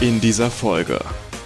[0.00, 0.98] In dieser Folge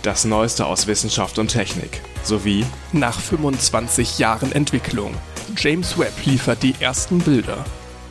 [0.03, 5.12] das Neueste aus Wissenschaft und Technik sowie Nach 25 Jahren Entwicklung.
[5.57, 7.64] James Webb liefert die ersten Bilder.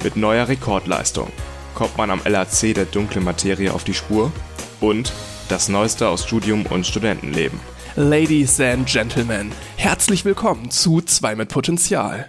[0.04, 1.32] mit neuer Rekordleistung
[1.76, 4.34] kommt man am LHC der dunklen Materie auf die Spur
[4.82, 5.14] und
[5.48, 7.62] das Neueste aus Studium und Studentenleben.
[7.96, 12.28] Ladies and Gentlemen, herzlich willkommen zu 2 mit Potenzial.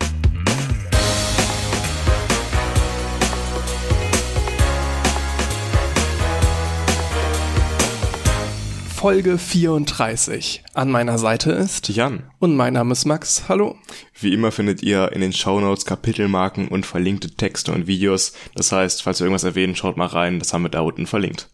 [9.05, 10.64] Folge 34.
[10.72, 13.50] An meiner Seite ist Jan, und mein Name ist Max.
[13.50, 13.76] Hallo.
[14.18, 18.32] wie immer findet ihr in den Shownotes Kapitelmarken und verlinkte Texte und Videos.
[18.54, 21.50] Das heißt, falls wir irgendwas erwähnen, schaut mal rein, das haben wir da unten verlinkt.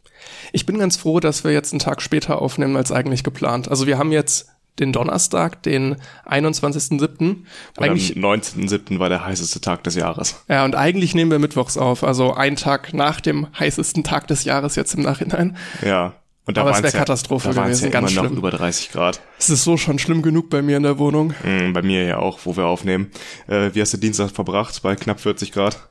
[0.52, 3.68] Ich bin ganz froh, dass wir jetzt einen Tag später aufnehmen als eigentlich geplant.
[3.68, 4.46] Also wir haben jetzt
[4.78, 5.96] den Donnerstag, den
[6.26, 7.00] 21.07.
[7.00, 7.44] Und
[7.78, 9.00] Eigentlich, am 19.07.
[9.00, 10.44] war der heißeste Tag des Jahres.
[10.48, 14.44] ja, und eigentlich nehmen wir mittwochs auf, also einen Tag nach dem heißesten Tag des
[14.44, 15.56] Jahres jetzt im Nachhinein.
[15.84, 16.14] Ja.
[16.50, 18.38] Und da Aber es waren's wär Katastrophe da gewesen, ja ganz immer noch schlimm.
[18.38, 19.20] über 30 Grad.
[19.38, 21.32] Es ist so schon schlimm genug bei mir in der Wohnung.
[21.44, 23.10] Mm, Bei mir ja auch, wo wir aufnehmen.
[23.48, 24.80] Äh, wie hast du Dienstag verbracht?
[24.82, 25.89] Bei knapp 40 Grad?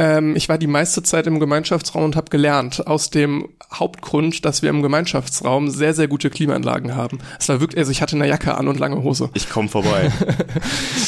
[0.00, 4.62] Ähm, ich war die meiste Zeit im Gemeinschaftsraum und habe gelernt, aus dem Hauptgrund, dass
[4.62, 7.18] wir im Gemeinschaftsraum sehr, sehr gute Klimaanlagen haben.
[7.38, 9.28] Es war wirklich, also ich hatte eine Jacke an und lange Hose.
[9.34, 10.10] Ich komm vorbei.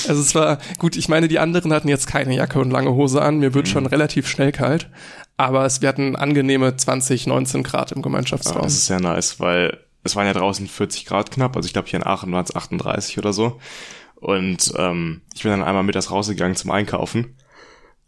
[0.09, 3.23] Also es war gut, ich meine, die anderen hatten jetzt keine Jacke und lange Hose
[3.23, 3.39] an.
[3.39, 3.71] Mir wird Mhm.
[3.71, 4.91] schon relativ schnell kalt.
[5.37, 8.63] Aber es, wir hatten angenehme 20, 19 Grad im Gemeinschaftsraum.
[8.63, 11.57] Das ist sehr nice, weil es waren ja draußen 40 Grad knapp.
[11.57, 13.59] Also ich glaube, hier in Aachen waren es 38 oder so.
[14.17, 17.37] Und ähm, ich bin dann einmal mittags rausgegangen zum Einkaufen.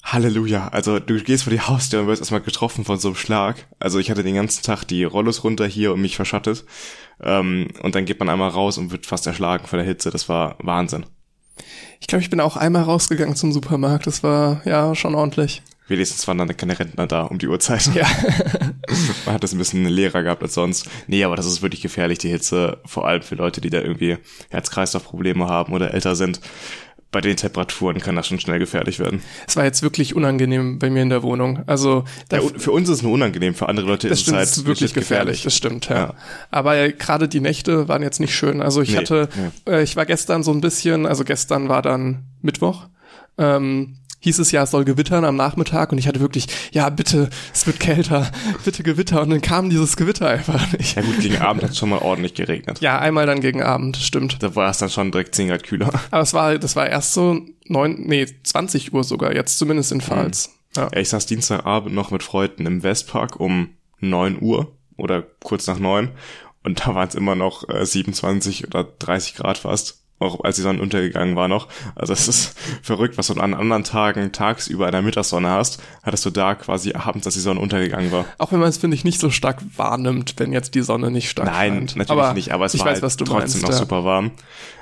[0.05, 0.69] Halleluja.
[0.69, 3.67] Also du gehst vor die Haustür und wirst erstmal getroffen von so einem Schlag.
[3.81, 6.65] Also ich hatte den ganzen Tag die Rollos runter hier und mich verschattet.
[7.23, 10.11] Ähm, und dann geht man einmal raus und wird fast erschlagen von der Hitze.
[10.11, 11.07] Das war Wahnsinn.
[12.01, 14.07] ich glaube, ich bin auch einmal rausgegangen zum Supermarkt.
[14.07, 15.63] Das war ja schon ordentlich.
[15.87, 17.91] Wenigstens waren dann keine Rentner da um die Uhrzeit.
[17.95, 18.07] Ja.
[19.27, 20.89] Man hat es ein bisschen leerer gehabt als sonst.
[21.09, 22.79] Nee, aber das ist wirklich gefährlich, die Hitze.
[22.87, 24.17] Vor allem für Leute, die da irgendwie
[24.51, 26.41] Herz-Kreislauf-Probleme haben oder älter sind.
[27.15, 29.23] Bei den Temperaturen kann das schon schnell gefährlich werden.
[29.47, 31.63] Es war jetzt wirklich unangenehm bei mir in der Wohnung.
[31.67, 32.03] Also
[32.33, 34.59] Ja, für uns ist es nur unangenehm, für andere Leute ist stimmt, es es halt
[34.59, 35.43] ist wirklich legit gefährlich.
[35.45, 35.97] Das stimmt, ja.
[35.97, 36.15] Ja.
[36.51, 38.61] Aber gerade die Nächte waren jetzt nicht schön.
[38.61, 39.29] Also ich Nee, hatte,
[39.69, 42.89] äh, ich war gestern so ein bisschen, also gestern war dann Mittwoch.
[43.39, 47.29] Ähm, hieß es ja, es soll gewittern am Nachmittag und ich hatte wirklich, ja bitte,
[47.53, 48.31] es wird kälter,
[48.65, 50.97] bitte Gewitter und dann kam dieses Gewitter einfach nicht.
[50.97, 52.81] Ja gut, gegen Abend hat es schon mal ordentlich geregnet.
[52.81, 54.43] Ja, einmal dann gegen Abend, stimmt.
[54.43, 55.91] Da war es dann schon direkt 10 Grad kühler.
[56.11, 60.01] Aber es war, das war erst so neun, nee, 20 Uhr sogar, jetzt zumindest in
[60.01, 60.51] Pfalz.
[60.77, 60.89] Ja.
[60.91, 63.69] Ja, ich saß Dienstagabend noch mit Freunden im Westpark um
[64.01, 66.11] 9 Uhr oder kurz nach 9
[66.65, 70.04] und da waren es immer noch äh, 27 oder 30 Grad fast.
[70.21, 71.69] Auch als die Sonne untergegangen war noch.
[71.97, 76.25] Also es ist verrückt, was du an anderen Tagen tagsüber in der Mittagssonne hast, hattest
[76.25, 78.25] du da quasi abends, als die Sonne untergegangen war.
[78.39, 81.29] Auch wenn man es, finde ich, nicht so stark wahrnimmt, wenn jetzt die Sonne nicht
[81.29, 81.97] stark Nein, scheint.
[81.97, 83.77] natürlich aber nicht, aber es ich war weiß, halt was du trotzdem meinst, noch ja.
[83.77, 84.31] super warm.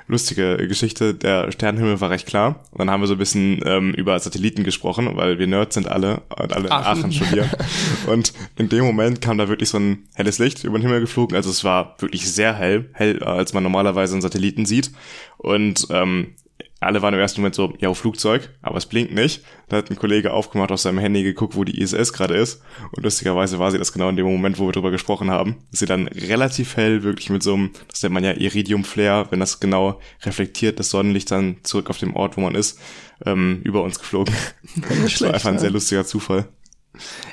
[0.07, 2.65] Lustige Geschichte, der Sternenhimmel war recht klar.
[2.71, 5.89] Und dann haben wir so ein bisschen ähm, über Satelliten gesprochen, weil wir Nerds sind
[5.89, 7.01] alle und alle in Aachen.
[7.01, 7.51] Aachen studieren.
[8.07, 11.37] und in dem Moment kam da wirklich so ein helles Licht über den Himmel geflogen.
[11.37, 14.91] Also es war wirklich sehr hell, hell, als man normalerweise einen Satelliten sieht.
[15.39, 16.35] Und ähm,
[16.83, 19.43] alle waren im ersten Moment so, ja, Flugzeug, aber es blinkt nicht.
[19.69, 22.63] Da hat ein Kollege aufgemacht, auf seinem Handy geguckt, wo die ISS gerade ist.
[22.93, 25.57] Und lustigerweise war sie das genau in dem Moment, wo wir drüber gesprochen haben.
[25.73, 29.41] Ist sie dann relativ hell, wirklich mit so einem, das nennt man ja Iridium-Flare, wenn
[29.41, 32.79] das genau reflektiert, das Sonnenlicht dann zurück auf dem Ort, wo man ist,
[33.25, 34.35] ähm, über uns geflogen.
[35.03, 36.49] das war einfach ein sehr lustiger Zufall.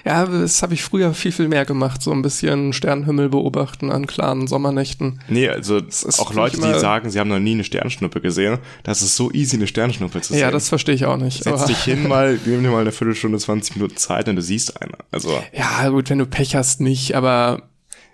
[0.06, 2.02] Ja, das habe ich früher viel, viel mehr gemacht.
[2.02, 5.20] So ein bisschen Sternenhimmel beobachten an klaren Sommernächten.
[5.28, 9.02] Nee, also ist auch Leute, die sagen, sie haben noch nie eine Sternschnuppe gesehen, das
[9.02, 10.42] ist so easy, eine Sternschnuppe zu sehen.
[10.42, 11.44] Ja, das verstehe ich auch nicht.
[11.44, 14.82] Setz dich hin mal, nimm dir mal eine Viertelstunde, 20 Minuten Zeit und du siehst
[14.82, 14.94] eine.
[15.12, 17.69] Also, ja, gut, wenn du Pech hast, nicht, aber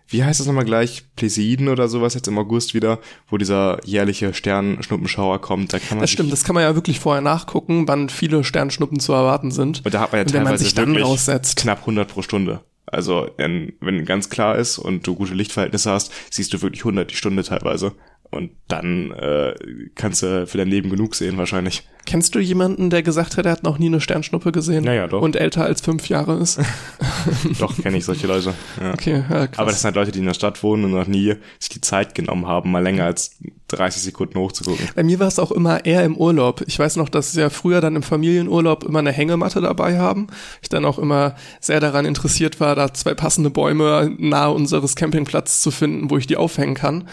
[0.08, 1.04] wie heißt das nochmal gleich?
[1.16, 3.00] Plesioiden oder sowas jetzt im August wieder,
[3.30, 5.74] wo dieser jährliche Sternschnuppenschauer kommt.
[5.74, 9.00] Da kann man das stimmt, das kann man ja wirklich vorher nachgucken, wann viele Sternschnuppen
[9.00, 9.84] zu erwarten sind.
[9.84, 11.58] Und da hat man ja wenn man teilweise sich dann raussetzt.
[11.58, 12.62] knapp 100 pro Stunde.
[12.86, 17.10] Also, wenn, wenn ganz klar ist und du gute Lichtverhältnisse hast, siehst du wirklich 100
[17.10, 17.94] die Stunde teilweise.
[18.30, 19.56] Und dann äh,
[19.96, 21.88] kannst du für dein Leben genug sehen wahrscheinlich.
[22.06, 24.84] Kennst du jemanden, der gesagt hat, er hat noch nie eine Sternschnuppe gesehen?
[24.84, 25.22] Ja, ja, doch.
[25.22, 26.60] Und älter als fünf Jahre ist?
[27.60, 28.54] Doch, kenne ich solche Leute.
[28.80, 28.94] Ja.
[28.94, 29.60] Okay, ja, krass.
[29.60, 31.82] Aber das sind halt Leute, die in der Stadt wohnen und noch nie sich die
[31.82, 33.38] Zeit genommen haben, mal länger als
[33.70, 34.88] 30 Sekunden hochzugucken.
[34.94, 36.64] Bei mir war es auch immer eher im Urlaub.
[36.68, 40.28] Ich weiß noch, dass wir früher dann im Familienurlaub immer eine Hängematte dabei haben.
[40.62, 45.62] Ich dann auch immer sehr daran interessiert war, da zwei passende Bäume nahe unseres Campingplatzes
[45.62, 47.08] zu finden, wo ich die aufhängen kann.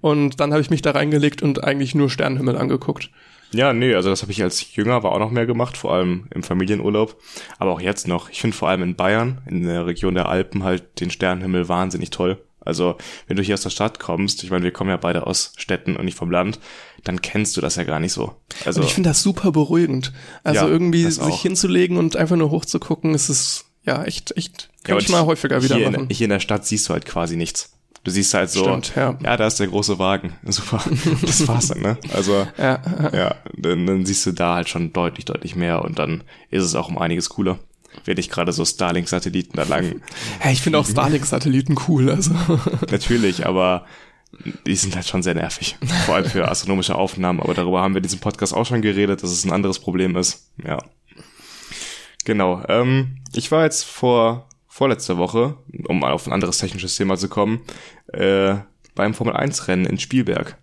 [0.00, 3.10] Und dann habe ich mich da reingelegt und eigentlich nur Sternenhimmel angeguckt.
[3.54, 6.26] Ja, nee, also das habe ich als Jünger war auch noch mehr gemacht, vor allem
[6.34, 7.16] im Familienurlaub,
[7.58, 8.30] aber auch jetzt noch.
[8.30, 12.10] Ich finde vor allem in Bayern, in der Region der Alpen halt den Sternenhimmel wahnsinnig
[12.10, 12.96] toll, Also,
[13.26, 15.96] wenn du hier aus der Stadt kommst, ich meine, wir kommen ja beide aus Städten
[15.96, 16.60] und nicht vom Land,
[17.04, 18.36] dann kennst du das ja gar nicht so.
[18.64, 20.12] Also, und ich finde das super beruhigend.
[20.44, 24.96] Also Ja, irgendwie sich hinzulegen und einfach nur hochzugucken, ist es ja echt, echt, kann
[24.96, 26.04] und ich mal häufiger wieder hier machen.
[26.08, 27.72] In, hier in der Stadt siehst du halt quasi nichts.
[28.04, 29.12] Du siehst halt so, Stimmt, ja.
[29.12, 30.34] da ist der große Wagen.
[30.44, 30.82] Super.
[31.20, 31.98] Das war's dann, ne?
[32.12, 32.82] Also, ja,
[33.12, 36.74] ja, dann, dann siehst du da halt schon deutlich, deutlich mehr und dann ist es
[36.74, 37.58] auch um einiges cooler.
[38.04, 40.00] Wenn ich gerade so Starlink-Satelliten da lang.
[40.44, 42.10] ja, ich finde auch Starlink-Satelliten cool.
[42.10, 42.34] Also
[42.90, 43.86] Natürlich, aber
[44.66, 45.76] die sind halt schon sehr nervig.
[46.06, 49.22] Vor allem für astronomische Aufnahmen, aber darüber haben wir in diesem Podcast auch schon geredet,
[49.22, 50.48] dass es ein anderes Problem ist.
[50.64, 50.78] Ja.
[52.24, 52.64] Genau.
[52.68, 57.28] Ähm, ich war jetzt vor vorletzter Woche, um mal auf ein anderes technisches Thema zu
[57.28, 57.60] kommen,
[58.14, 58.54] äh,
[58.94, 60.56] beim Formel 1 Rennen in Spielberg.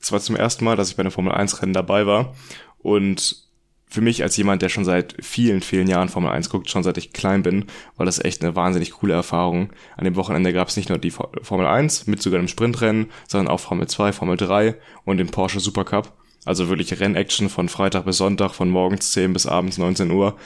[0.00, 2.34] Es war zum ersten Mal, dass ich bei einem Formel 1 Rennen dabei war
[2.78, 3.48] und
[3.88, 6.96] für mich als jemand, der schon seit vielen, vielen Jahren Formel 1 guckt, schon seit
[6.96, 7.64] ich klein bin,
[7.96, 9.70] war das echt eine wahnsinnig coole Erfahrung.
[9.96, 13.10] An dem Wochenende gab es nicht nur die Fo- Formel 1 mit sogar einem Sprintrennen,
[13.26, 16.12] sondern auch Formel 2, Formel 3 und den Porsche Supercup.
[16.44, 20.36] Also wirklich Rennaction von Freitag bis Sonntag, von morgens 10 bis abends 19 Uhr.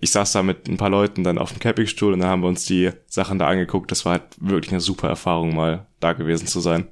[0.00, 2.48] Ich saß da mit ein paar Leuten dann auf dem Campingstuhl und dann haben wir
[2.48, 3.90] uns die Sachen da angeguckt.
[3.90, 6.88] Das war halt wirklich eine super Erfahrung, mal da gewesen zu sein.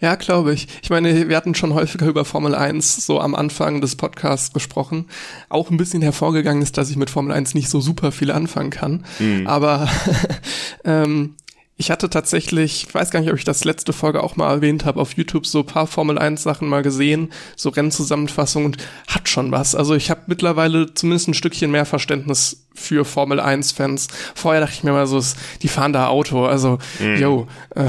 [0.00, 0.68] Ja, glaube ich.
[0.82, 5.06] Ich meine, wir hatten schon häufiger über Formel 1 so am Anfang des Podcasts gesprochen.
[5.48, 8.70] Auch ein bisschen hervorgegangen ist, dass ich mit Formel 1 nicht so super viel anfangen
[8.70, 9.04] kann.
[9.46, 9.88] Aber
[10.84, 11.34] ähm,
[11.80, 14.84] ich hatte tatsächlich, ich weiß gar nicht, ob ich das letzte Folge auch mal erwähnt
[14.84, 19.28] habe, auf YouTube so ein paar Formel 1 Sachen mal gesehen, so Rennzusammenfassungen und hat
[19.28, 19.76] schon was.
[19.76, 24.08] Also ich habe mittlerweile zumindest ein Stückchen mehr Verständnis für Formel 1 Fans.
[24.34, 25.22] Vorher dachte ich mir mal so,
[25.62, 26.78] die fahren da Auto, also
[27.18, 27.88] yo, äh,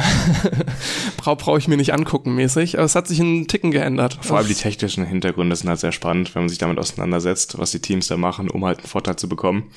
[1.17, 4.19] brauche brauch ich mir nicht angucken mäßig, aber es hat sich einen Ticken geändert.
[4.21, 7.71] Vor allem die technischen Hintergründe sind halt sehr spannend, wenn man sich damit auseinandersetzt, was
[7.71, 9.71] die Teams da machen, um halt einen Vorteil zu bekommen.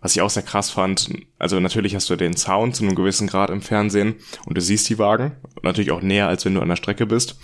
[0.00, 3.26] Was ich auch sehr krass fand, also natürlich hast du den Sound zu einem gewissen
[3.26, 4.14] Grad im Fernsehen
[4.46, 5.32] und du siehst die Wagen,
[5.62, 7.36] natürlich auch näher, als wenn du an der Strecke bist.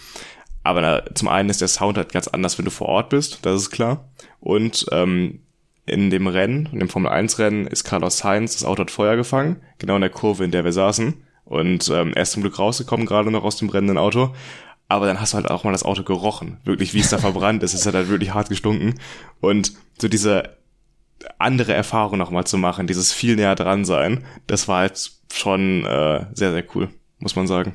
[0.62, 3.40] Aber na, zum einen ist der Sound halt ganz anders, wenn du vor Ort bist,
[3.42, 4.08] das ist klar.
[4.40, 5.40] Und ähm,
[5.86, 9.16] in dem Rennen, in dem Formel 1 Rennen, ist Carlos Sainz, das Auto hat Feuer
[9.16, 11.14] gefangen, genau in der Kurve, in der wir saßen.
[11.44, 14.34] Und ähm, er ist zum Glück rausgekommen, gerade noch aus dem brennenden Auto.
[14.88, 16.58] Aber dann hast du halt auch mal das Auto gerochen.
[16.64, 17.74] Wirklich, wie es da verbrannt ist.
[17.74, 18.94] Es hat halt wirklich hart gestunken.
[19.40, 20.56] Und so diese
[21.38, 26.26] andere Erfahrung nochmal zu machen, dieses viel näher dran sein, das war halt schon äh,
[26.32, 26.88] sehr, sehr cool,
[27.18, 27.74] muss man sagen.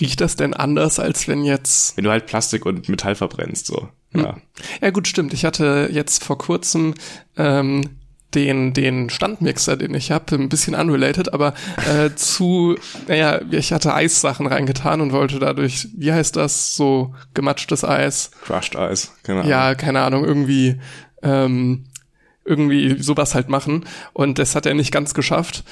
[0.00, 3.88] Riecht das denn anders, als wenn jetzt Wenn du halt Plastik und Metall verbrennst, so.
[4.14, 4.36] Ja.
[4.80, 5.32] Ja gut, stimmt.
[5.34, 6.94] Ich hatte jetzt vor kurzem
[7.36, 7.96] ähm,
[8.34, 11.54] den, den Standmixer, den ich habe, ein bisschen unrelated, aber
[11.88, 12.76] äh, zu,
[13.08, 18.76] naja, ich hatte Eissachen reingetan und wollte dadurch, wie heißt das, so gematschtes Eis, Crushed
[18.76, 19.44] Eis, genau.
[19.44, 20.78] ja, keine Ahnung, irgendwie,
[21.22, 21.84] ähm,
[22.44, 23.86] irgendwie sowas halt machen.
[24.12, 25.64] Und das hat er nicht ganz geschafft.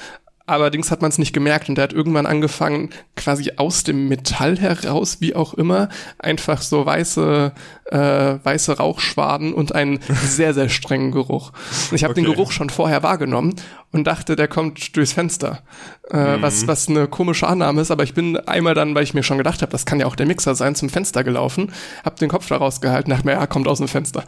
[0.47, 4.59] Allerdings hat man es nicht gemerkt und er hat irgendwann angefangen, quasi aus dem Metall
[4.59, 5.89] heraus, wie auch immer,
[6.19, 7.51] einfach so weiße,
[7.91, 7.97] äh,
[8.43, 11.51] weiße Rauchschwaden und einen sehr, sehr strengen Geruch.
[11.91, 12.35] Und ich habe den Okay.
[12.35, 13.53] Geruch schon vorher wahrgenommen
[13.91, 15.61] und dachte, der kommt durchs Fenster.
[16.09, 19.23] Äh, was, was eine komische Annahme ist, aber ich bin einmal dann, weil ich mir
[19.23, 21.71] schon gedacht habe, das kann ja auch der Mixer sein, zum Fenster gelaufen,
[22.03, 24.23] hab den Kopf da rausgehalten, dachte mir, ja, kommt aus dem Fenster.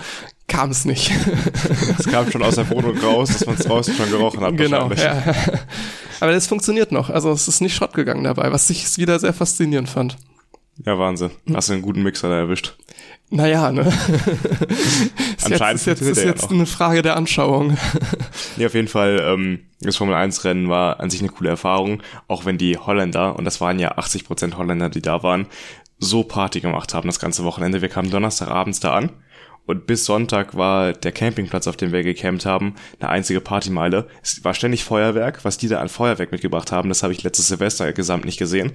[0.48, 1.12] Kam es nicht.
[2.00, 4.56] Es kam schon aus der Wohnung raus, dass man es draußen schon gerochen hat.
[4.58, 5.24] genau, ja.
[6.20, 7.10] Aber das funktioniert noch.
[7.10, 10.18] Also es ist nicht Schrott gegangen dabei, was ich wieder sehr faszinierend fand.
[10.86, 11.32] ja, Wahnsinn.
[11.54, 12.76] Hast du einen guten Mixer da erwischt.
[13.30, 13.82] Naja, ne?
[13.88, 17.78] ist jetzt, Anscheinend ist jetzt, ist er ja jetzt eine Frage der Anschauung.
[18.56, 22.02] Nee, auf jeden Fall, ähm, das Formel 1 Rennen war an sich eine coole Erfahrung,
[22.28, 25.48] auch wenn die Holländer, und das waren ja 80% Holländer, die da waren,
[26.00, 27.82] so Party gemacht haben das ganze Wochenende.
[27.82, 29.12] Wir kamen Donnerstagabends da an
[29.68, 34.08] und bis Sonntag war der Campingplatz, auf dem wir gecampt haben, eine einzige Partymeile.
[34.24, 37.50] Es war ständig Feuerwerk, was die da an Feuerwerk mitgebracht haben, das habe ich letztes
[37.50, 38.72] Silvester gesamt nicht gesehen.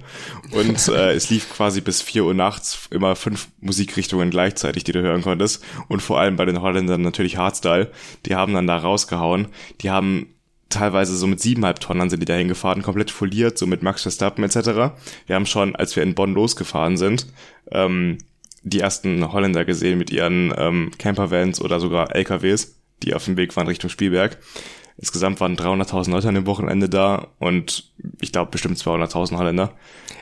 [0.51, 5.01] Und äh, es lief quasi bis 4 Uhr nachts immer fünf Musikrichtungen gleichzeitig, die du
[5.01, 5.63] hören konntest.
[5.89, 7.91] Und vor allem bei den Holländern natürlich Hardstyle.
[8.25, 9.47] Die haben dann da rausgehauen.
[9.81, 10.27] Die haben
[10.69, 14.43] teilweise so mit siebeneinhalb Tonnen sind die da hingefahren, komplett foliert, so mit Max Verstappen
[14.43, 14.93] etc.
[15.27, 17.27] Wir haben schon, als wir in Bonn losgefahren sind,
[17.71, 18.17] ähm,
[18.63, 23.55] die ersten Holländer gesehen mit ihren ähm, Campervans oder sogar LKWs, die auf dem Weg
[23.55, 24.37] waren Richtung Spielberg.
[24.97, 27.91] Insgesamt waren 300.000 Leute an dem Wochenende da und
[28.21, 29.73] ich glaube bestimmt 200.000 Holländer.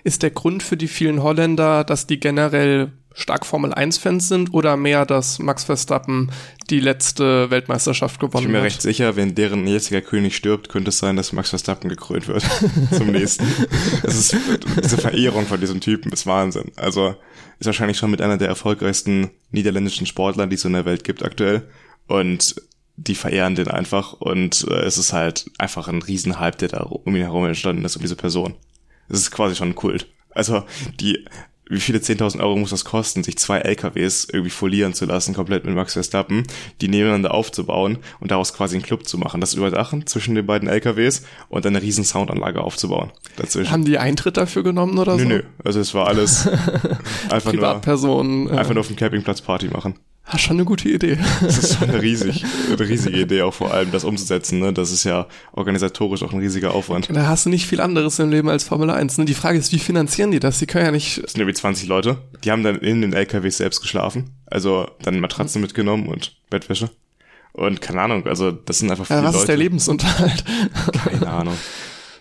[0.03, 4.53] Ist der Grund für die vielen Holländer, dass die generell stark Formel 1 Fans sind
[4.53, 6.31] oder mehr, dass Max Verstappen
[6.69, 8.65] die letzte Weltmeisterschaft Ich gewonnen bin mir hat?
[8.65, 12.43] recht sicher, wenn deren jetziger König stirbt, könnte es sein, dass Max Verstappen gekrönt wird
[12.91, 13.45] zum nächsten.
[14.03, 14.37] Es ist,
[14.81, 16.71] diese Verehrung von diesem Typen ist Wahnsinn.
[16.77, 17.15] Also
[17.61, 21.23] ist wahrscheinlich schon mit einer der erfolgreichsten niederländischen Sportler, die es in der Welt gibt
[21.23, 21.69] aktuell.
[22.07, 22.55] Und
[22.97, 27.15] die verehren den einfach und äh, es ist halt einfach ein Riesenhype, der da um
[27.15, 28.55] ihn herum entstanden ist, um diese Person.
[29.07, 30.07] Das ist quasi schon ein Kult.
[30.31, 30.63] Also
[30.99, 31.25] die
[31.71, 35.65] wie viele 10.000 Euro muss das kosten, sich zwei LKWs irgendwie folieren zu lassen, komplett
[35.65, 36.43] mit Max Verstappen,
[36.81, 39.39] die nebeneinander aufzubauen und daraus quasi einen Club zu machen.
[39.39, 43.11] Das überdachen zwischen den beiden LKWs und eine riesen Soundanlage aufzubauen.
[43.37, 43.71] Dazwischen.
[43.71, 45.29] Haben die Eintritt dafür genommen oder nö, so?
[45.29, 46.47] Nö, also es war alles
[47.29, 49.95] einfach nur, Privatpersonen, einfach nur auf dem Campingplatz Party machen.
[50.23, 51.17] Ah, schon eine gute Idee.
[51.41, 54.59] Das ist schon eine, riesig, eine riesige Idee, auch vor allem das umzusetzen.
[54.59, 54.71] Ne?
[54.71, 57.09] Das ist ja organisatorisch auch ein riesiger Aufwand.
[57.11, 59.17] Da hast du nicht viel anderes im Leben als Formel 1.
[59.17, 59.25] Ne?
[59.25, 60.59] Die Frage ist, wie finanzieren die das?
[60.59, 61.23] Die können ja nicht...
[61.23, 62.17] Das sind irgendwie 20 Leute.
[62.43, 64.29] Die haben dann in den LKWs selbst geschlafen.
[64.45, 65.65] Also dann Matratzen mhm.
[65.65, 66.89] mitgenommen und Bettwäsche.
[67.53, 69.43] Und keine Ahnung, also das sind einfach viele ja, was Leute.
[69.43, 70.45] ist der Lebensunterhalt?
[71.03, 71.57] Keine Ahnung.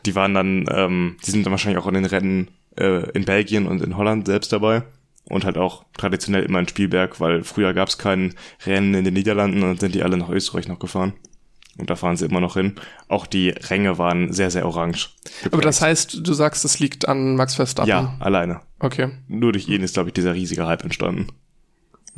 [0.05, 3.67] Die waren dann, ähm, die sind dann wahrscheinlich auch in den Rennen äh, in Belgien
[3.67, 4.83] und in Holland selbst dabei
[5.31, 8.35] und halt auch traditionell immer in Spielberg, weil früher gab es kein
[8.67, 11.15] Rennen in den Niederlanden und sind die alle nach Österreich noch gefahren.
[11.79, 12.75] Und da fahren sie immer noch hin.
[13.09, 15.11] Auch die Ränge waren sehr, sehr orange.
[15.25, 15.55] Geprägt.
[15.55, 17.89] Aber das heißt, du sagst, es liegt an Max Verstappen?
[17.89, 18.61] Ja, alleine.
[18.81, 19.11] Okay.
[19.29, 21.29] Nur durch ihn ist, glaube ich, dieser riesige Hype entstanden.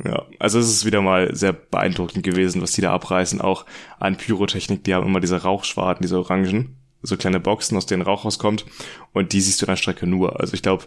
[0.03, 3.41] Ja, also es ist wieder mal sehr beeindruckend gewesen, was die da abreißen.
[3.41, 3.65] Auch
[3.99, 8.25] an Pyrotechnik, die haben immer diese Rauchschwarten, diese Orangen, so kleine Boxen, aus denen Rauch
[8.25, 8.65] rauskommt.
[9.13, 10.39] Und die siehst du an der Strecke nur.
[10.39, 10.85] Also ich glaube,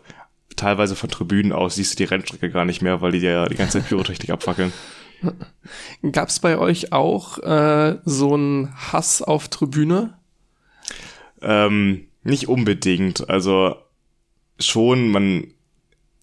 [0.54, 3.56] teilweise von Tribünen aus siehst du die Rennstrecke gar nicht mehr, weil die ja die
[3.56, 4.72] ganze Zeit Pyrotechnik abfackeln.
[6.12, 10.18] Gab es bei euch auch äh, so einen Hass auf Tribüne?
[11.40, 13.28] Ähm, nicht unbedingt.
[13.28, 13.76] Also
[14.58, 15.48] schon, man,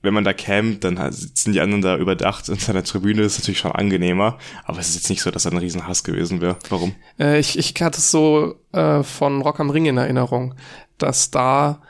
[0.02, 3.40] wenn man da campt, dann sitzen die anderen da überdacht in seiner Tribüne, das ist
[3.40, 6.58] natürlich schon angenehmer, aber es ist jetzt nicht so, dass da ein Riesenhass gewesen wäre.
[6.70, 6.96] Warum?
[7.20, 10.56] Äh, ich, ich hatte es so äh, von Rock am Ring in Erinnerung,
[10.98, 11.82] dass da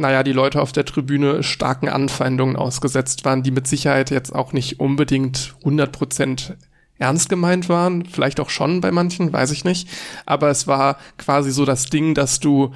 [0.00, 4.52] naja, die Leute auf der Tribüne starken Anfeindungen ausgesetzt waren, die mit Sicherheit jetzt auch
[4.52, 6.56] nicht unbedingt 100 Prozent
[6.98, 9.88] ernst gemeint waren, vielleicht auch schon bei manchen, weiß ich nicht,
[10.26, 12.72] aber es war quasi so das Ding, dass du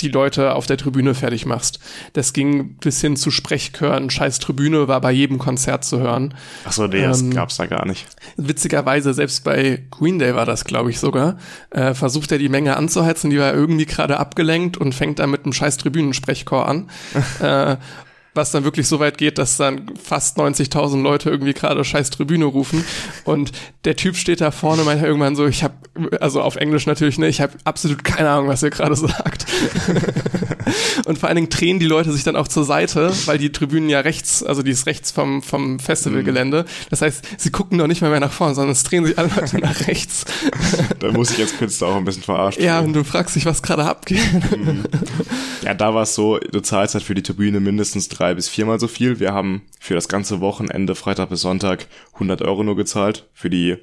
[0.00, 1.78] die Leute auf der Tribüne fertig machst.
[2.12, 4.10] Das ging bis hin zu Sprechchören.
[4.10, 6.34] Scheiß Tribüne war bei jedem Konzert zu hören.
[6.64, 8.06] Ach so, nee, das ähm, gab's da gar nicht.
[8.36, 11.38] Witzigerweise, selbst bei Green Day war das, glaube ich, sogar,
[11.70, 15.44] äh, versucht er die Menge anzuheizen, die war irgendwie gerade abgelenkt und fängt dann mit
[15.44, 16.90] einem scheiß Tribünensprechchor an.
[17.40, 17.76] äh,
[18.36, 22.44] was dann wirklich so weit geht, dass dann fast 90.000 Leute irgendwie gerade scheiß Tribüne
[22.44, 22.84] rufen
[23.24, 23.52] und
[23.84, 25.74] der Typ steht da vorne meint irgendwann so, ich habe
[26.20, 29.46] also auf Englisch natürlich, ne, ich habe absolut keine Ahnung, was er gerade sagt.
[31.06, 33.88] Und vor allen Dingen drehen die Leute sich dann auch zur Seite, weil die Tribünen
[33.88, 36.66] ja rechts, also die ist rechts vom vom Festivalgelände.
[36.90, 39.30] Das heißt, sie gucken doch nicht mehr, mehr nach vorne, sondern es drehen sich alle
[39.34, 40.24] Leute nach rechts.
[40.98, 43.62] da muss ich als Künstler auch ein bisschen verarscht Ja, und du fragst dich, was
[43.62, 44.20] gerade abgeht.
[44.56, 44.84] Mhm.
[45.62, 48.48] ja, da war es so, du zahlst halt für die Tribüne mindestens drei drei bis
[48.48, 49.20] viermal so viel.
[49.20, 53.76] Wir haben für das ganze Wochenende, Freitag bis Sonntag, 100 Euro nur gezahlt für die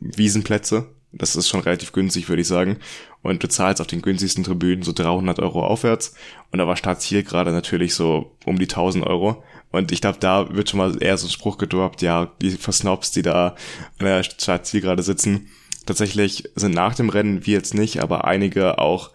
[0.00, 0.86] Wiesenplätze.
[1.12, 2.78] Das ist schon relativ günstig, würde ich sagen.
[3.22, 6.14] Und du zahlst auf den günstigsten Tribünen so 300 Euro aufwärts.
[6.52, 9.42] Und da war Startziel gerade natürlich so um die 1000 Euro.
[9.70, 13.10] Und ich glaube, da wird schon mal eher so ein Spruch gedroppt, ja, die Versnobs,
[13.10, 13.56] die da
[13.98, 15.48] an der Startziel gerade sitzen.
[15.86, 19.10] Tatsächlich sind nach dem Rennen, wir jetzt nicht, aber einige auch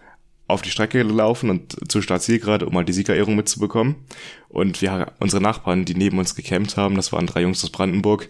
[0.48, 3.96] auf die Strecke gelaufen und zu Startziel gerade, um mal die Siegerehrung mitzubekommen.
[4.52, 8.28] Und wir, unsere Nachbarn, die neben uns gecampt haben, das waren drei Jungs aus Brandenburg,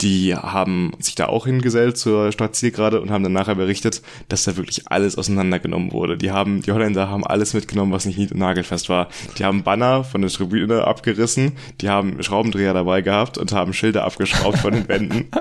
[0.00, 4.44] die haben sich da auch hingesellt zur Startziel gerade und haben dann nachher berichtet, dass
[4.44, 6.16] da wirklich alles auseinandergenommen wurde.
[6.16, 9.08] Die haben, die Holländer haben alles mitgenommen, was nicht nagelfest war.
[9.38, 14.04] Die haben Banner von der Tribüne abgerissen, die haben Schraubendreher dabei gehabt und haben Schilder
[14.04, 15.28] abgeschraubt von den Wänden.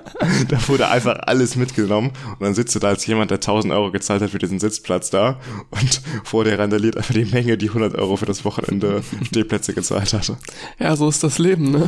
[0.50, 3.92] Da wurde einfach alles mitgenommen und dann sitzt du da als jemand, der 1000 Euro
[3.92, 7.96] gezahlt hat für diesen Sitzplatz da und vor dir randaliert einfach die Menge, die 100
[7.96, 10.38] Euro für das Wochenende Stehplätze gezahlt hatte.
[10.80, 11.88] Ja, so ist das Leben, ne?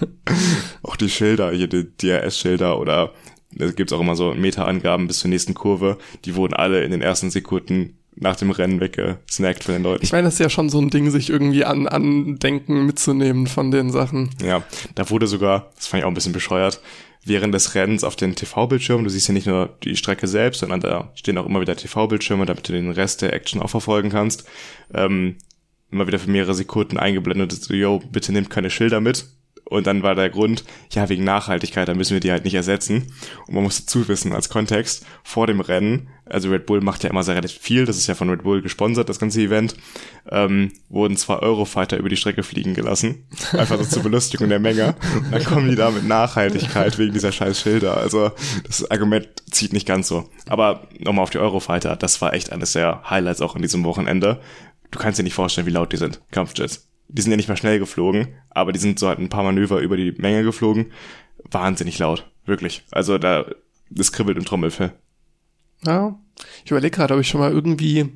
[0.82, 3.12] auch die Schilder, hier die DRS-Schilder oder
[3.58, 7.02] es gibt auch immer so Meterangaben bis zur nächsten Kurve, die wurden alle in den
[7.02, 10.04] ersten Sekunden nach dem Rennen weggesnackt von den Leuten.
[10.04, 13.46] Ich meine, das ist ja schon so ein Ding, sich irgendwie an, an Denken mitzunehmen
[13.46, 14.30] von den Sachen.
[14.42, 14.62] Ja,
[14.94, 16.80] da wurde sogar, das fand ich auch ein bisschen bescheuert,
[17.24, 20.80] während des Rennens auf den TV-Bildschirmen, du siehst ja nicht nur die Strecke selbst, sondern
[20.80, 24.44] da stehen auch immer wieder TV-Bildschirme, damit du den Rest der Action auch verfolgen kannst,
[24.94, 25.36] ähm,
[25.90, 29.26] immer wieder für mehrere Sekunden eingeblendet, so, yo, bitte nehmt keine Schilder mit.
[29.68, 33.12] Und dann war der Grund, ja, wegen Nachhaltigkeit, da müssen wir die halt nicht ersetzen.
[33.46, 37.10] Und man muss dazu wissen, als Kontext, vor dem Rennen, also Red Bull macht ja
[37.10, 39.76] immer sehr relativ viel, das ist ja von Red Bull gesponsert, das ganze Event,
[40.30, 43.26] ähm, wurden zwei Eurofighter über die Strecke fliegen gelassen.
[43.52, 44.94] Einfach so zur Belustigung der Menge.
[45.14, 47.98] Und dann kommen die da mit Nachhaltigkeit wegen dieser scheiß Schilder.
[47.98, 48.30] Also
[48.66, 50.28] das Argument zieht nicht ganz so.
[50.48, 54.40] Aber nochmal auf die Eurofighter, das war echt eines der Highlights auch in diesem Wochenende
[54.90, 56.88] du kannst dir nicht vorstellen, wie laut die sind, Kampfjets.
[57.08, 59.80] Die sind ja nicht mal schnell geflogen, aber die sind so halt ein paar Manöver
[59.80, 60.92] über die Menge geflogen.
[61.50, 62.84] Wahnsinnig laut, wirklich.
[62.90, 63.46] Also da,
[63.90, 64.92] das kribbelt im Trommelfell.
[65.84, 66.18] Ja,
[66.64, 68.10] ich überlege gerade, ob ich schon mal irgendwie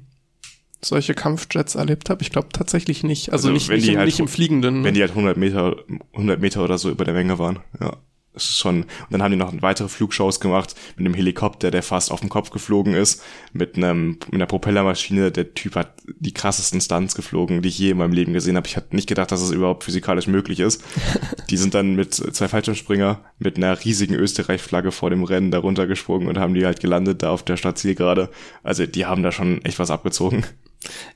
[0.84, 2.22] solche Kampfjets erlebt habe.
[2.22, 3.32] Ich glaube tatsächlich nicht.
[3.32, 4.84] Also, Also, nicht, wenn nicht, die im, halt nicht im Fliegenden.
[4.84, 5.76] Wenn die halt 100 Meter,
[6.12, 7.60] 100 Meter oder so über der Menge waren.
[7.80, 7.96] Ja.
[8.34, 8.82] Schon.
[8.82, 12.30] Und dann haben die noch weitere Flugshows gemacht mit einem Helikopter, der fast auf dem
[12.30, 13.22] Kopf geflogen ist,
[13.52, 15.30] mit einem mit einer Propellermaschine.
[15.30, 18.66] Der Typ hat die krassesten Stunts geflogen, die ich je in meinem Leben gesehen habe.
[18.66, 20.82] Ich hatte nicht gedacht, dass es überhaupt physikalisch möglich ist.
[21.50, 26.28] die sind dann mit zwei Fallschirmspringer mit einer riesigen Österreich-Flagge vor dem Rennen darunter gesprungen
[26.28, 28.30] und haben die halt gelandet da auf der Stadtzielgerade.
[28.62, 30.44] Also die haben da schon echt was abgezogen.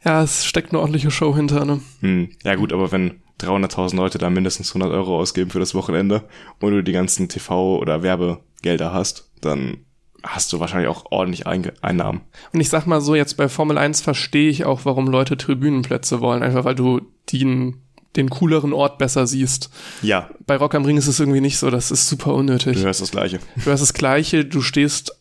[0.04, 1.80] Ja, es steckt eine ordentliche Show hinter, ne?
[2.00, 6.24] Hm, ja gut, aber wenn 300.000 Leute da mindestens 100 Euro ausgeben für das Wochenende
[6.60, 9.78] und du die ganzen TV- oder Werbegelder hast, dann
[10.22, 12.22] hast du wahrscheinlich auch ordentlich Einge Einnahmen.
[12.52, 16.20] Und ich sag mal so, jetzt bei Formel 1 verstehe ich auch, warum Leute Tribünenplätze
[16.20, 16.42] wollen.
[16.42, 17.00] Einfach weil du
[17.32, 17.82] den,
[18.16, 19.70] den cooleren Ort besser siehst.
[20.02, 21.70] Ja, Bei Rock am Ring ist es irgendwie nicht so.
[21.70, 22.76] Das ist super unnötig.
[22.76, 23.38] du hörst das Gleiche.
[23.62, 25.16] Du hast das Gleiche, du stehst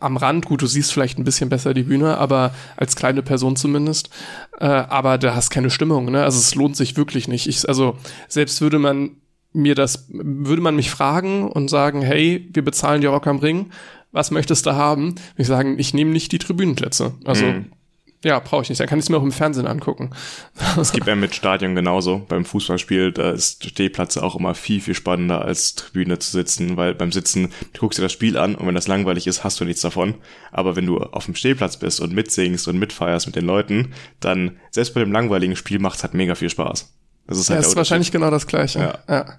[0.00, 3.56] am Rand, gut, du siehst vielleicht ein bisschen besser die Bühne, aber als kleine Person
[3.56, 4.08] zumindest,
[4.58, 6.22] äh, aber da hast keine Stimmung, ne?
[6.24, 7.46] Also es lohnt sich wirklich nicht.
[7.46, 7.96] Ich, also
[8.28, 9.10] selbst würde man
[9.52, 13.70] mir das, würde man mich fragen und sagen, hey, wir bezahlen dir Rock am Ring,
[14.12, 15.16] was möchtest du haben?
[15.36, 17.14] Ich sagen, ich nehme nicht die Tribünenplätze.
[17.24, 17.72] Also Mhm.
[18.24, 18.80] Ja, brauche ich nicht.
[18.80, 20.10] Dann kann ich es mir auch im Fernsehen angucken.
[20.80, 22.24] Es gibt ja mit Stadion genauso.
[22.28, 26.94] Beim Fußballspiel, da ist Stehplatz auch immer viel, viel spannender als Tribüne zu sitzen, weil
[26.94, 29.64] beim Sitzen, du guckst dir das Spiel an und wenn das langweilig ist, hast du
[29.64, 30.14] nichts davon.
[30.50, 34.58] Aber wenn du auf dem Stehplatz bist und mitsingst und mitfeierst mit den Leuten, dann,
[34.70, 36.92] selbst bei dem langweiligen Spiel macht's halt mega viel Spaß.
[37.28, 38.80] Das ist Ja, halt ist der wahrscheinlich genau das Gleiche.
[38.80, 38.98] Ja.
[39.08, 39.38] ja.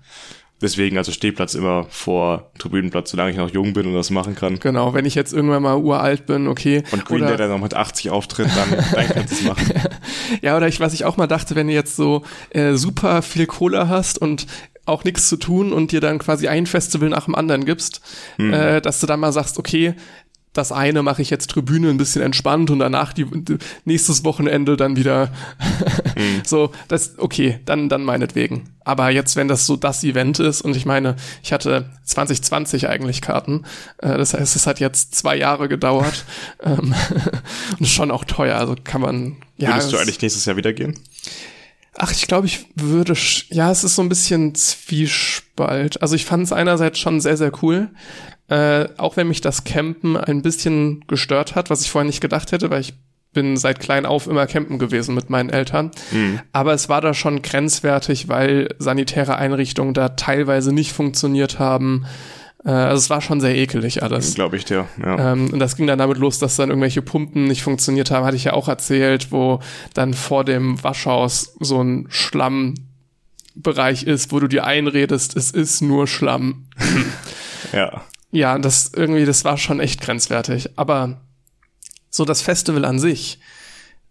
[0.61, 4.59] Deswegen also Stehplatz immer vor Tribünenplatz, solange ich noch jung bin und das machen kann.
[4.59, 6.83] Genau, wenn ich jetzt irgendwann mal uralt bin, okay.
[6.91, 9.73] Und Green Oder- Day dann noch mit 80 auftritt, dann, dann kannst du es machen.
[10.41, 13.47] Ja, oder ich, was ich auch mal dachte, wenn du jetzt so äh, super viel
[13.47, 14.45] Kohle hast und
[14.85, 18.01] auch nichts zu tun und dir dann quasi ein Festival nach dem anderen gibst,
[18.37, 19.95] äh, dass du dann mal sagst, okay,
[20.53, 23.25] das eine mache ich jetzt Tribüne ein bisschen entspannt und danach die,
[23.86, 25.32] nächstes Wochenende dann wieder
[26.46, 28.70] so, das okay, dann dann meinetwegen.
[28.84, 33.22] Aber jetzt, wenn das so das Event ist und ich meine, ich hatte 2020 eigentlich
[33.22, 33.64] Karten,
[34.00, 36.25] äh, das heißt, es hat jetzt zwei Jahre gedauert
[36.64, 36.96] ähm,
[37.72, 39.70] und ist schon auch teuer, also kann man ja.
[39.70, 40.98] Würdest du eigentlich nächstes Jahr wieder gehen?
[41.98, 43.14] Ach, ich glaube, ich würde,
[43.50, 46.01] ja, es ist so ein bisschen Zwiespalt.
[46.01, 47.90] Also ich fand es einerseits schon sehr, sehr cool,
[48.50, 52.51] äh, auch wenn mich das Campen ein bisschen gestört hat, was ich vorher nicht gedacht
[52.51, 52.94] hätte, weil ich
[53.31, 55.92] bin seit klein auf immer campen gewesen mit meinen Eltern.
[56.51, 62.05] Aber es war da schon grenzwertig, weil sanitäre Einrichtungen da teilweise nicht funktioniert haben.
[62.66, 64.33] Äh, also es war schon sehr ekelig alles.
[64.35, 65.33] Glaube ich dir, ja.
[65.33, 68.35] Ähm, und das ging dann damit los, dass dann irgendwelche Pumpen nicht funktioniert haben, hatte
[68.35, 69.59] ich ja auch erzählt, wo
[69.94, 76.07] dann vor dem Waschhaus so ein Schlammbereich ist, wo du dir einredest, es ist nur
[76.07, 76.66] Schlamm.
[77.74, 78.01] ja.
[78.31, 80.72] Ja, das irgendwie, das war schon echt grenzwertig.
[80.75, 81.22] Aber
[82.09, 83.39] so das Festival an sich,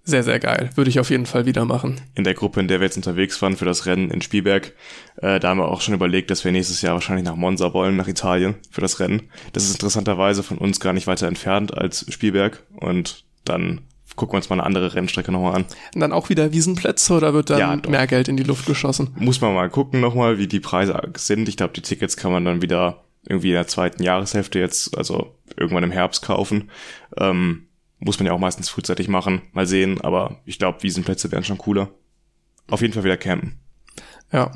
[0.09, 0.71] sehr, sehr geil.
[0.75, 2.01] Würde ich auf jeden Fall wieder machen.
[2.15, 4.73] In der Gruppe, in der wir jetzt unterwegs waren für das Rennen in Spielberg,
[5.17, 7.97] äh, da haben wir auch schon überlegt, dass wir nächstes Jahr wahrscheinlich nach Monza wollen,
[7.97, 9.31] nach Italien, für das Rennen.
[9.53, 12.63] Das ist interessanterweise von uns gar nicht weiter entfernt als Spielberg.
[12.81, 13.83] Und dann
[14.17, 15.67] gucken wir uns mal eine andere Rennstrecke nochmal an.
[15.95, 19.11] Und dann auch wieder Wiesenplätze oder wird dann Ja, mehr Geld in die Luft geschossen?
[19.17, 21.51] Muss man mal gucken nochmal, wie die Preise sind.
[21.51, 25.35] Ich glaube, die Tickets kann man dann wieder irgendwie in der zweiten Jahreshälfte jetzt, also
[25.57, 26.71] irgendwann im Herbst kaufen.
[27.17, 29.43] Ähm, muss man ja auch meistens frühzeitig machen.
[29.53, 31.91] Mal sehen, aber ich glaube, Wiesenplätze wären schon cooler.
[32.69, 33.61] Auf jeden Fall wieder campen.
[34.33, 34.53] Ja.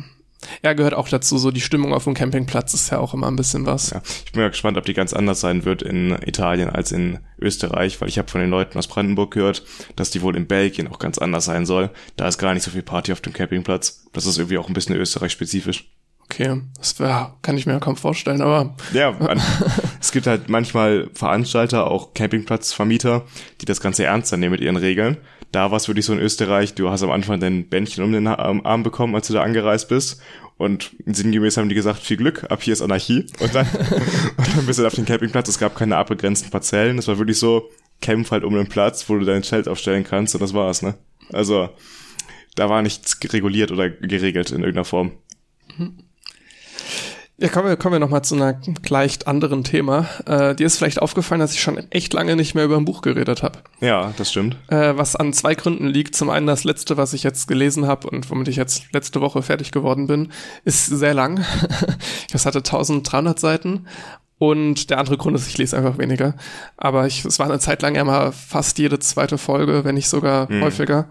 [0.65, 3.37] Ja, gehört auch dazu, so die Stimmung auf dem Campingplatz ist ja auch immer ein
[3.37, 3.91] bisschen was.
[3.91, 7.21] Ja, ich bin mal gespannt, ob die ganz anders sein wird in Italien als in
[7.39, 10.89] Österreich, weil ich habe von den Leuten aus Brandenburg gehört, dass die wohl in Belgien
[10.89, 11.91] auch ganz anders sein soll.
[12.17, 14.05] Da ist gar nicht so viel Party auf dem Campingplatz.
[14.13, 15.93] Das ist irgendwie auch ein bisschen Österreich-spezifisch.
[16.25, 19.17] Okay, das wär, kann ich mir kaum vorstellen, aber Ja,
[20.01, 23.25] es gibt halt manchmal Veranstalter, auch Campingplatzvermieter,
[23.61, 25.19] die das Ganze ernster nehmen mit ihren Regeln.
[25.53, 28.27] Da war es wirklich so in Österreich, du hast am Anfang dein Bändchen um den
[28.27, 30.23] Arm bekommen, als du da angereist bist.
[30.57, 33.27] Und sinngemäß haben die gesagt, viel Glück, ab hier ist Anarchie.
[33.41, 33.67] Und dann,
[34.37, 36.99] und dann bist du auf den Campingplatz, es gab keine abbegrenzten Parzellen.
[36.99, 37.69] Es war wirklich so,
[38.01, 40.95] kämpf halt um den Platz, wo du dein Schild aufstellen kannst und das war's, ne?
[41.33, 41.69] Also,
[42.55, 45.13] da war nichts reguliert oder geregelt in irgendeiner Form.
[47.39, 50.07] Ja, kommen wir, kommen wir nochmal zu einer leicht anderen Thema.
[50.27, 53.03] Äh, dir ist vielleicht aufgefallen, dass ich schon echt lange nicht mehr über ein Buch
[53.03, 53.59] geredet habe.
[53.81, 54.57] Ja, das stimmt.
[54.69, 56.15] Äh, was an zwei Gründen liegt.
[56.15, 59.43] Zum einen das letzte, was ich jetzt gelesen habe und womit ich jetzt letzte Woche
[59.43, 60.31] fertig geworden bin,
[60.65, 61.45] ist sehr lang.
[62.33, 63.87] das hatte 1300 Seiten.
[64.39, 66.35] Und der andere Grund ist, ich lese einfach weniger.
[66.77, 70.49] Aber ich, es war eine Zeit lang immer fast jede zweite Folge, wenn nicht sogar
[70.49, 71.09] häufiger.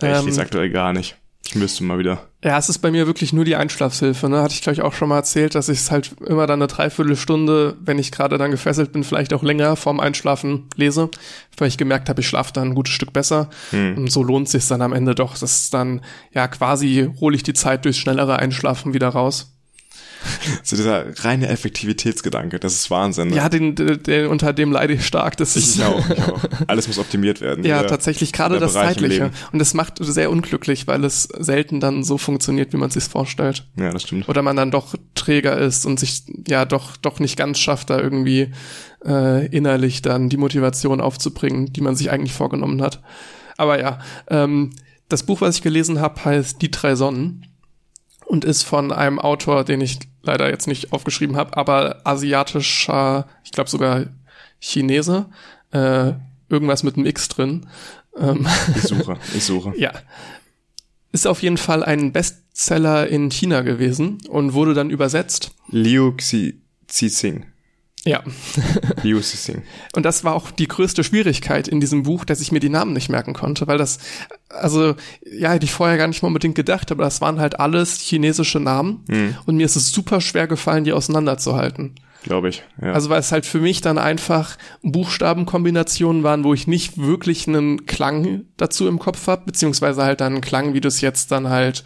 [0.00, 1.16] Ja, ich Ähm, lese aktuell gar nicht.
[1.54, 2.26] Müsste mal wieder.
[2.42, 4.28] Ja, es ist bei mir wirklich nur die Einschlafshilfe.
[4.28, 4.42] Ne?
[4.42, 6.68] Hatte ich, glaube ich, auch schon mal erzählt, dass ich es halt immer dann eine
[6.68, 11.10] Dreiviertelstunde, wenn ich gerade dann gefesselt bin, vielleicht auch länger vorm Einschlafen lese,
[11.56, 13.50] weil ich gemerkt habe, ich schlafe dann ein gutes Stück besser.
[13.70, 13.98] Hm.
[13.98, 15.36] Und so lohnt sich dann am Ende doch.
[15.36, 16.00] Das ist dann,
[16.32, 19.56] ja, quasi hole ich die Zeit durchs schnellere Einschlafen wieder raus.
[20.62, 23.28] So dieser reine Effektivitätsgedanke, das ist Wahnsinn.
[23.28, 23.36] Ne?
[23.36, 25.36] Ja, den, den, unter dem leide ich stark.
[25.36, 26.40] Das ist ich auch, ich auch.
[26.66, 27.64] Alles muss optimiert werden.
[27.64, 29.30] Ja, tatsächlich gerade das Bereich Zeitliche.
[29.52, 33.04] Und das macht sehr unglücklich, weil es selten dann so funktioniert, wie man es sich
[33.04, 33.66] vorstellt.
[33.76, 34.28] Ja, das stimmt.
[34.28, 37.98] Oder man dann doch träger ist und sich ja doch doch nicht ganz schafft, da
[37.98, 38.52] irgendwie
[39.04, 43.02] äh, innerlich dann die Motivation aufzubringen, die man sich eigentlich vorgenommen hat.
[43.56, 44.70] Aber ja, ähm,
[45.08, 47.46] das Buch, was ich gelesen habe, heißt Die drei Sonnen
[48.30, 53.52] und ist von einem Autor, den ich leider jetzt nicht aufgeschrieben habe, aber asiatischer, ich
[53.52, 54.06] glaube sogar
[54.60, 55.26] Chinese,
[55.72, 56.12] äh,
[56.48, 57.68] irgendwas mit einem X drin.
[58.16, 59.72] Ähm, ich suche, ich suche.
[59.76, 59.92] ja.
[61.12, 65.52] Ist auf jeden Fall ein Bestseller in China gewesen und wurde dann übersetzt.
[65.68, 67.46] Liu Xixing.
[68.04, 68.22] Ja.
[69.02, 69.62] Liu Xixing.
[69.94, 72.94] Und das war auch die größte Schwierigkeit in diesem Buch, dass ich mir die Namen
[72.94, 73.98] nicht merken konnte, weil das,
[74.48, 74.94] also,
[75.30, 78.58] ja, hätte ich vorher gar nicht mal unbedingt gedacht, aber das waren halt alles chinesische
[78.58, 79.36] Namen hm.
[79.44, 81.94] und mir ist es super schwer gefallen, die auseinanderzuhalten.
[82.22, 82.62] Glaube ich.
[82.80, 82.92] Ja.
[82.92, 87.86] Also weil es halt für mich dann einfach Buchstabenkombinationen waren, wo ich nicht wirklich einen
[87.86, 91.48] Klang dazu im Kopf habe, beziehungsweise halt dann einen Klang, wie du es jetzt dann
[91.48, 91.82] halt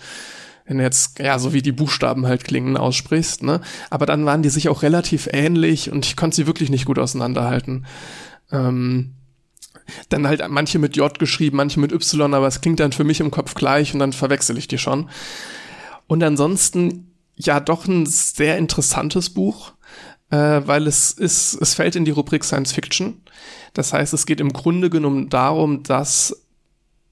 [0.66, 3.60] wenn du jetzt, ja, so wie die Buchstaben halt klingen, aussprichst, ne?
[3.90, 6.98] Aber dann waren die sich auch relativ ähnlich und ich konnte sie wirklich nicht gut
[6.98, 7.86] auseinanderhalten.
[8.50, 9.14] Ähm,
[10.08, 13.20] dann halt manche mit J geschrieben, manche mit Y, aber es klingt dann für mich
[13.20, 15.10] im Kopf gleich und dann verwechsel ich die schon.
[16.06, 19.72] Und ansonsten, ja, doch ein sehr interessantes Buch,
[20.30, 23.22] äh, weil es ist, es fällt in die Rubrik Science Fiction.
[23.74, 26.43] Das heißt, es geht im Grunde genommen darum, dass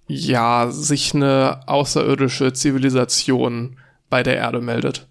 [0.06, 3.76] ja, sich eine außerirdische Zivilisation
[4.10, 5.08] bei der Erde meldet.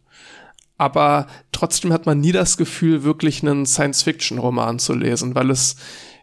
[0.77, 5.75] Aber trotzdem hat man nie das Gefühl, wirklich einen Science-Fiction-Roman zu lesen, weil es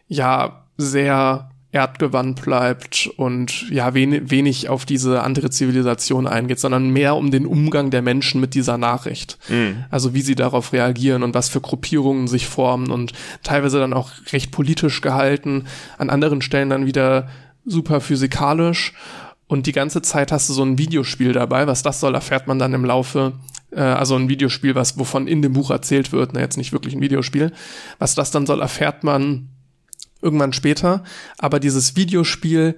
[0.07, 7.15] ja sehr erdgewandt bleibt und ja wenig, wenig auf diese andere Zivilisation eingeht, sondern mehr
[7.15, 9.37] um den Umgang der Menschen mit dieser Nachricht.
[9.49, 9.85] Mhm.
[9.91, 14.09] Also wie sie darauf reagieren und was für Gruppierungen sich formen und teilweise dann auch
[14.33, 15.65] recht politisch gehalten,
[15.99, 17.29] an anderen Stellen dann wieder
[17.69, 18.93] super physikalisch
[19.47, 21.65] und die ganze Zeit hast du so ein Videospiel dabei.
[21.65, 23.33] Was das soll, erfährt man dann im Laufe.
[23.71, 26.93] Äh, also ein Videospiel, was wovon in dem Buch erzählt wird, ne, jetzt nicht wirklich
[26.93, 27.51] ein Videospiel.
[27.97, 29.49] Was das dann soll, erfährt man
[30.21, 31.03] irgendwann später.
[31.37, 32.77] Aber dieses Videospiel,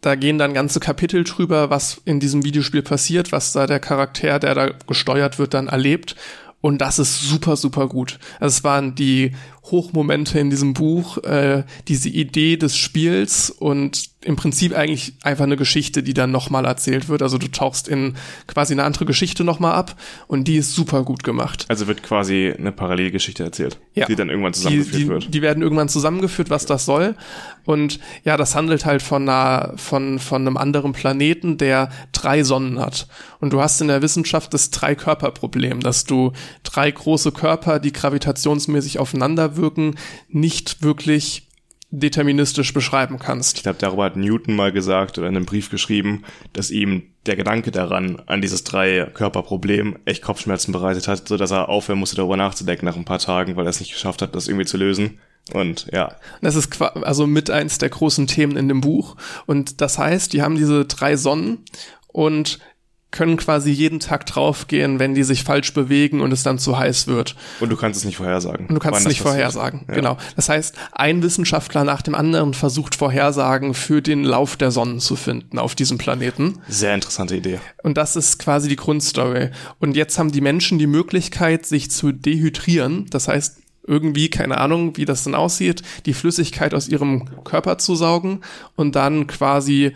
[0.00, 4.38] da gehen dann ganze Kapitel drüber, was in diesem Videospiel passiert, was da der Charakter,
[4.38, 6.16] der da gesteuert wird, dann erlebt.
[6.60, 8.20] Und das ist super, super gut.
[8.38, 9.32] Also es waren die
[9.64, 15.56] Hochmomente in diesem Buch, äh, diese Idee des Spiels und im Prinzip eigentlich einfach eine
[15.56, 17.22] Geschichte, die dann nochmal erzählt wird.
[17.22, 18.14] Also du tauchst in
[18.46, 19.96] quasi eine andere Geschichte nochmal ab
[20.28, 21.64] und die ist super gut gemacht.
[21.68, 24.06] Also wird quasi eine Parallelgeschichte erzählt, ja.
[24.06, 25.34] die dann irgendwann zusammengeführt die, die, wird.
[25.34, 27.16] Die werden irgendwann zusammengeführt, was das soll.
[27.64, 32.78] Und ja, das handelt halt von einer, von, von einem anderen Planeten, der drei Sonnen
[32.80, 33.06] hat.
[33.40, 38.98] Und du hast in der Wissenschaft das Drei-Körper-Problem, dass du drei große Körper, die gravitationsmäßig
[38.98, 39.96] aufeinander wirken,
[40.28, 41.48] nicht wirklich
[41.92, 43.58] deterministisch beschreiben kannst.
[43.58, 47.36] Ich glaube, darüber hat Newton mal gesagt oder in einem Brief geschrieben, dass ihm der
[47.36, 52.38] Gedanke daran, an dieses Drei-Körper-Problem, echt Kopfschmerzen bereitet hat, so dass er aufhören musste, darüber
[52.38, 55.18] nachzudenken nach ein paar Tagen, weil er es nicht geschafft hat, das irgendwie zu lösen.
[55.52, 56.16] Und ja.
[56.40, 59.16] Das ist also mit eins der großen Themen in dem Buch.
[59.46, 61.58] Und das heißt, die haben diese drei Sonnen
[62.08, 62.58] und
[63.12, 67.06] können quasi jeden Tag draufgehen, wenn die sich falsch bewegen und es dann zu heiß
[67.06, 67.36] wird.
[67.60, 68.66] Und du kannst es nicht vorhersagen.
[68.66, 69.94] Und du kannst es nicht vorhersagen, ja.
[69.94, 70.16] genau.
[70.34, 75.14] Das heißt, ein Wissenschaftler nach dem anderen versucht Vorhersagen für den Lauf der Sonnen zu
[75.14, 76.58] finden auf diesem Planeten.
[76.68, 77.60] Sehr interessante Idee.
[77.82, 79.50] Und das ist quasi die Grundstory.
[79.78, 83.06] Und jetzt haben die Menschen die Möglichkeit, sich zu dehydrieren.
[83.10, 87.96] Das heißt, irgendwie, keine Ahnung, wie das dann aussieht, die Flüssigkeit aus ihrem Körper zu
[87.96, 88.40] saugen
[88.76, 89.92] und dann quasi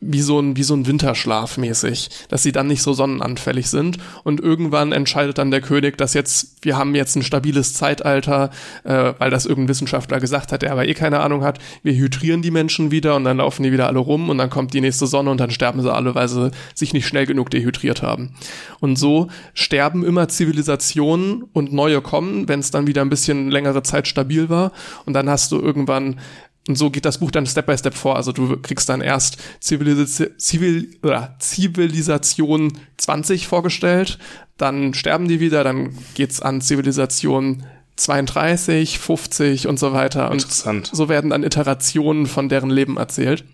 [0.00, 3.98] wie so ein, wie so ein Winterschlaf mäßig, dass sie dann nicht so sonnenanfällig sind.
[4.22, 8.50] Und irgendwann entscheidet dann der König, dass jetzt, wir haben jetzt ein stabiles Zeitalter,
[8.84, 12.42] äh, weil das irgendein Wissenschaftler gesagt hat, der aber eh keine Ahnung hat, wir hydrieren
[12.42, 15.08] die Menschen wieder und dann laufen die wieder alle rum und dann kommt die nächste
[15.08, 18.34] Sonne und dann sterben sie alle, weil sie sich nicht schnell genug dehydriert haben.
[18.78, 23.82] Und so sterben immer Zivilisationen und neue kommen, wenn es dann wieder ein bisschen längere
[23.82, 24.70] Zeit stabil war.
[25.06, 26.20] Und dann hast du irgendwann
[26.68, 28.16] und so geht das Buch dann Step by Step vor.
[28.16, 34.18] Also du kriegst dann erst Zivilis Zivil oder Zivilisation 20 vorgestellt,
[34.58, 37.64] dann sterben die wieder, dann geht's an Zivilisation
[37.96, 40.30] 32, 50 und so weiter.
[40.30, 40.90] Interessant.
[40.90, 43.44] Und so werden dann Iterationen von deren Leben erzählt.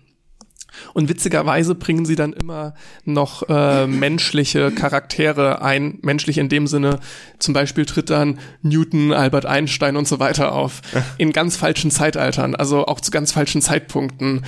[0.93, 6.99] Und witzigerweise bringen sie dann immer noch äh, menschliche Charaktere ein, menschlich in dem Sinne,
[7.39, 10.81] zum Beispiel tritt dann Newton, Albert Einstein und so weiter auf,
[11.17, 14.45] in ganz falschen Zeitaltern, also auch zu ganz falschen Zeitpunkten.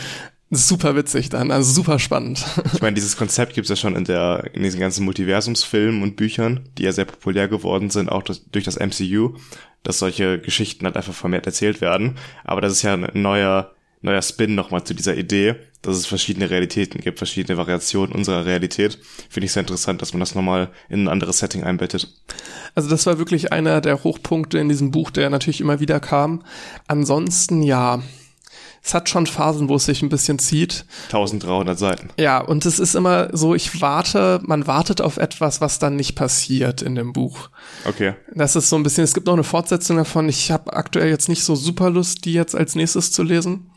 [0.49, 2.45] Super witzig dann, also super spannend.
[2.73, 6.15] Ich meine, dieses Konzept gibt es ja schon in der in diesen ganzen Multiversumsfilmen und
[6.15, 9.35] Büchern, die ja sehr populär geworden sind, auch das, durch das MCU,
[9.83, 12.15] dass solche Geschichten halt einfach vermehrt erzählt werden.
[12.45, 16.49] Aber das ist ja ein neuer neuer Spin nochmal zu dieser Idee, dass es verschiedene
[16.49, 18.99] Realitäten gibt, verschiedene Variationen unserer Realität.
[19.29, 22.13] Finde ich sehr interessant, dass man das nochmal in ein anderes Setting einbettet.
[22.75, 26.43] Also das war wirklich einer der Hochpunkte in diesem Buch, der natürlich immer wieder kam.
[26.87, 28.01] Ansonsten ja,
[28.83, 30.85] es hat schon Phasen, wo es sich ein bisschen zieht.
[31.07, 32.09] 1300 Seiten.
[32.17, 36.15] Ja, und es ist immer so, ich warte, man wartet auf etwas, was dann nicht
[36.15, 37.49] passiert in dem Buch.
[37.85, 38.13] Okay.
[38.33, 40.29] Das ist so ein bisschen, es gibt noch eine Fortsetzung davon.
[40.29, 43.69] Ich habe aktuell jetzt nicht so super Lust, die jetzt als nächstes zu lesen.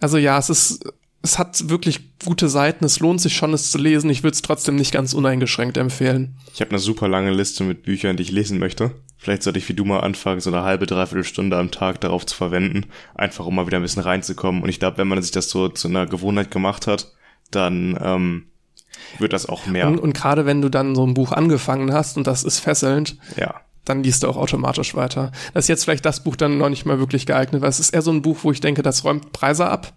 [0.00, 0.84] Also ja, es ist,
[1.22, 2.84] es hat wirklich gute Seiten.
[2.84, 4.10] Es lohnt sich schon, es zu lesen.
[4.10, 6.36] Ich würde es trotzdem nicht ganz uneingeschränkt empfehlen.
[6.52, 8.92] Ich habe eine super lange Liste mit Büchern, die ich lesen möchte.
[9.18, 12.26] Vielleicht sollte ich wie du mal anfangen, so eine halbe, dreiviertel Stunde am Tag darauf
[12.26, 14.62] zu verwenden, einfach um mal wieder ein bisschen reinzukommen.
[14.62, 17.12] Und ich glaube, wenn man sich das so zu einer Gewohnheit gemacht hat,
[17.52, 18.46] dann ähm,
[19.18, 19.86] wird das auch mehr.
[19.86, 23.16] Und, und gerade wenn du dann so ein Buch angefangen hast und das ist fesselnd,
[23.36, 25.32] ja dann liest du auch automatisch weiter.
[25.54, 27.90] Das ist jetzt vielleicht das Buch dann noch nicht mal wirklich geeignet, weil es ist
[27.90, 29.92] eher so ein Buch, wo ich denke, das räumt Preise ab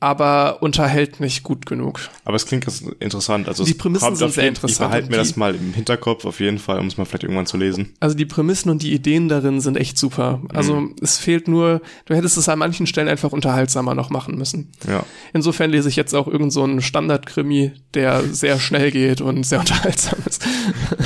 [0.00, 2.00] aber unterhält nicht gut genug.
[2.24, 2.66] Aber es klingt
[3.00, 3.48] interessant.
[3.48, 4.70] Also die Prämissen sind sehr interessant.
[4.70, 7.46] Ich behalte mir das mal im Hinterkopf auf jeden Fall, um es mal vielleicht irgendwann
[7.46, 7.94] zu lesen.
[7.98, 10.40] Also die Prämissen und die Ideen darin sind echt super.
[10.50, 10.96] Also mhm.
[11.02, 14.70] es fehlt nur, du hättest es an manchen Stellen einfach unterhaltsamer noch machen müssen.
[14.86, 15.04] Ja.
[15.32, 19.58] Insofern lese ich jetzt auch irgend so einen Standard-Krimi, der sehr schnell geht und sehr
[19.60, 20.46] unterhaltsam ist.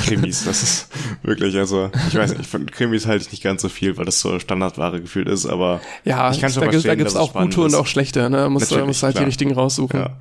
[0.05, 0.87] Krimis, das ist
[1.23, 4.19] wirklich, also ich weiß nicht, von Krimis halte ich nicht ganz so viel, weil das
[4.19, 7.61] so Standardware gefühlt ist, aber ja, ich kann schon da, verstehen, da gibt's auch gute
[7.61, 8.49] und auch schlechte, ne?
[8.49, 9.23] Muss da muss halt klar.
[9.23, 9.99] die richtigen raussuchen.
[9.99, 10.17] Ja.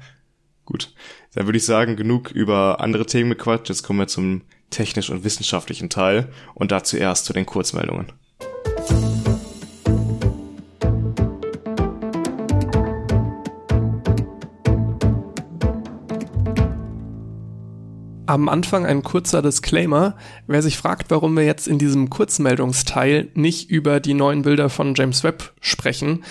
[0.64, 0.94] Gut.
[1.34, 3.68] Dann würde ich sagen, genug über andere Themen gequatscht.
[3.68, 8.12] Jetzt kommen wir zum technisch und wissenschaftlichen Teil und dazu erst zu den Kurzmeldungen.
[18.26, 20.16] Am Anfang ein kurzer Disclaimer.
[20.46, 24.94] Wer sich fragt, warum wir jetzt in diesem Kurzmeldungsteil nicht über die neuen Bilder von
[24.94, 26.24] James Webb sprechen,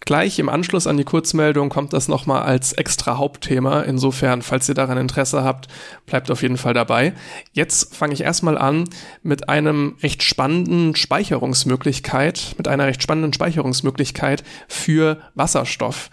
[0.00, 3.80] Gleich im Anschluss an die Kurzmeldung kommt das nochmal als extra Hauptthema.
[3.80, 5.68] Insofern, falls ihr daran Interesse habt,
[6.04, 7.14] bleibt auf jeden Fall dabei.
[7.52, 8.84] Jetzt fange ich erstmal an
[9.22, 16.10] mit einem recht spannenden Speicherungsmöglichkeit, mit einer recht spannenden Speicherungsmöglichkeit für Wasserstoff.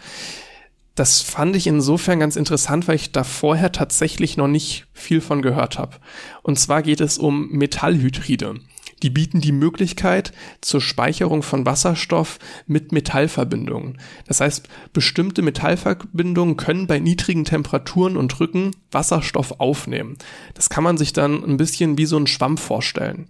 [0.96, 5.42] Das fand ich insofern ganz interessant, weil ich da vorher tatsächlich noch nicht viel von
[5.42, 5.98] gehört habe.
[6.42, 8.56] Und zwar geht es um Metallhydride.
[9.04, 14.00] Die bieten die Möglichkeit zur Speicherung von Wasserstoff mit Metallverbindungen.
[14.28, 20.18] Das heißt, bestimmte Metallverbindungen können bei niedrigen Temperaturen und Drücken Wasserstoff aufnehmen.
[20.54, 23.28] Das kann man sich dann ein bisschen wie so ein Schwamm vorstellen.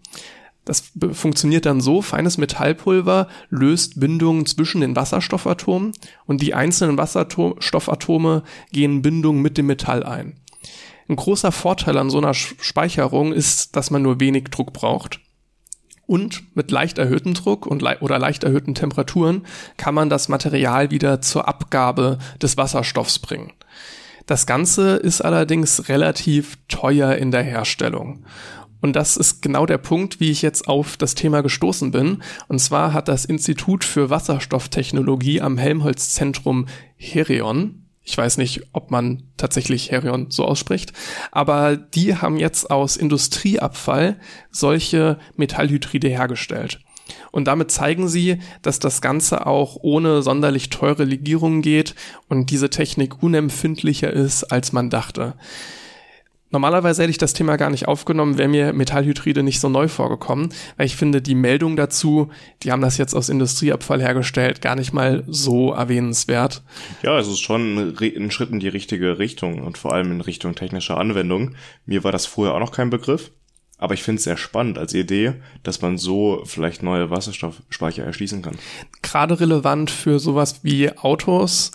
[0.64, 5.92] Das funktioniert dann so, feines Metallpulver löst Bindungen zwischen den Wasserstoffatomen
[6.26, 10.40] und die einzelnen Wasserstoffatome gehen Bindungen mit dem Metall ein.
[11.10, 15.20] Ein großer Vorteil an so einer Speicherung ist, dass man nur wenig Druck braucht.
[16.06, 19.46] Und mit leicht erhöhtem Druck und le oder leicht erhöhten Temperaturen
[19.78, 23.54] kann man das Material wieder zur Abgabe des Wasserstoffs bringen.
[24.26, 28.26] Das Ganze ist allerdings relativ teuer in der Herstellung.
[28.82, 32.22] Und das ist genau der Punkt, wie ich jetzt auf das Thema gestoßen bin.
[32.50, 38.92] Und zwar hat das Institut für Wasserstofftechnologie am Helmholtz Zentrum Herion ich weiß nicht, ob
[38.92, 40.92] man tatsächlich Herion so ausspricht,
[41.32, 44.20] aber die haben jetzt aus Industrieabfall
[44.52, 46.80] solche Metallhydride hergestellt.
[47.32, 51.96] Und damit zeigen sie, dass das Ganze auch ohne sonderlich teure Legierungen geht
[52.30, 55.34] und diese Technik unempfindlicher ist, als man dachte.
[56.54, 60.54] Normalerweise hätte ich das Thema gar nicht aufgenommen, wäre mir Metallhydride nicht so neu vorgekommen,
[60.78, 62.30] weil ich finde die Meldung dazu,
[62.62, 66.62] die haben das jetzt aus Industrieabfall hergestellt, gar nicht mal so erwähnenswert.
[67.02, 70.54] Ja, es ist schon ein Schritt in die richtige Richtung und vor allem in Richtung
[70.54, 71.56] technischer Anwendung.
[71.88, 73.32] Mir war das vorher auch noch kein Begriff.
[73.80, 78.44] Aber ich finde es sehr spannend als Idee, dass man so vielleicht neue Wasserstoffspeicher erschließen
[78.44, 78.58] kann.
[79.02, 81.72] Gerade relevant für sowas wie Autos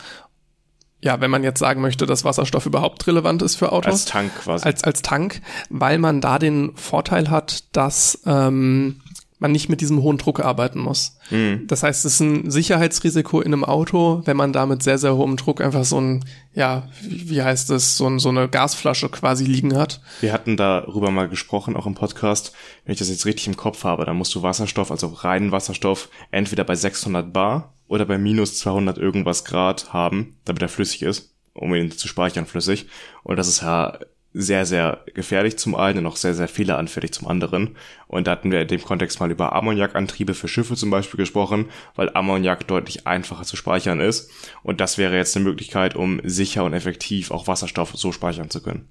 [1.00, 3.92] ja, wenn man jetzt sagen möchte, dass Wasserstoff überhaupt relevant ist für Autos.
[3.92, 4.64] Als Tank quasi.
[4.64, 9.00] Als, als Tank, weil man da den Vorteil hat, dass ähm,
[9.38, 11.16] man nicht mit diesem hohen Druck arbeiten muss.
[11.30, 11.66] Mhm.
[11.66, 15.16] Das heißt, es ist ein Sicherheitsrisiko in einem Auto, wenn man da mit sehr, sehr
[15.16, 16.24] hohem Druck einfach so ein,
[16.54, 20.00] ja, wie heißt es, so, ein, so eine Gasflasche quasi liegen hat.
[20.20, 22.52] Wir hatten darüber mal gesprochen, auch im Podcast.
[22.84, 26.08] Wenn ich das jetzt richtig im Kopf habe, dann musst du Wasserstoff, also reinen Wasserstoff,
[26.30, 31.34] entweder bei 600 Bar oder bei minus 200 irgendwas Grad haben, damit er flüssig ist.
[31.54, 32.86] um ihn zu speichern flüssig.
[33.24, 33.98] Und das ist ja
[34.34, 37.76] sehr, sehr gefährlich zum einen und auch sehr, sehr fehleranfällig zum anderen.
[38.06, 41.66] Und da hatten wir in dem Kontext mal über Ammoniakantriebe für Schiffe zum Beispiel gesprochen,
[41.94, 44.30] weil Ammoniak deutlich einfacher zu speichern ist.
[44.62, 48.62] Und das wäre jetzt eine Möglichkeit, um sicher und effektiv auch Wasserstoff so speichern zu
[48.62, 48.88] können.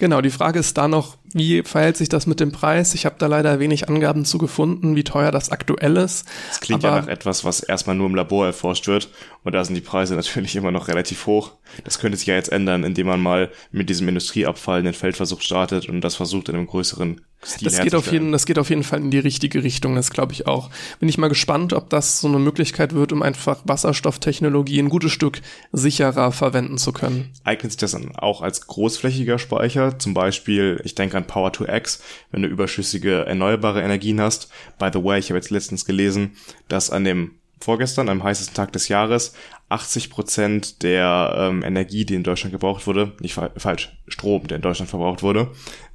[0.00, 2.94] Genau, die Frage ist da noch, wie verhält sich das mit dem Preis?
[2.94, 6.26] Ich habe da leider wenig Angaben zu gefunden, wie teuer das aktuell ist.
[6.48, 9.10] Das klingt ja nach etwas, was erstmal nur im Labor erforscht wird.
[9.44, 11.52] Und da sind die Preise natürlich immer noch relativ hoch.
[11.84, 15.86] Das könnte sich ja jetzt ändern, indem man mal mit diesem Industrieabfall einen Feldversuch startet
[15.90, 18.82] und das versucht in einem größeren Stil das geht auf jeden, das geht auf jeden
[18.82, 20.68] Fall in die richtige Richtung, das glaube ich auch.
[20.98, 25.12] Bin ich mal gespannt, ob das so eine Möglichkeit wird, um einfach Wasserstofftechnologie ein gutes
[25.12, 25.40] Stück
[25.72, 27.30] sicherer verwenden zu können.
[27.44, 29.98] Eignet sich das dann auch als großflächiger Speicher?
[29.98, 34.50] Zum Beispiel, ich denke an Power to X, wenn du überschüssige erneuerbare Energien hast.
[34.78, 36.32] By the way, ich habe jetzt letztens gelesen,
[36.68, 39.34] dass an dem vorgestern, am heißesten Tag des Jahres,
[39.70, 44.56] 80 Prozent der ähm, Energie, die in Deutschland gebraucht wurde, nicht fa falsch, Strom, der
[44.56, 45.52] in Deutschland verbraucht wurde,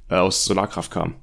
[0.08, 1.14] äh, aus Solarkraft kam.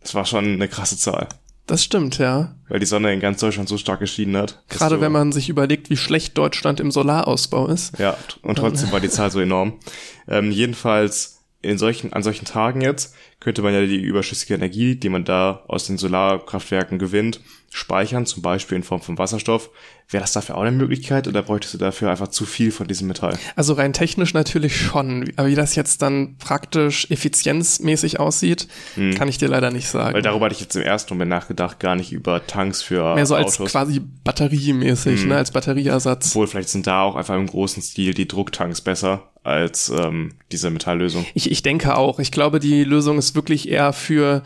[0.00, 1.28] Das war schon eine krasse Zahl.
[1.66, 2.56] Das stimmt, ja.
[2.68, 4.60] Weil die Sonne in ganz Deutschland so stark geschieden hat.
[4.68, 7.96] Gerade wenn man sich überlegt, wie schlecht Deutschland im Solarausbau ist.
[7.98, 9.78] Ja, und trotzdem war die Zahl so enorm.
[10.26, 15.08] Ähm, jedenfalls in solchen, an solchen Tagen jetzt könnte man ja die überschüssige Energie, die
[15.10, 17.40] man da aus den Solarkraftwerken gewinnt,
[17.72, 19.70] speichern, zum Beispiel in Form von Wasserstoff.
[20.08, 23.06] Wäre das dafür auch eine Möglichkeit oder bräuchtest du dafür einfach zu viel von diesem
[23.06, 23.38] Metall?
[23.54, 29.14] Also rein technisch natürlich schon, aber wie das jetzt dann praktisch effizienzmäßig aussieht, hm.
[29.14, 30.14] kann ich dir leider nicht sagen.
[30.14, 33.26] Weil darüber hatte ich jetzt im ersten Moment nachgedacht, gar nicht über Tanks für Mehr
[33.26, 33.60] so Autos.
[33.60, 35.28] als quasi batteriemäßig, hm.
[35.28, 36.30] ne, als Batterieersatz.
[36.30, 40.70] Obwohl vielleicht sind da auch einfach im großen Stil die Drucktanks besser als ähm, diese
[40.70, 41.24] Metalllösung.
[41.34, 42.18] Ich, ich denke auch.
[42.18, 44.42] Ich glaube, die Lösung ist wirklich eher für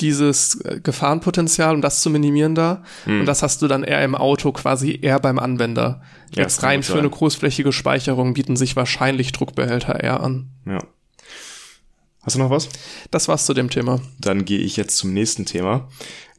[0.00, 2.82] dieses äh, Gefahrenpotenzial, um das zu minimieren da.
[3.04, 3.20] Hm.
[3.20, 6.02] Und das hast du dann eher im Auto quasi eher beim Anwender.
[6.34, 10.50] Ja, Jetzt rein für eine großflächige Speicherung bieten sich wahrscheinlich Druckbehälter eher an.
[10.66, 10.78] Ja.
[12.22, 12.68] Hast du noch was?
[13.12, 14.00] Das war's zu dem Thema.
[14.18, 15.88] Dann gehe ich jetzt zum nächsten Thema.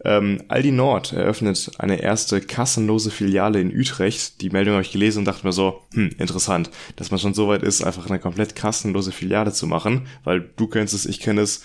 [0.03, 4.41] Ähm, Aldi Nord eröffnet eine erste kassenlose Filiale in Utrecht.
[4.41, 7.47] Die Meldung habe ich gelesen und dachte mir so, hm, interessant, dass man schon so
[7.47, 11.41] weit ist, einfach eine komplett kassenlose Filiale zu machen, weil du kennst es, ich kenne
[11.41, 11.63] es,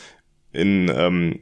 [0.52, 1.40] in ähm,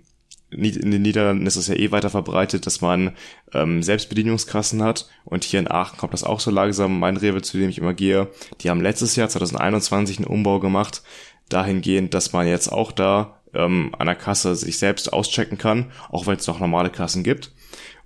[0.50, 3.12] in den Niederlanden ist es ja eh weiter verbreitet, dass man
[3.52, 5.08] ähm, Selbstbedienungskassen hat.
[5.24, 6.98] Und hier in Aachen kommt das auch so langsam.
[6.98, 8.28] Mein Rewe, zu dem ich immer gehe,
[8.60, 11.02] die haben letztes Jahr, 2021, einen Umbau gemacht,
[11.48, 16.26] dahingehend, dass man jetzt auch da ähm, an der Kasse sich selbst auschecken kann, auch
[16.26, 17.52] wenn es noch normale Kassen gibt.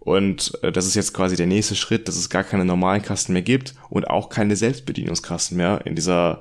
[0.01, 3.33] Und äh, das ist jetzt quasi der nächste Schritt, dass es gar keine normalen Kassen
[3.33, 6.41] mehr gibt und auch keine Selbstbedienungskassen mehr in dieser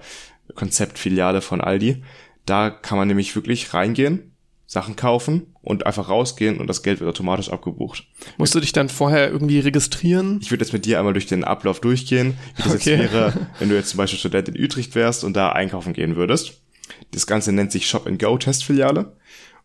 [0.56, 2.04] Konzeptfiliale von Aldi.
[2.46, 4.33] Da kann man nämlich wirklich reingehen,
[4.74, 8.06] Sachen kaufen und einfach rausgehen und das Geld wird automatisch abgebucht.
[8.38, 10.40] Musst du dich dann vorher irgendwie registrieren?
[10.42, 12.96] Ich würde jetzt mit dir einmal durch den Ablauf durchgehen, wie das okay.
[12.96, 16.16] jetzt wäre, wenn du jetzt zum Beispiel Student in Utrecht wärst und da einkaufen gehen
[16.16, 16.60] würdest.
[17.12, 19.14] Das Ganze nennt sich Shop and Go Testfiliale.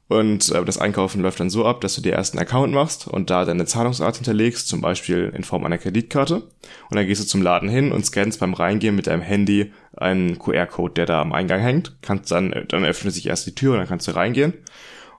[0.09, 3.07] Und äh, das Einkaufen läuft dann so ab, dass du dir erst einen Account machst
[3.07, 6.37] und da deine Zahlungsart hinterlegst, zum Beispiel in Form einer Kreditkarte.
[6.37, 10.39] Und dann gehst du zum Laden hin und scannst beim Reingehen mit deinem Handy einen
[10.39, 11.97] QR-Code, der da am Eingang hängt.
[12.01, 14.55] Kannst dann, dann öffnet sich erst die Tür und dann kannst du reingehen.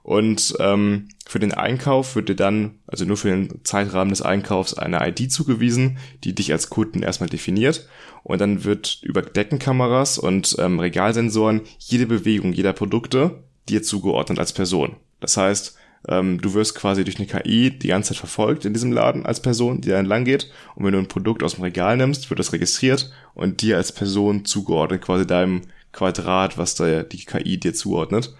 [0.09, 4.73] Und ähm, für den Einkauf wird dir dann, also nur für den Zeitrahmen des Einkaufs,
[4.73, 7.87] eine ID zugewiesen, die dich als Kunden erstmal definiert.
[8.23, 14.51] Und dann wird über Deckenkameras und ähm, Regalsensoren jede Bewegung jeder Produkte dir zugeordnet als
[14.51, 14.95] Person.
[15.19, 18.91] Das heißt, ähm, du wirst quasi durch eine KI die ganze Zeit verfolgt in diesem
[18.91, 20.49] Laden als Person, die da entlang geht.
[20.73, 23.91] Und wenn du ein Produkt aus dem Regal nimmst, wird das registriert und dir als
[23.91, 28.33] Person zugeordnet, quasi deinem Quadrat, was da die KI dir zuordnet.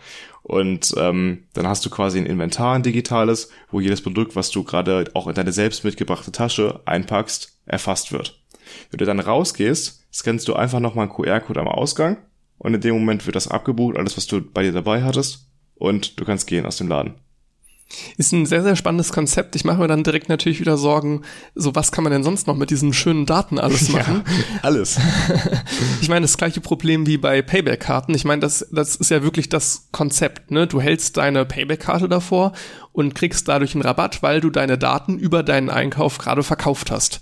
[0.50, 4.64] Und ähm, dann hast du quasi ein Inventar, ein digitales, wo jedes Produkt, was du
[4.64, 8.42] gerade auch in deine selbst mitgebrachte Tasche einpackst, erfasst wird.
[8.90, 12.18] Wenn du dann rausgehst, scannst du einfach nochmal einen QR-Code am Ausgang
[12.58, 16.20] und in dem Moment wird das abgebucht, alles, was du bei dir dabei hattest und
[16.20, 17.14] du kannst gehen aus dem Laden.
[18.18, 19.56] Ist ein sehr, sehr spannendes Konzept.
[19.56, 21.24] Ich mache mir dann direkt natürlich wieder Sorgen,
[21.56, 24.24] so was kann man denn sonst noch mit diesen schönen Daten alles machen?
[24.26, 25.00] Ja, alles.
[26.02, 28.14] ich meine, das gleiche Problem wie bei Payback-Karten.
[28.14, 30.68] Ich meine, das, das ist ja wirklich das Konzept, ne?
[30.68, 32.54] Du hältst deine Payback-Karte davor
[32.92, 37.22] und kriegst dadurch einen Rabatt, weil du deine Daten über deinen Einkauf gerade verkauft hast.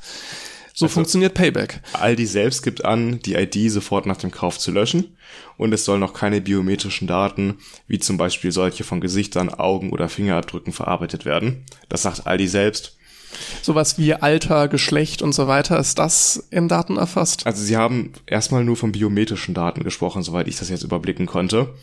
[0.78, 1.82] So also, funktioniert Payback.
[1.94, 5.18] Aldi selbst gibt an, die ID sofort nach dem Kauf zu löschen
[5.58, 7.58] und es sollen noch keine biometrischen Daten,
[7.88, 11.66] wie zum Beispiel solche von Gesichtern, Augen oder Fingerabdrücken verarbeitet werden.
[11.90, 12.96] Das sagt Aldi selbst.
[13.64, 17.48] Sowas wie Alter, Geschlecht und so weiter, ist das in Daten erfasst?
[17.48, 21.74] Also sie haben erstmal nur von biometrischen Daten gesprochen, soweit ich das jetzt überblicken konnte.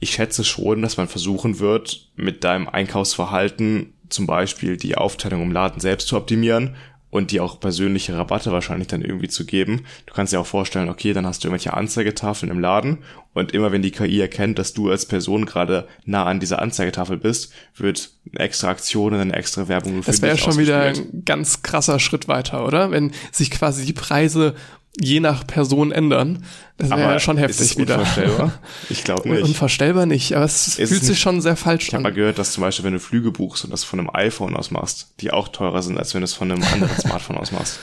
[0.00, 5.52] Ich schätze schon, dass man versuchen wird, mit deinem Einkaufsverhalten zum Beispiel die Aufteilung im
[5.52, 6.76] Laden selbst zu optimieren
[7.10, 9.84] und dir auch persönliche Rabatte wahrscheinlich dann irgendwie zu geben.
[10.06, 12.98] Du kannst dir auch vorstellen, okay, dann hast du irgendwelche Anzeigetafeln im Laden
[13.32, 17.16] und immer wenn die KI erkennt, dass du als Person gerade nah an dieser Anzeigetafel
[17.16, 21.22] bist, wird eine extra Aktion und eine extra Werbung für Das wäre schon wieder ein
[21.24, 22.90] ganz krasser Schritt weiter, oder?
[22.90, 24.54] Wenn sich quasi die Preise
[25.00, 26.44] je nach Person ändern.
[26.76, 27.98] Das wäre ja schon heftig ist wieder.
[27.98, 28.52] Unvorstellbar?
[28.90, 29.42] Ich glaube nicht.
[29.42, 32.00] Unvorstellbar nicht, aber es ist fühlt sich schon sehr falsch ich an.
[32.00, 34.10] Ich habe mal gehört, dass zum Beispiel, wenn du Flüge buchst und das von einem
[34.12, 37.36] iPhone aus machst, die auch teurer sind, als wenn du es von einem anderen Smartphone
[37.36, 37.78] aus machst.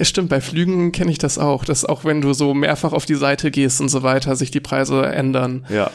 [0.00, 3.14] Stimmt, bei Flügen kenne ich das auch, dass auch wenn du so mehrfach auf die
[3.14, 5.66] Seite gehst und so weiter, sich die Preise ändern.
[5.68, 5.90] Ja.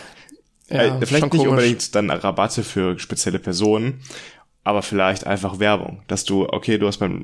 [0.70, 1.48] ja äh, vielleicht nicht komisch.
[1.48, 4.02] unbedingt dann Rabatte für spezielle Personen,
[4.64, 7.24] aber vielleicht einfach Werbung, dass du, okay, du hast beim,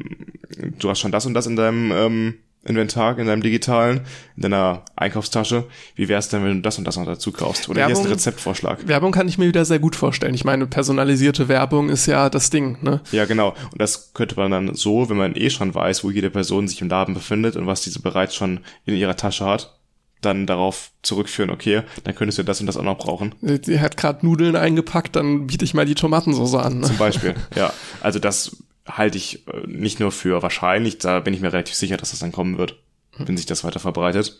[0.79, 2.33] du hast schon das und das in deinem ähm,
[2.63, 4.01] Inventar in deinem digitalen,
[4.35, 5.65] in deiner Einkaufstasche.
[5.95, 7.69] Wie wär's denn, wenn du das und das noch dazu kaufst?
[7.69, 8.87] Oder Werbung, hier ist ein Rezeptvorschlag.
[8.87, 10.35] Werbung kann ich mir wieder sehr gut vorstellen.
[10.35, 13.01] Ich meine, personalisierte Werbung ist ja das Ding, ne?
[13.11, 13.55] Ja, genau.
[13.71, 16.81] Und das könnte man dann so, wenn man eh schon weiß, wo jede Person sich
[16.81, 19.77] im Laden befindet und was diese bereits schon in ihrer Tasche hat,
[20.21, 23.33] dann darauf zurückführen, okay, dann könntest du das und das auch noch brauchen.
[23.63, 26.81] Sie hat gerade Nudeln eingepackt, dann biete ich mal die Tomatensauce an.
[26.81, 26.87] Ne?
[26.87, 27.73] Zum Beispiel, ja.
[28.01, 28.55] Also das
[28.97, 32.19] halte ich äh, nicht nur für wahrscheinlich, da bin ich mir relativ sicher, dass das
[32.19, 32.79] dann kommen wird,
[33.17, 34.39] wenn sich das weiter verbreitet.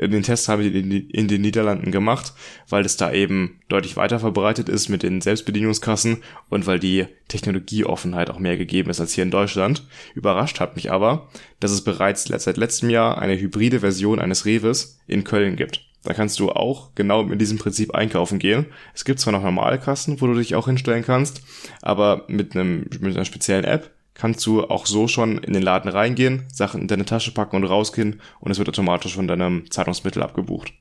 [0.00, 2.32] Den Test habe ich in den Niederlanden gemacht,
[2.68, 6.18] weil es da eben deutlich weiter verbreitet ist mit den Selbstbedienungskassen
[6.48, 9.86] und weil die Technologieoffenheit auch mehr gegeben ist als hier in Deutschland.
[10.14, 11.28] Überrascht hat mich aber,
[11.58, 15.84] dass es bereits seit letztem Jahr eine hybride Version eines Reves in Köln gibt.
[16.04, 18.66] Da kannst du auch genau mit diesem Prinzip einkaufen gehen.
[18.94, 21.42] Es gibt zwar noch normale Kassen, wo du dich auch hinstellen kannst,
[21.82, 25.90] aber mit einem mit einer speziellen App kannst du auch so schon in den Laden
[25.90, 30.22] reingehen, Sachen in deine Tasche packen und rausgehen und es wird automatisch von deinem Zahlungsmittel
[30.22, 30.72] abgebucht.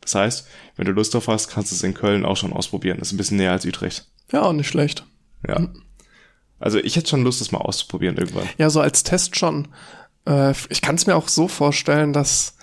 [0.00, 2.98] Das heißt, wenn du Lust drauf hast, kannst du es in Köln auch schon ausprobieren.
[2.98, 4.06] Das ist ein bisschen näher als Utrecht.
[4.32, 5.04] Ja, auch nicht schlecht.
[5.46, 5.68] Ja.
[6.58, 8.48] Also ich hätte schon Lust, das mal auszuprobieren irgendwann.
[8.56, 9.68] Ja, so als Test schon.
[10.26, 12.55] Äh, ich kann es mir auch so vorstellen, dass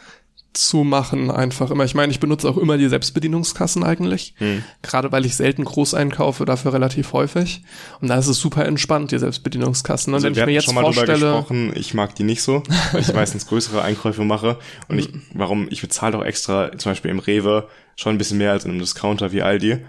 [0.53, 1.83] zu machen einfach immer.
[1.83, 4.35] Ich meine, ich benutze auch immer die Selbstbedienungskassen eigentlich.
[4.37, 4.63] Hm.
[4.81, 7.63] Gerade weil ich selten groß einkaufe, dafür relativ häufig.
[8.01, 10.13] Und da ist es super entspannt, die Selbstbedienungskassen.
[10.13, 12.43] Und also wenn ich mir jetzt schon mal vorstelle, drüber gesprochen, ich mag die nicht
[12.43, 14.57] so, weil ich meistens größere Einkäufe mache.
[14.87, 18.51] Und ich, warum, ich bezahle doch extra, zum Beispiel im Rewe, schon ein bisschen mehr
[18.51, 19.79] als in einem Discounter wie Aldi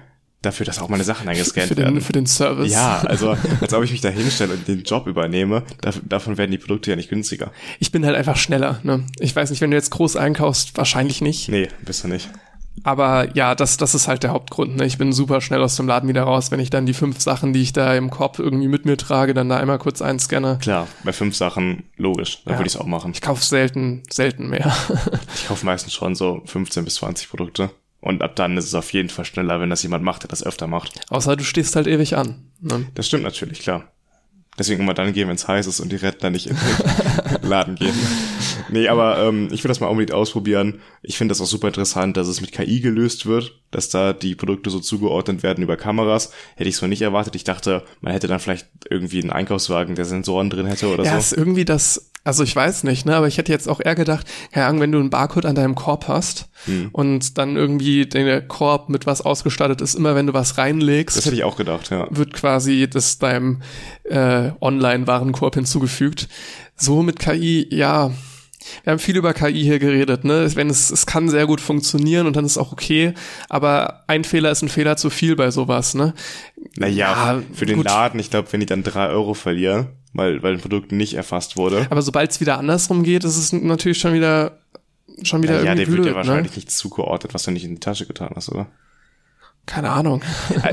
[0.45, 2.01] dafür, dass auch meine Sachen eingescannt für den, werden.
[2.01, 2.73] Für den Service.
[2.73, 5.63] Ja, also als ob ich mich da hinstelle und den Job übernehme,
[6.07, 7.53] davon werden die Produkte ja nicht günstiger.
[7.79, 8.81] Ich bin halt einfach schneller.
[8.83, 9.05] Ne?
[9.19, 11.49] Ich weiß nicht, wenn du jetzt groß einkaufst, wahrscheinlich nicht.
[11.49, 12.31] Nee, bist du nicht.
[12.83, 14.77] Aber ja, das, das ist halt der Hauptgrund.
[14.77, 14.85] Ne?
[14.85, 17.53] Ich bin super schnell aus dem Laden wieder raus, wenn ich dann die fünf Sachen,
[17.53, 20.59] die ich da im Korb irgendwie mit mir trage, dann da einmal kurz einscanne.
[20.61, 22.59] Klar, bei fünf Sachen logisch, da ja.
[22.59, 23.13] würde ich es auch machen.
[23.15, 24.75] Ich kaufe selten, selten mehr.
[25.35, 27.71] ich kaufe meistens schon so 15 bis 20 Produkte.
[28.05, 30.45] Und ab dann ist es auf jeden Fall schneller, wenn das jemand macht, der das
[30.45, 30.93] öfter macht.
[31.09, 32.51] Außer du stehst halt ewig an.
[32.61, 32.85] Ne?
[32.95, 33.91] Das stimmt natürlich, klar.
[34.59, 37.77] Deswegen immer dann gehen, wenn es heiß ist und die Rentner nicht in den Laden
[37.77, 37.95] gehen.
[38.69, 40.83] Nee, aber ähm, ich will das mal unbedingt ausprobieren.
[41.03, 44.35] Ich finde das auch super interessant, dass es mit KI gelöst wird, dass da die
[44.35, 46.31] Produkte so zugeordnet werden über Kameras.
[46.57, 47.35] Hätte ich so nicht erwartet.
[47.37, 51.11] Ich dachte, man hätte dann vielleicht irgendwie einen Einkaufswagen, der Sensoren drin hätte oder ja,
[51.11, 51.15] so.
[51.15, 53.95] Ja, ist irgendwie das also ich weiß nicht, ne, aber ich hätte jetzt auch eher
[53.95, 56.89] gedacht, keine Ahnung, wenn du einen Barcode an deinem Korb hast hm.
[56.91, 61.19] und dann irgendwie der Korb mit was ausgestattet ist, immer wenn du was reinlegst.
[61.19, 62.07] Das hätte ich auch gedacht, ja.
[62.11, 63.61] Wird quasi das deinem
[64.05, 66.29] äh, Online-Warenkorb hinzugefügt.
[66.77, 68.11] So mit KI, ja.
[68.83, 70.49] Wir haben viel über KI hier geredet, ne?
[70.55, 73.13] Wenn es, es kann sehr gut funktionieren und dann ist auch okay,
[73.51, 76.15] aber ein Fehler ist ein Fehler zu viel bei sowas, ne?
[76.77, 77.85] Naja, ja, für den gut.
[77.85, 81.57] Laden, ich glaube, wenn die dann drei Euro verlieren, weil, weil ein Produkt nicht erfasst
[81.57, 81.87] wurde.
[81.91, 84.59] Aber sobald es wieder andersrum geht, ist es natürlich schon wieder
[85.23, 86.57] schon wieder ja, irgendwie ja, der blöd, wird ja wahrscheinlich ne?
[86.57, 88.67] nicht zugeordnet, was du nicht in die Tasche getan hast, oder?
[89.67, 90.23] Keine Ahnung.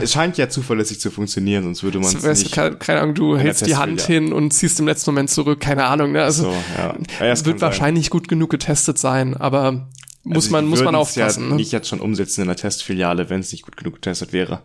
[0.02, 2.52] es scheint ja zuverlässig zu funktionieren, sonst würde man es nicht.
[2.52, 5.62] Keine, keine Ahnung, du hältst die Hand hin und ziehst im letzten Moment zurück.
[5.62, 6.12] Keine Ahnung.
[6.12, 6.24] Ne?
[6.24, 6.96] Also so, ja.
[7.20, 8.12] Ja, es wird wahrscheinlich sein.
[8.12, 9.89] gut genug getestet sein, aber
[10.24, 11.44] muss also man muss man aufpassen.
[11.44, 11.56] Ja ne?
[11.56, 14.64] nicht jetzt schon umsetzen in der Testfiliale, wenn es nicht gut genug getestet wäre.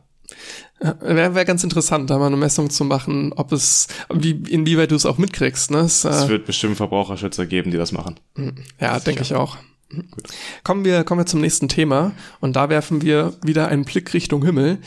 [0.78, 4.94] Wäre wär ganz interessant, da mal eine Messung zu machen, ob es, wie, inwieweit du
[4.94, 5.70] es auch mitkriegst.
[5.70, 5.78] Ne?
[5.78, 8.20] Es, es wird bestimmt Verbraucherschützer geben, die das machen.
[8.34, 8.56] Hm.
[8.80, 9.56] Ja, denke ich auch.
[9.90, 10.28] Gut.
[10.64, 14.44] Kommen wir, kommen wir zum nächsten Thema und da werfen wir wieder einen Blick Richtung
[14.44, 14.78] Himmel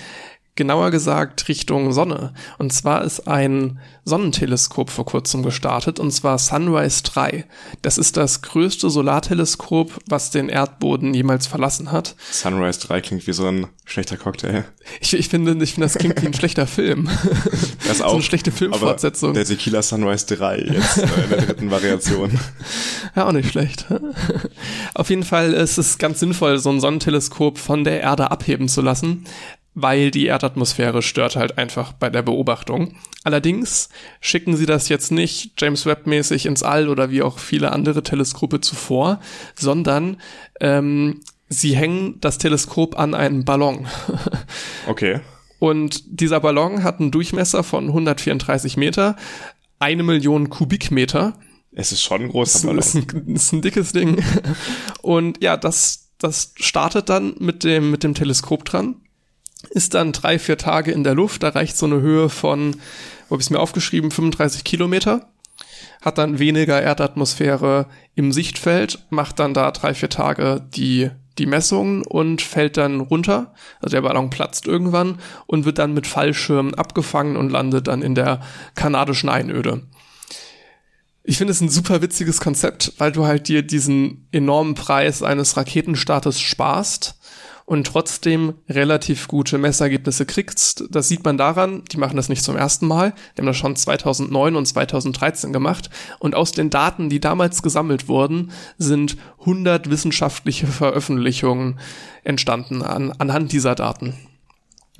[0.59, 2.33] genauer gesagt Richtung Sonne.
[2.57, 7.45] Und zwar ist ein Sonnenteleskop vor kurzem gestartet, und zwar Sunrise 3.
[7.81, 12.15] Das ist das größte Solarteleskop, was den Erdboden jemals verlassen hat.
[12.29, 14.65] Sunrise 3 klingt wie so ein schlechter Cocktail.
[14.99, 17.09] Ich, ich finde, ich finde, das klingt wie ein schlechter Film.
[17.87, 18.09] Das auch.
[18.09, 19.33] so eine schlechte Filmfortsetzung.
[19.33, 22.37] der Tequila Sunrise 3 jetzt in der dritten Variation.
[23.15, 23.85] Ja, auch nicht schlecht.
[24.93, 28.81] Auf jeden Fall ist es ganz sinnvoll, so ein Sonnenteleskop von der Erde abheben zu
[28.81, 29.25] lassen
[29.73, 32.95] weil die Erdatmosphäre stört halt einfach bei der Beobachtung.
[33.23, 33.89] Allerdings
[34.19, 38.03] schicken sie das jetzt nicht James Webb mäßig ins All oder wie auch viele andere
[38.03, 39.19] Teleskope zuvor,
[39.55, 40.17] sondern
[40.59, 43.87] ähm, sie hängen das Teleskop an einen Ballon.
[44.87, 45.19] Okay.
[45.59, 49.17] Und dieser Ballon hat einen Durchmesser von 134 Meter,
[49.77, 51.37] eine Million Kubikmeter.
[51.73, 52.79] Es ist schon ein großer Ballon.
[52.79, 54.23] ist ein, ist ein dickes Ding.
[55.01, 58.95] Und ja, das, das startet dann mit dem, mit dem Teleskop dran,
[59.69, 62.75] ist dann drei, vier Tage in der Luft, erreicht so eine Höhe von,
[63.27, 65.29] wo habe ich es mir aufgeschrieben, 35 Kilometer,
[66.01, 72.03] hat dann weniger Erdatmosphäre im Sichtfeld, macht dann da drei, vier Tage die, die Messungen
[72.03, 73.53] und fällt dann runter.
[73.81, 78.15] Also der Ballon platzt irgendwann und wird dann mit Fallschirmen abgefangen und landet dann in
[78.15, 78.41] der
[78.75, 79.83] kanadischen Einöde.
[81.23, 85.57] Ich finde es ein super witziges Konzept, weil du halt dir diesen enormen Preis eines
[85.57, 87.18] Raketenstartes sparst
[87.69, 90.85] und trotzdem relativ gute Messergebnisse kriegst.
[90.89, 93.75] Das sieht man daran, die machen das nicht zum ersten Mal, die haben das schon
[93.75, 98.49] 2009 und 2013 gemacht und aus den Daten, die damals gesammelt wurden,
[98.79, 101.79] sind 100 wissenschaftliche Veröffentlichungen
[102.23, 104.15] entstanden an, anhand dieser Daten.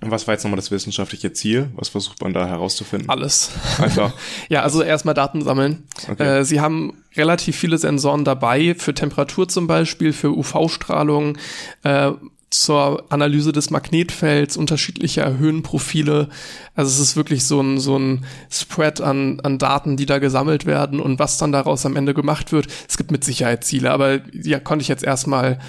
[0.02, 1.72] Und was war jetzt nochmal das wissenschaftliche Ziel?
[1.76, 3.10] Was versucht man da herauszufinden?
[3.10, 3.50] Alles.
[3.80, 4.14] Einfach.
[4.48, 5.88] Ja, also erstmal Daten sammeln.
[6.08, 6.42] Okay.
[6.42, 11.38] Äh, sie haben relativ viele Sensoren dabei, für Temperatur zum Beispiel, für UV-Strahlung,
[11.82, 12.12] äh,
[12.50, 16.30] zur Analyse des Magnetfelds, unterschiedliche Höhenprofile.
[16.76, 20.66] Also es ist wirklich so ein, so ein Spread an, an Daten, die da gesammelt
[20.66, 22.68] werden und was dann daraus am Ende gemacht wird.
[22.88, 25.60] Es gibt mit Sicherheit Ziele, aber ja, konnte ich jetzt erstmal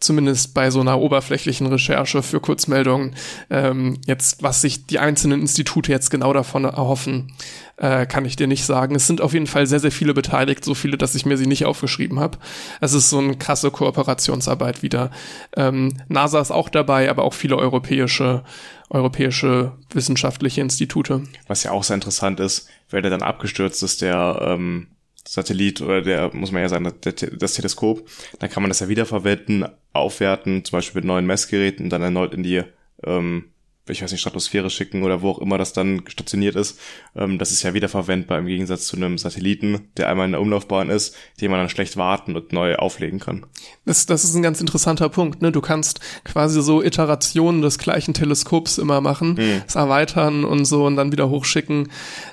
[0.00, 3.14] zumindest bei so einer oberflächlichen Recherche für Kurzmeldungen,
[3.50, 7.32] ähm, jetzt, was sich die einzelnen Institute jetzt genau davon erhoffen,
[7.76, 8.94] äh, kann ich dir nicht sagen.
[8.94, 11.46] Es sind auf jeden Fall sehr, sehr viele beteiligt, so viele, dass ich mir sie
[11.46, 12.38] nicht aufgeschrieben habe.
[12.80, 15.10] Es ist so eine krasse Kooperationsarbeit wieder.
[15.56, 18.44] Ähm, NASA ist auch dabei, aber auch viele europäische,
[18.90, 21.24] europäische wissenschaftliche Institute.
[21.48, 24.88] Was ja auch sehr interessant ist, weil der dann abgestürzt ist, der ähm,
[25.26, 28.06] Satellit oder der, muss man ja sagen, der, das Teleskop,
[28.38, 32.42] dann kann man das ja wiederverwenden, aufwerten, zum Beispiel mit neuen Messgeräten dann erneut in
[32.42, 32.62] die,
[33.04, 33.50] ähm,
[33.86, 36.78] ich weiß nicht, Stratosphäre schicken oder wo auch immer das dann stationiert ist.
[37.14, 40.88] Ähm, das ist ja wiederverwendbar im Gegensatz zu einem Satelliten, der einmal in der Umlaufbahn
[40.88, 43.44] ist, den man dann schlecht warten und neu auflegen kann.
[43.84, 45.42] Das, das ist ein ganz interessanter Punkt.
[45.42, 45.52] Ne?
[45.52, 50.96] Du kannst quasi so Iterationen des gleichen Teleskops immer machen, es erweitern und so und
[50.96, 51.90] dann wieder hochschicken.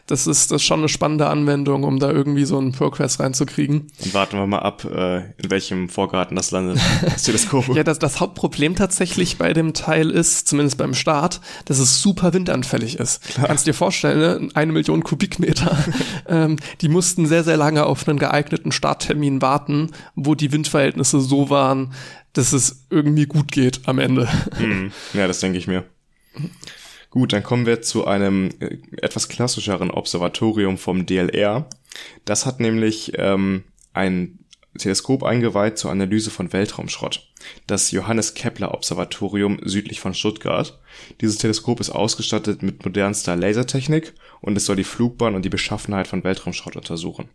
[0.07, 3.87] Das ist, das ist schon eine spannende Anwendung, um da irgendwie so einen Progress reinzukriegen.
[4.03, 7.67] Und warten wir mal ab, äh, in welchem Vorgarten das landet, das Teleskop.
[7.75, 12.33] Ja, das, das Hauptproblem tatsächlich bei dem Teil ist, zumindest beim Start, dass es super
[12.33, 13.35] windanfällig ist.
[13.35, 14.49] Kannst dir vorstellen, ne?
[14.53, 15.77] eine Million Kubikmeter,
[16.27, 21.49] ähm, die mussten sehr, sehr lange auf einen geeigneten Starttermin warten, wo die Windverhältnisse so
[21.49, 21.93] waren,
[22.33, 24.29] dass es irgendwie gut geht am Ende.
[24.57, 25.83] Hm, ja, das denke ich mir.
[27.09, 31.67] Gut, dann kommen wir zu einem äh, etwas klassischeren Observatorium vom DLR.
[32.23, 34.39] Das hat nämlich ähm, ein
[34.77, 37.27] Teleskop eingeweiht zur Analyse von Weltraumschrott.
[37.67, 40.79] Das Johannes Kepler Observatorium südlich von Stuttgart.
[41.19, 46.07] Dieses Teleskop ist ausgestattet mit modernster Lasertechnik und es soll die Flugbahn und die Beschaffenheit
[46.07, 47.29] von Weltraumschrott untersuchen.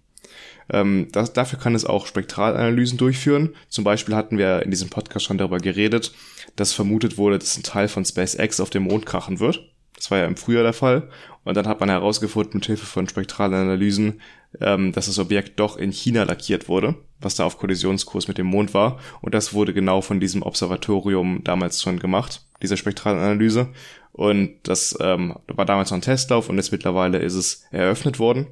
[0.70, 3.55] Ähm, das, dafür kann es auch Spektralanalysen durchführen.
[3.68, 6.12] Zum Beispiel hatten wir in diesem Podcast schon darüber geredet,
[6.57, 9.75] dass vermutet wurde, dass ein Teil von SpaceX auf dem Mond krachen wird.
[9.97, 11.09] Das war ja im Frühjahr der Fall.
[11.44, 14.20] Und dann hat man herausgefunden, mit Hilfe von Spektralanalysen,
[14.61, 18.47] ähm, dass das Objekt doch in China lackiert wurde, was da auf Kollisionskurs mit dem
[18.47, 18.99] Mond war.
[19.20, 23.68] Und das wurde genau von diesem Observatorium damals schon gemacht, diese Spektralanalyse.
[24.12, 28.47] Und das ähm, war damals noch ein Testlauf und jetzt mittlerweile ist es eröffnet worden.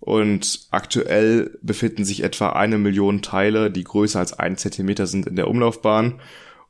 [0.00, 5.36] Und aktuell befinden sich etwa eine Million Teile, die größer als ein Zentimeter sind in
[5.36, 6.20] der Umlaufbahn.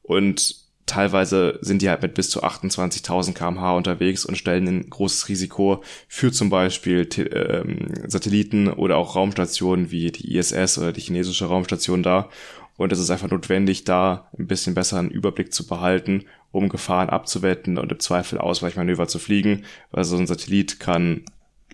[0.02, 0.57] Und
[0.88, 5.82] teilweise sind die halt mit bis zu 28.000 kmh unterwegs und stellen ein großes Risiko
[6.08, 12.02] für zum Beispiel ähm, Satelliten oder auch Raumstationen wie die ISS oder die chinesische Raumstation
[12.02, 12.30] dar.
[12.76, 17.10] Und es ist einfach notwendig, da ein bisschen besser einen Überblick zu behalten, um Gefahren
[17.10, 21.24] abzuwetten und im Zweifel Ausweichmanöver zu fliegen, weil so ein Satellit kann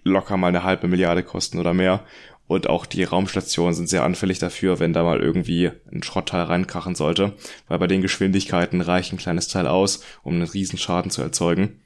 [0.03, 2.05] locker mal eine halbe Milliarde kosten oder mehr.
[2.47, 6.95] Und auch die Raumstationen sind sehr anfällig dafür, wenn da mal irgendwie ein Schrottteil reinkrachen
[6.95, 7.33] sollte,
[7.69, 11.81] weil bei den Geschwindigkeiten reicht ein kleines Teil aus, um einen Riesenschaden zu erzeugen.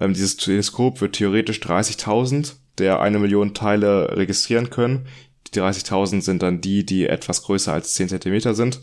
[0.00, 5.06] Ähm, dieses Teleskop wird theoretisch 30.000 der eine Million Teile registrieren können.
[5.46, 8.80] Die 30.000 sind dann die, die etwas größer als 10 Zentimeter sind.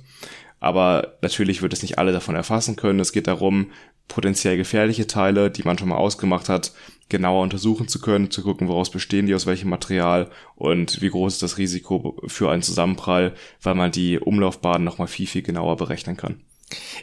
[0.62, 3.00] Aber natürlich wird es nicht alle davon erfassen können.
[3.00, 3.72] Es geht darum,
[4.08, 6.72] potenziell gefährliche Teile, die man schon mal ausgemacht hat,
[7.10, 11.34] genauer untersuchen zu können, zu gucken, woraus bestehen die, aus welchem Material und wie groß
[11.34, 16.16] ist das Risiko für einen Zusammenprall, weil man die Umlaufbahn nochmal viel, viel genauer berechnen
[16.16, 16.42] kann.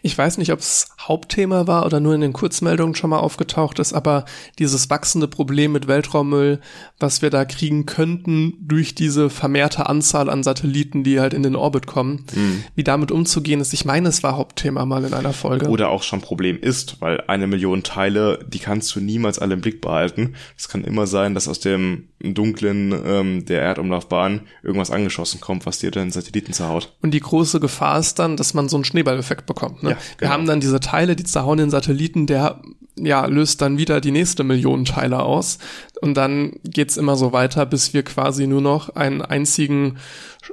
[0.03, 3.79] Ich weiß nicht, ob es Hauptthema war oder nur in den Kurzmeldungen schon mal aufgetaucht
[3.79, 4.25] ist, aber
[4.59, 6.61] dieses wachsende Problem mit Weltraummüll,
[7.01, 11.55] was wir da kriegen könnten durch diese vermehrte Anzahl an Satelliten, die halt in den
[11.55, 12.65] Orbit kommen, mhm.
[12.75, 13.73] wie damit umzugehen ist.
[13.73, 15.69] Ich meine, es war Hauptthema mal in einer Folge.
[15.69, 19.61] Oder auch schon Problem ist, weil eine Million Teile, die kannst du niemals alle im
[19.61, 20.35] Blick behalten.
[20.57, 25.79] Es kann immer sein, dass aus dem dunklen ähm, der Erdumlaufbahn irgendwas angeschossen kommt, was
[25.79, 26.93] dir dann Satelliten zerhaut.
[27.01, 29.85] Und die große Gefahr ist dann, dass man so einen Schneeballeffekt bekommt.
[29.85, 29.91] Ne?
[29.91, 30.21] Ja, genau.
[30.21, 32.61] Wir haben dann diese Teile, die zerhauen den Satelliten, der
[33.01, 35.59] ja, löst dann wieder die nächste Million Teile aus.
[36.01, 36.53] Und dann
[36.89, 39.99] geht's immer so weiter, bis wir quasi nur noch einen einzigen,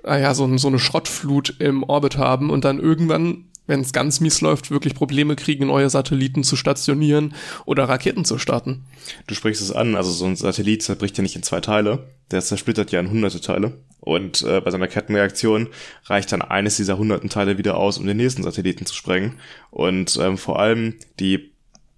[0.04, 4.20] äh, ja, so, so eine Schrottflut im Orbit haben und dann irgendwann wenn es ganz
[4.20, 7.34] mies läuft, wirklich Probleme kriegen, neue Satelliten zu stationieren
[7.66, 8.86] oder Raketen zu starten.
[9.26, 12.42] Du sprichst es an, also so ein Satellit zerbricht ja nicht in zwei Teile, der
[12.42, 13.74] zersplittert ja in hunderte Teile.
[14.02, 15.70] Und äh, bei seiner Kettenreaktion
[16.04, 19.40] reicht dann eines dieser hunderten Teile wieder aus, um den nächsten Satelliten zu sprengen.
[19.72, 21.55] Und ähm, vor allem die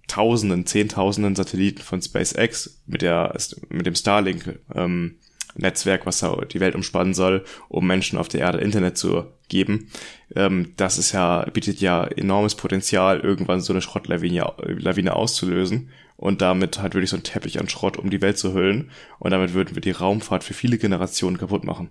[0.08, 3.36] Tausenden, Zehntausenden Satelliten von SpaceX mit der
[3.68, 5.16] mit dem Starlink ähm,
[5.54, 9.90] Netzwerk, was die Welt umspannen soll, um Menschen auf der Erde Internet zu geben.
[10.34, 16.42] Ähm, das ist ja bietet ja enormes Potenzial, irgendwann so eine Schrottlawine Lawine auszulösen und
[16.42, 18.90] damit halt wirklich so ein Teppich an Schrott um die Welt zu hüllen.
[19.18, 21.90] Und damit würden wir die Raumfahrt für viele Generationen kaputt machen.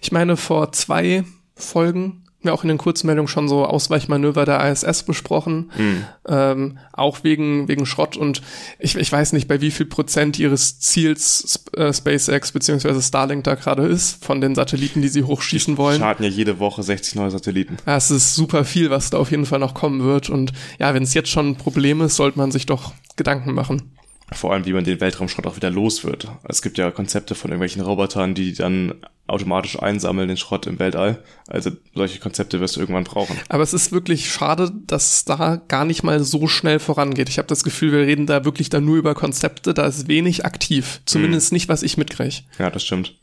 [0.00, 1.24] Ich meine, vor zwei
[1.54, 6.04] Folgen ja auch in den Kurzmeldungen schon so Ausweichmanöver der ISS besprochen, mhm.
[6.26, 8.40] ähm, auch wegen wegen Schrott und
[8.78, 13.54] ich, ich weiß nicht, bei wie viel Prozent ihres Ziels äh, SpaceX beziehungsweise Starlink da
[13.54, 15.96] gerade ist von den Satelliten, die sie hochschießen wollen.
[15.96, 17.76] Starten ja jede Woche 60 neue Satelliten.
[17.86, 20.94] Ja, es ist super viel, was da auf jeden Fall noch kommen wird und ja,
[20.94, 23.92] wenn es jetzt schon ein Problem ist, sollte man sich doch Gedanken machen
[24.32, 26.28] vor allem, wie man den Weltraumschrott auch wieder los wird.
[26.44, 28.94] Es gibt ja Konzepte von irgendwelchen Robotern, die dann
[29.26, 31.22] automatisch einsammeln, den Schrott im Weltall.
[31.48, 33.36] Also solche Konzepte wirst du irgendwann brauchen.
[33.48, 37.28] Aber es ist wirklich schade, dass da gar nicht mal so schnell vorangeht.
[37.28, 40.44] Ich habe das Gefühl, wir reden da wirklich dann nur über Konzepte, da ist wenig
[40.44, 41.00] aktiv.
[41.06, 41.56] Zumindest mhm.
[41.56, 42.42] nicht, was ich mitkriege.
[42.58, 43.16] Ja, das stimmt.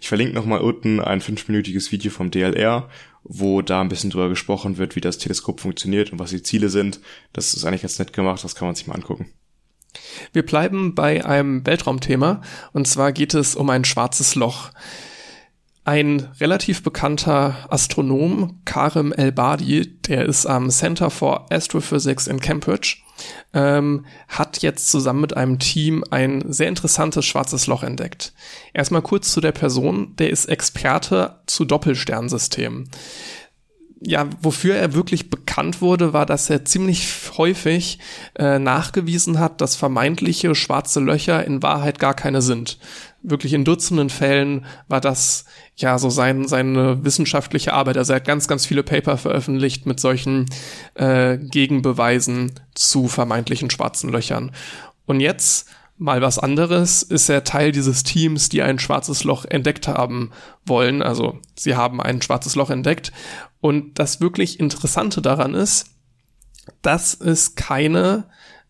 [0.00, 2.88] Ich verlinke nochmal unten ein fünfminütiges Video vom DLR,
[3.24, 6.68] wo da ein bisschen drüber gesprochen wird, wie das Teleskop funktioniert und was die Ziele
[6.68, 7.00] sind.
[7.32, 9.32] Das ist eigentlich ganz nett gemacht, das kann man sich mal angucken.
[10.32, 12.40] Wir bleiben bei einem Weltraumthema
[12.72, 14.70] und zwar geht es um ein schwarzes Loch.
[15.84, 22.98] Ein relativ bekannter Astronom, Karim El-Badi, der ist am Center for Astrophysics in Cambridge,
[23.52, 28.32] ähm, hat jetzt zusammen mit einem Team ein sehr interessantes schwarzes Loch entdeckt.
[28.72, 32.88] Erstmal kurz zu der Person, der ist Experte zu Doppelsternsystemen
[34.04, 37.98] ja, wofür er wirklich bekannt wurde, war, dass er ziemlich häufig
[38.34, 42.78] äh, nachgewiesen hat, dass vermeintliche schwarze Löcher in Wahrheit gar keine sind.
[43.22, 45.44] Wirklich in Dutzenden Fällen war das
[45.76, 47.96] ja so sein, seine wissenschaftliche Arbeit.
[47.96, 50.46] Also er hat ganz, ganz viele Paper veröffentlicht mit solchen
[50.94, 54.50] äh, Gegenbeweisen zu vermeintlichen schwarzen Löchern.
[55.06, 55.68] Und jetzt
[56.02, 60.32] mal was anderes, ist er Teil dieses Teams, die ein schwarzes Loch entdeckt haben
[60.66, 61.00] wollen.
[61.00, 63.12] Also sie haben ein schwarzes Loch entdeckt.
[63.60, 65.86] Und das wirklich Interessante daran ist,
[66.82, 68.28] dass es keine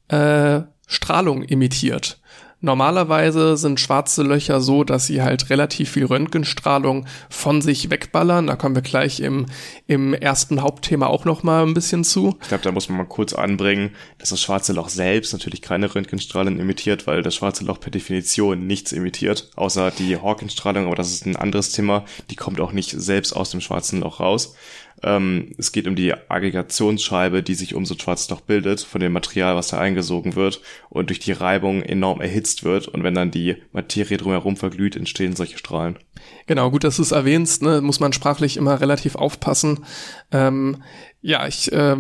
[0.09, 2.21] äh, Strahlung emittiert.
[2.65, 8.47] Normalerweise sind schwarze Löcher so, dass sie halt relativ viel Röntgenstrahlung von sich wegballern.
[8.47, 9.47] Da kommen wir gleich im,
[9.89, 12.37] im ersten Hauptthema auch noch mal ein bisschen zu.
[12.41, 15.93] Ich glaube, da muss man mal kurz anbringen, dass das schwarze Loch selbst natürlich keine
[15.93, 21.11] Röntgenstrahlen emittiert, weil das schwarze Loch per Definition nichts emittiert, außer die Hawking-Strahlung, aber das
[21.11, 22.05] ist ein anderes Thema.
[22.31, 24.55] Die kommt auch nicht selbst aus dem schwarzen Loch raus.
[25.03, 29.01] Ähm, es geht um die Aggregationsscheibe, die sich um so ein schwarzes Loch bildet, von
[29.01, 32.89] dem Material, was da eingesogen wird und durch die Reibung enorm erhitzt wird.
[32.89, 35.99] Und wenn dann die Materie drumherum verglüht, entstehen solche Strahlen.
[36.47, 37.81] Genau, gut, dass du es erwähnst, ne?
[37.81, 39.85] muss man sprachlich immer relativ aufpassen.
[40.31, 40.83] Ähm,
[41.21, 41.97] ja, ich, äh,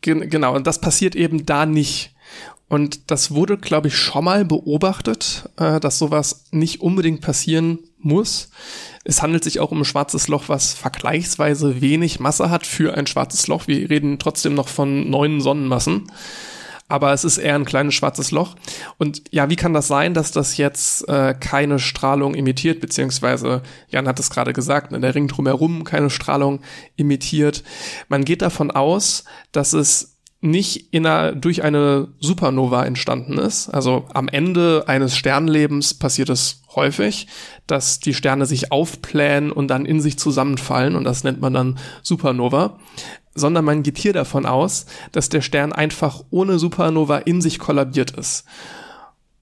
[0.00, 2.14] gen genau, und das passiert eben da nicht.
[2.68, 8.50] Und das wurde, glaube ich, schon mal beobachtet, äh, dass sowas nicht unbedingt passieren muss.
[9.04, 13.06] Es handelt sich auch um ein schwarzes Loch, was vergleichsweise wenig Masse hat für ein
[13.06, 13.66] schwarzes Loch.
[13.66, 16.12] Wir reden trotzdem noch von neun Sonnenmassen.
[16.90, 18.56] Aber es ist eher ein kleines schwarzes Loch.
[18.96, 24.08] Und ja, wie kann das sein, dass das jetzt äh, keine Strahlung emittiert, beziehungsweise Jan
[24.08, 26.60] hat es gerade gesagt, ne, der Ring drumherum keine Strahlung
[26.96, 27.62] emittiert.
[28.08, 33.68] Man geht davon aus, dass es nicht in einer, durch eine Supernova entstanden ist.
[33.68, 37.26] Also am Ende eines Sternlebens passiert es häufig,
[37.66, 41.78] dass die Sterne sich aufplänen und dann in sich zusammenfallen und das nennt man dann
[42.02, 42.78] Supernova.
[43.34, 48.12] Sondern man geht hier davon aus, dass der Stern einfach ohne Supernova in sich kollabiert
[48.12, 48.44] ist.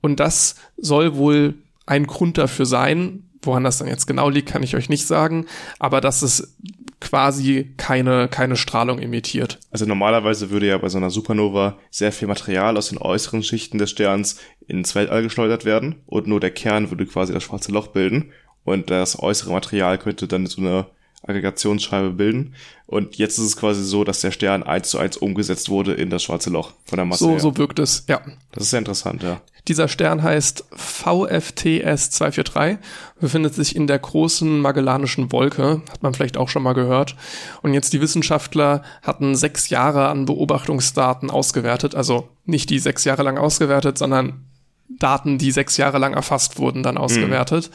[0.00, 1.54] Und das soll wohl
[1.86, 5.46] ein Grund dafür sein, woran das dann jetzt genau liegt, kann ich euch nicht sagen,
[5.78, 6.56] aber dass es
[7.00, 9.58] quasi keine, keine Strahlung emittiert.
[9.70, 13.78] Also normalerweise würde ja bei so einer Supernova sehr viel Material aus den äußeren Schichten
[13.78, 17.88] des Sterns ins Weltall geschleudert werden und nur der Kern würde quasi das schwarze Loch
[17.88, 18.32] bilden
[18.64, 20.86] und das äußere Material könnte dann so eine
[21.22, 22.54] Aggregationsscheibe bilden.
[22.86, 26.10] Und jetzt ist es quasi so, dass der Stern eins zu eins umgesetzt wurde in
[26.10, 27.24] das schwarze Loch von der Masse.
[27.24, 27.40] So, her.
[27.40, 28.20] so wirkt es, ja.
[28.52, 29.40] Das ist sehr interessant, ja.
[29.68, 32.78] Dieser Stern heißt VFTS 243,
[33.20, 37.16] befindet sich in der großen Magellanischen Wolke, hat man vielleicht auch schon mal gehört.
[37.62, 43.24] Und jetzt die Wissenschaftler hatten sechs Jahre an Beobachtungsdaten ausgewertet, also nicht die sechs Jahre
[43.24, 44.44] lang ausgewertet, sondern
[44.88, 47.70] Daten, die sechs Jahre lang erfasst wurden, dann ausgewertet.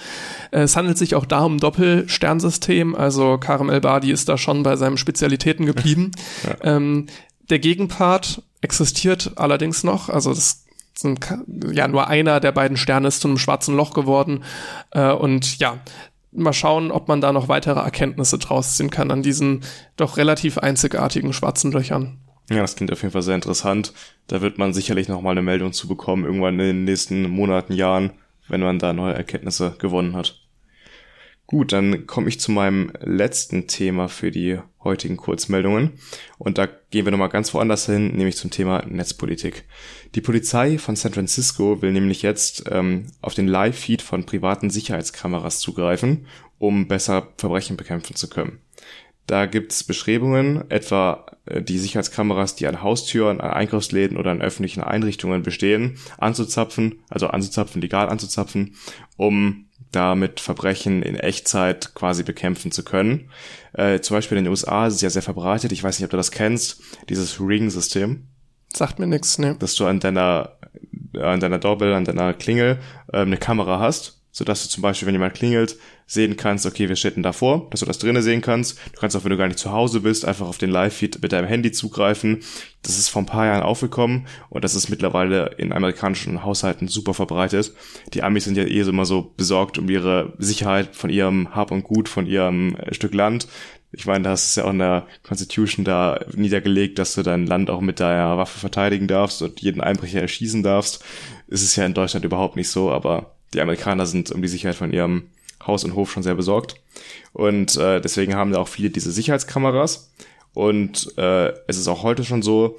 [0.51, 0.59] Mhm.
[0.59, 4.77] Es handelt sich auch da um ein Doppelsternsystem, also Karim El-Badi ist da schon bei
[4.77, 6.11] seinen Spezialitäten geblieben.
[6.47, 6.75] ja.
[6.75, 7.07] ähm,
[7.49, 10.61] der Gegenpart existiert allerdings noch, also das
[10.93, 11.19] sind
[11.71, 14.43] ja nur einer der beiden Sterne ist zu einem schwarzen Loch geworden
[14.91, 15.79] äh, und ja,
[16.31, 19.61] mal schauen, ob man da noch weitere Erkenntnisse draus ziehen kann an diesen
[19.97, 22.19] doch relativ einzigartigen schwarzen Löchern.
[22.49, 23.93] Ja, das klingt auf jeden Fall sehr interessant.
[24.27, 27.73] Da wird man sicherlich noch mal eine Meldung zu bekommen, irgendwann in den nächsten Monaten,
[27.73, 28.11] Jahren,
[28.47, 30.40] wenn man da neue Erkenntnisse gewonnen hat.
[31.51, 35.91] Gut, dann komme ich zu meinem letzten Thema für die heutigen Kurzmeldungen.
[36.37, 39.65] Und da gehen wir nochmal ganz woanders hin, nämlich zum Thema Netzpolitik.
[40.15, 45.59] Die Polizei von San Francisco will nämlich jetzt ähm, auf den Live-Feed von privaten Sicherheitskameras
[45.59, 46.25] zugreifen,
[46.57, 48.59] um besser Verbrechen bekämpfen zu können.
[49.27, 54.41] Da gibt es Beschreibungen, etwa äh, die Sicherheitskameras, die an Haustüren, an Einkaufsläden oder an
[54.41, 58.75] öffentlichen Einrichtungen bestehen, anzuzapfen, also anzuzapfen, legal anzuzapfen,
[59.17, 63.29] um damit Verbrechen in Echtzeit quasi bekämpfen zu können.
[63.73, 66.11] Äh, zum Beispiel in den USA ist es ja sehr verbreitet, ich weiß nicht, ob
[66.11, 68.27] du das kennst, dieses Ring-System.
[68.73, 69.55] Sagt mir nichts, ne?
[69.59, 70.57] Dass du an deiner,
[71.19, 72.79] an deiner Doorbell, an deiner Klingel
[73.11, 76.89] äh, eine Kamera hast so dass du zum Beispiel, wenn jemand klingelt, sehen kannst, okay,
[76.89, 78.77] wir denn davor, dass du das drinnen sehen kannst.
[78.93, 81.32] Du kannst auch, wenn du gar nicht zu Hause bist, einfach auf den Live-Feed mit
[81.32, 82.41] deinem Handy zugreifen.
[82.82, 87.13] Das ist vor ein paar Jahren aufgekommen und das ist mittlerweile in amerikanischen Haushalten super
[87.13, 87.73] verbreitet.
[88.13, 91.71] Die Amis sind ja eh so immer so besorgt um ihre Sicherheit von ihrem Hab
[91.71, 93.47] und Gut, von ihrem äh, Stück Land.
[93.93, 97.69] Ich meine, das ist ja auch in der Constitution da niedergelegt, dass du dein Land
[97.69, 101.03] auch mit deiner Waffe verteidigen darfst und jeden Einbrecher erschießen darfst.
[101.49, 104.75] Es ist ja in Deutschland überhaupt nicht so, aber die Amerikaner sind um die Sicherheit
[104.75, 105.29] von ihrem
[105.65, 106.75] Haus und Hof schon sehr besorgt.
[107.33, 110.11] Und äh, deswegen haben da auch viele diese Sicherheitskameras.
[110.53, 112.75] Und äh, es ist auch heute schon so,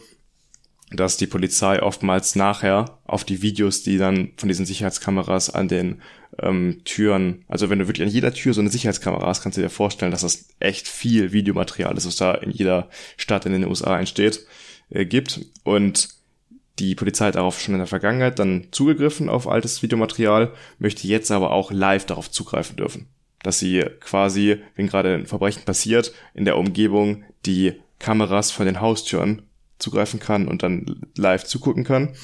[0.91, 6.03] dass die Polizei oftmals nachher auf die Videos, die dann von diesen Sicherheitskameras an den
[6.39, 9.63] ähm, Türen, also wenn du wirklich an jeder Tür so eine Sicherheitskamera hast, kannst du
[9.63, 13.67] dir vorstellen, dass das echt viel Videomaterial ist, was da in jeder Stadt in den
[13.67, 14.47] USA entsteht,
[14.91, 15.41] äh, gibt.
[15.65, 16.09] Und
[16.79, 21.31] die Polizei hat darauf schon in der Vergangenheit dann zugegriffen auf altes Videomaterial, möchte jetzt
[21.31, 23.09] aber auch live darauf zugreifen dürfen.
[23.43, 28.81] Dass sie quasi, wenn gerade ein Verbrechen passiert, in der Umgebung die Kameras von den
[28.81, 29.43] Haustüren
[29.79, 32.15] zugreifen kann und dann live zugucken kann.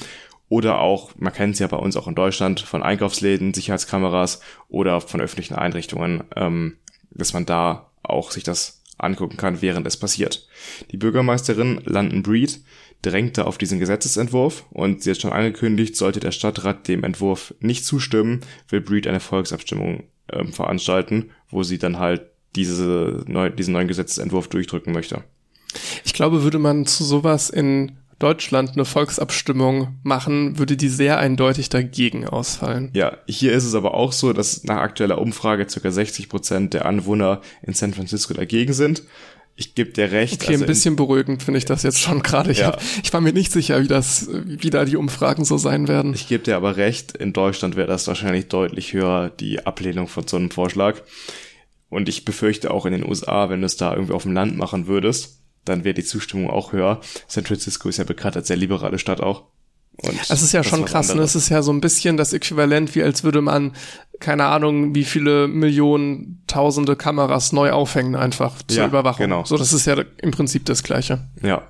[0.48, 5.00] Oder auch, man kennt es ja bei uns auch in Deutschland, von Einkaufsläden, Sicherheitskameras oder
[5.00, 6.78] von öffentlichen Einrichtungen, ähm,
[7.10, 10.48] dass man da auch sich das angucken kann, während es passiert.
[10.90, 12.60] Die Bürgermeisterin London Breed
[13.02, 17.84] drängte auf diesen Gesetzesentwurf und sie hat schon angekündigt, sollte der Stadtrat dem Entwurf nicht
[17.84, 22.22] zustimmen, will Breed eine Volksabstimmung äh, veranstalten, wo sie dann halt
[22.56, 25.22] diese neu, diesen neuen Gesetzesentwurf durchdrücken möchte.
[26.04, 31.68] Ich glaube, würde man zu sowas in Deutschland eine Volksabstimmung machen, würde die sehr eindeutig
[31.68, 32.90] dagegen ausfallen.
[32.94, 35.90] Ja, hier ist es aber auch so, dass nach aktueller Umfrage ca.
[35.90, 39.04] 60 Prozent der Anwohner in San Francisco dagegen sind
[39.58, 40.40] ich gebe dir recht.
[40.40, 42.52] Okay, also ein bisschen beruhigend finde ich das jetzt schon gerade.
[42.52, 42.78] Ich, ja.
[43.02, 46.14] ich war mir nicht sicher, wie das, wie da die Umfragen so sein werden.
[46.14, 50.28] Ich gebe dir aber recht, in Deutschland wäre das wahrscheinlich deutlich höher, die Ablehnung von
[50.28, 51.02] so einem Vorschlag.
[51.88, 54.56] Und ich befürchte auch in den USA, wenn du es da irgendwie auf dem Land
[54.56, 57.00] machen würdest, dann wäre die Zustimmung auch höher.
[57.26, 59.42] San Francisco ist ja bekannt als sehr liberale Stadt auch.
[60.00, 61.22] Und das ist ja schon krass, ne?
[61.22, 63.74] Es ist ja so ein bisschen das Äquivalent, wie als würde man,
[64.20, 69.24] keine Ahnung, wie viele Millionen, tausende Kameras neu aufhängen, einfach zur ja, Überwachung.
[69.24, 69.44] Genau.
[69.44, 71.28] So, das ist ja im Prinzip das Gleiche.
[71.42, 71.62] Ja.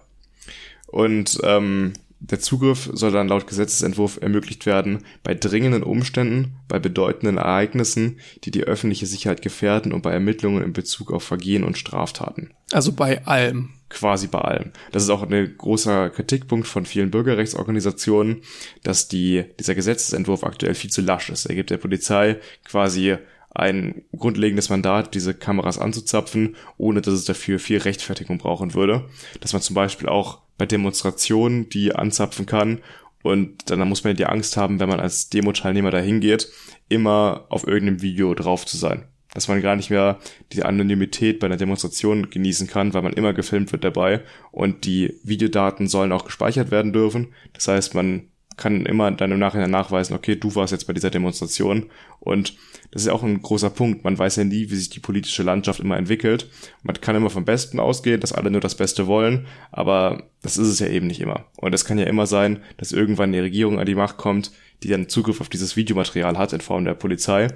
[0.87, 7.39] Und ähm, der Zugriff soll dann laut Gesetzesentwurf ermöglicht werden bei dringenden Umständen, bei bedeutenden
[7.39, 12.51] Ereignissen, die die öffentliche Sicherheit gefährden und bei Ermittlungen in Bezug auf Vergehen und Straftaten.
[12.73, 14.73] Also bei allem quasi bei allem.
[14.93, 18.43] Das ist auch ein großer Kritikpunkt von vielen Bürgerrechtsorganisationen,
[18.83, 21.47] dass die, dieser Gesetzesentwurf aktuell viel zu lasch ist.
[21.47, 23.17] Er gibt der Polizei quasi
[23.51, 29.09] ein grundlegendes Mandat, diese Kameras anzuzapfen, ohne dass es dafür viel Rechtfertigung brauchen würde.
[29.41, 32.81] Dass man zum Beispiel auch bei Demonstrationen die anzapfen kann
[33.23, 36.49] und dann muss man die Angst haben, wenn man als Demo-Teilnehmer dahin geht,
[36.89, 40.19] immer auf irgendeinem Video drauf zu sein dass man gar nicht mehr
[40.53, 45.15] die Anonymität bei einer Demonstration genießen kann, weil man immer gefilmt wird dabei und die
[45.23, 47.29] Videodaten sollen auch gespeichert werden dürfen.
[47.53, 51.11] Das heißt, man kann immer dann im Nachhinein nachweisen, okay, du warst jetzt bei dieser
[51.11, 51.87] Demonstration
[52.21, 52.57] und
[52.91, 54.05] das ist auch ein großer Punkt.
[54.05, 56.51] Man weiß ja nie, wie sich die politische Landschaft immer entwickelt.
[56.83, 60.69] Man kann immer vom Besten ausgehen, dass alle nur das Beste wollen, aber das ist
[60.69, 61.47] es ja eben nicht immer.
[61.57, 64.53] Und es kann ja immer sein, dass irgendwann eine Regierung an die Macht kommt,
[64.83, 67.49] die dann Zugriff auf dieses Videomaterial hat in Form der Polizei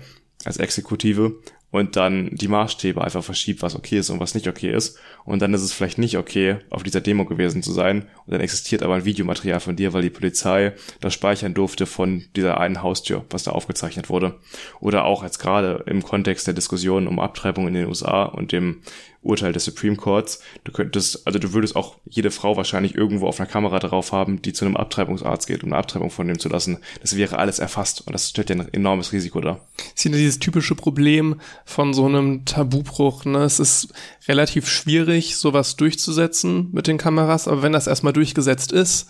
[0.45, 1.41] als Exekutive
[1.73, 4.99] und dann die Maßstäbe einfach verschiebt, was okay ist und was nicht okay ist.
[5.25, 8.03] Und dann ist es vielleicht nicht okay, auf dieser Demo gewesen zu sein.
[8.27, 12.25] Und dann existiert aber ein Videomaterial von dir, weil die Polizei das speichern durfte von
[12.37, 14.39] dieser einen Haustür, was da aufgezeichnet wurde.
[14.81, 18.83] Oder auch als gerade im Kontext der Diskussion um Abtreibung in den USA und dem
[19.23, 20.41] Urteil des Supreme Courts.
[20.65, 24.43] Du könntest, also du würdest auch jede Frau wahrscheinlich irgendwo auf einer Kamera drauf haben,
[24.43, 26.79] die zu einem Abtreibungsarzt geht, um eine Abtreibung vornehmen zu lassen.
[27.01, 29.61] Das wäre alles erfasst und das stellt ja ein enormes Risiko dar.
[29.77, 33.25] Das ist ja dieses typische Problem von so einem Tabubruch.
[33.25, 33.45] Ne?
[33.45, 33.89] Es ist
[34.29, 39.09] relativ schwierig, sowas durchzusetzen mit den Kameras, aber wenn das erstmal durchgesetzt ist,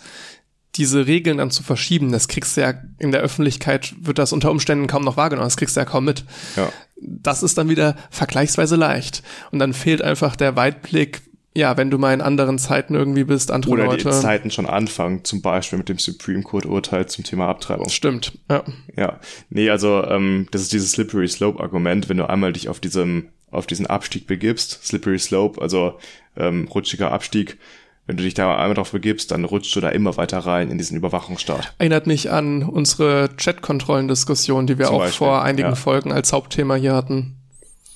[0.75, 4.51] diese Regeln dann zu verschieben, das kriegst du ja in der Öffentlichkeit, wird das unter
[4.51, 6.25] Umständen kaum noch wahrgenommen, das kriegst du ja kaum mit.
[6.55, 6.69] Ja.
[6.99, 9.23] Das ist dann wieder vergleichsweise leicht.
[9.51, 11.21] Und dann fehlt einfach der Weitblick,
[11.53, 14.09] ja, wenn du mal in anderen Zeiten irgendwie bist, andere Oder Leute.
[14.09, 17.89] die Zeiten schon anfangen, zum Beispiel mit dem Supreme Court Urteil zum Thema Abtreibung.
[17.89, 18.63] Stimmt, ja.
[18.95, 19.19] Ja,
[19.49, 23.29] nee, also ähm, das ist dieses Slippery Slope Argument, wenn du einmal dich auf diesem
[23.51, 25.99] auf diesen Abstieg begibst, Slippery Slope, also
[26.35, 27.59] ähm, rutschiger Abstieg,
[28.05, 30.77] wenn du dich da einmal drauf begibst, dann rutschst du da immer weiter rein in
[30.77, 31.73] diesen Überwachungsstaat.
[31.77, 35.75] Erinnert mich an unsere Chat-Kontrollendiskussion, die wir Zum auch Beispiel, vor einigen ja.
[35.75, 37.37] Folgen als Hauptthema hier hatten.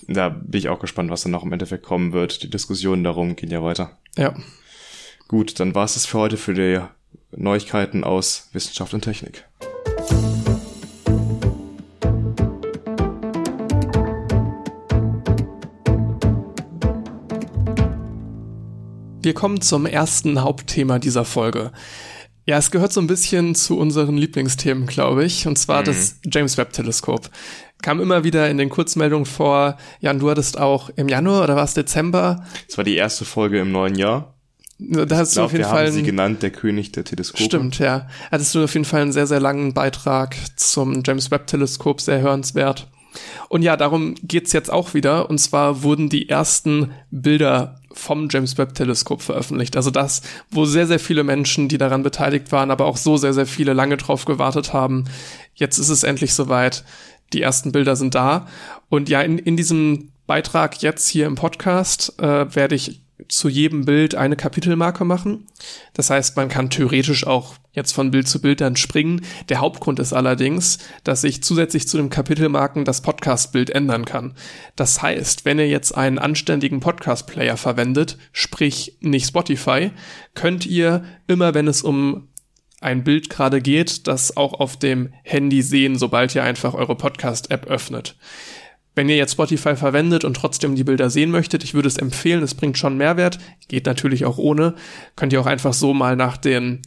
[0.08, 2.44] Da bin ich auch gespannt, was dann noch im Endeffekt kommen wird.
[2.44, 3.98] Die Diskussionen darum gehen ja weiter.
[4.18, 4.34] Ja.
[5.28, 6.80] Gut, dann war es das für heute für die
[7.36, 9.44] Neuigkeiten aus Wissenschaft und Technik.
[19.22, 21.72] Wir kommen zum ersten Hauptthema dieser Folge.
[22.46, 26.58] Ja, es gehört so ein bisschen zu unseren Lieblingsthemen, glaube ich, und zwar das James
[26.58, 27.30] Webb Teleskop.
[27.82, 29.78] Kam immer wieder in den Kurzmeldungen vor.
[30.00, 32.46] Jan, du hattest auch im Januar oder war es Dezember?
[32.68, 34.36] Das war die erste Folge im neuen Jahr.
[34.80, 37.44] Da hast Ich du auf jeden wir Fall haben sie genannt, der König der Teleskope.
[37.44, 38.08] Stimmt, ja.
[38.32, 42.22] Hattest du auf jeden Fall einen sehr, sehr langen Beitrag zum James Webb Teleskop, sehr
[42.22, 42.88] hörenswert.
[43.50, 45.30] Und ja, darum geht's jetzt auch wieder.
[45.30, 49.76] Und zwar wurden die ersten Bilder vom James Webb Teleskop veröffentlicht.
[49.76, 53.34] Also das, wo sehr, sehr viele Menschen, die daran beteiligt waren, aber auch so sehr,
[53.34, 55.06] sehr viele lange drauf gewartet haben.
[55.56, 56.84] Jetzt ist es endlich soweit.
[57.34, 58.48] Die ersten Bilder sind da.
[58.90, 63.86] Und ja, in, in diesem Beitrag jetzt hier im Podcast äh, werde ich zu jedem
[63.86, 65.48] Bild eine Kapitelmarke machen.
[65.94, 69.22] Das heißt, man kann theoretisch auch jetzt von Bild zu Bild dann springen.
[69.50, 74.34] Der Hauptgrund ist allerdings, dass ich zusätzlich zu den Kapitelmarken das Podcast-Bild ändern kann.
[74.76, 79.92] Das heißt, wenn ihr jetzt einen anständigen Podcast-Player verwendet, sprich nicht Spotify,
[80.34, 82.28] könnt ihr immer, wenn es um
[82.82, 87.66] ein Bild gerade geht, das auch auf dem Handy sehen, sobald ihr einfach eure Podcast-App
[87.68, 88.16] öffnet.
[88.98, 92.42] Wenn ihr jetzt Spotify verwendet und trotzdem die Bilder sehen möchtet, ich würde es empfehlen,
[92.42, 93.38] es bringt schon Mehrwert,
[93.68, 94.74] geht natürlich auch ohne,
[95.16, 96.82] könnt ihr auch einfach so mal nach den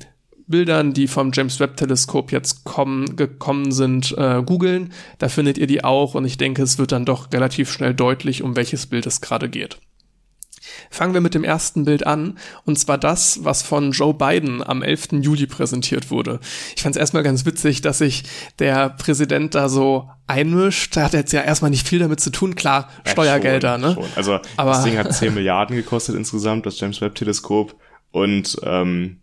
[0.49, 4.93] Bildern, die vom James Webb Teleskop jetzt kommen, gekommen sind, äh, googeln.
[5.19, 8.43] Da findet ihr die auch und ich denke, es wird dann doch relativ schnell deutlich,
[8.43, 9.79] um welches Bild es gerade geht.
[10.91, 14.83] Fangen wir mit dem ersten Bild an, und zwar das, was von Joe Biden am
[14.83, 15.09] 11.
[15.21, 16.41] Juli präsentiert wurde.
[16.77, 18.23] Ich fand es erstmal ganz witzig, dass sich
[18.59, 20.97] der Präsident da so einmischt.
[20.97, 22.55] Da hat er jetzt ja erstmal nicht viel damit zu tun.
[22.55, 23.95] Klar, Ja, Steuergelder, schon, ne?
[23.95, 24.05] Schon.
[24.17, 27.75] Also Aber- das Ding hat 10 Milliarden gekostet insgesamt, das James Webb Teleskop.
[28.13, 29.19] Und ähm,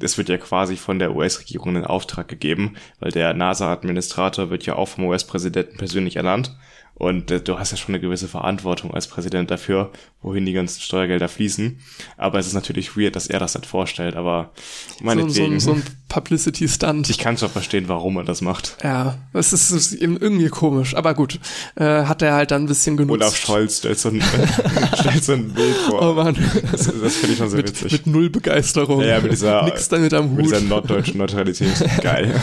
[0.00, 4.74] es wird ja quasi von der US-Regierung in Auftrag gegeben, weil der NASA-Administrator wird ja
[4.76, 6.56] auch vom US-Präsidenten persönlich ernannt.
[6.94, 9.90] Und äh, du hast ja schon eine gewisse Verantwortung als Präsident dafür,
[10.20, 11.80] wohin die ganzen Steuergelder fließen.
[12.16, 14.14] Aber es ist natürlich weird, dass er das halt vorstellt.
[14.14, 17.08] Aber So, so, meinetwegen, ein- so ein Publicity-Stunt.
[17.10, 18.76] ich kann schon verstehen, warum er das macht.
[18.84, 20.94] Ja, das ist, ist eben irgendwie komisch.
[20.94, 21.40] Aber gut,
[21.74, 23.20] äh, hat er halt dann ein bisschen genutzt.
[23.22, 24.22] Olaf Scholz stellt so ein,
[25.00, 26.10] stellt so ein Bild vor.
[26.10, 26.36] Oh Mann.
[26.70, 27.92] Das, das finde ich schon sehr mit, witzig.
[27.92, 29.00] mit null Begeisterung.
[29.00, 30.52] Ja, ja, mit dieser- Nix damit am Mit Hut.
[30.54, 31.72] dieser norddeutschen Neutralität.
[32.02, 32.38] Geil.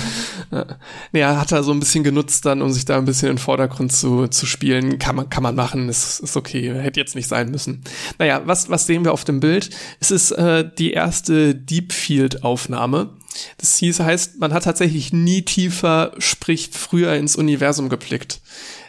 [1.14, 3.42] Er hat er so ein bisschen genutzt dann, um sich da ein bisschen in den
[3.42, 4.98] Vordergrund zu, zu spielen.
[4.98, 6.74] Kann man, kann man machen, ist, ist okay.
[6.74, 7.84] Hätte jetzt nicht sein müssen.
[8.18, 9.70] Naja, was, was sehen wir auf dem Bild?
[10.00, 13.12] Es ist äh, die erste Deep Field Aufnahme.
[13.58, 18.42] Das hieß, heißt, man hat tatsächlich nie tiefer, sprich früher ins Universum geblickt.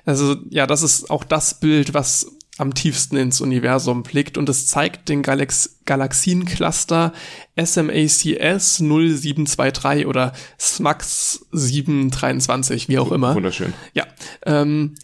[0.07, 2.27] Also ja, das ist auch das Bild, was
[2.61, 7.13] am tiefsten ins Universum blickt und es zeigt den Galax Galaxiencluster
[7.59, 13.35] SMACS 0723 oder SMAX 723, wie auch immer.
[13.35, 13.73] Wunderschön.
[13.95, 14.07] Ja,
[14.45, 14.95] ähm,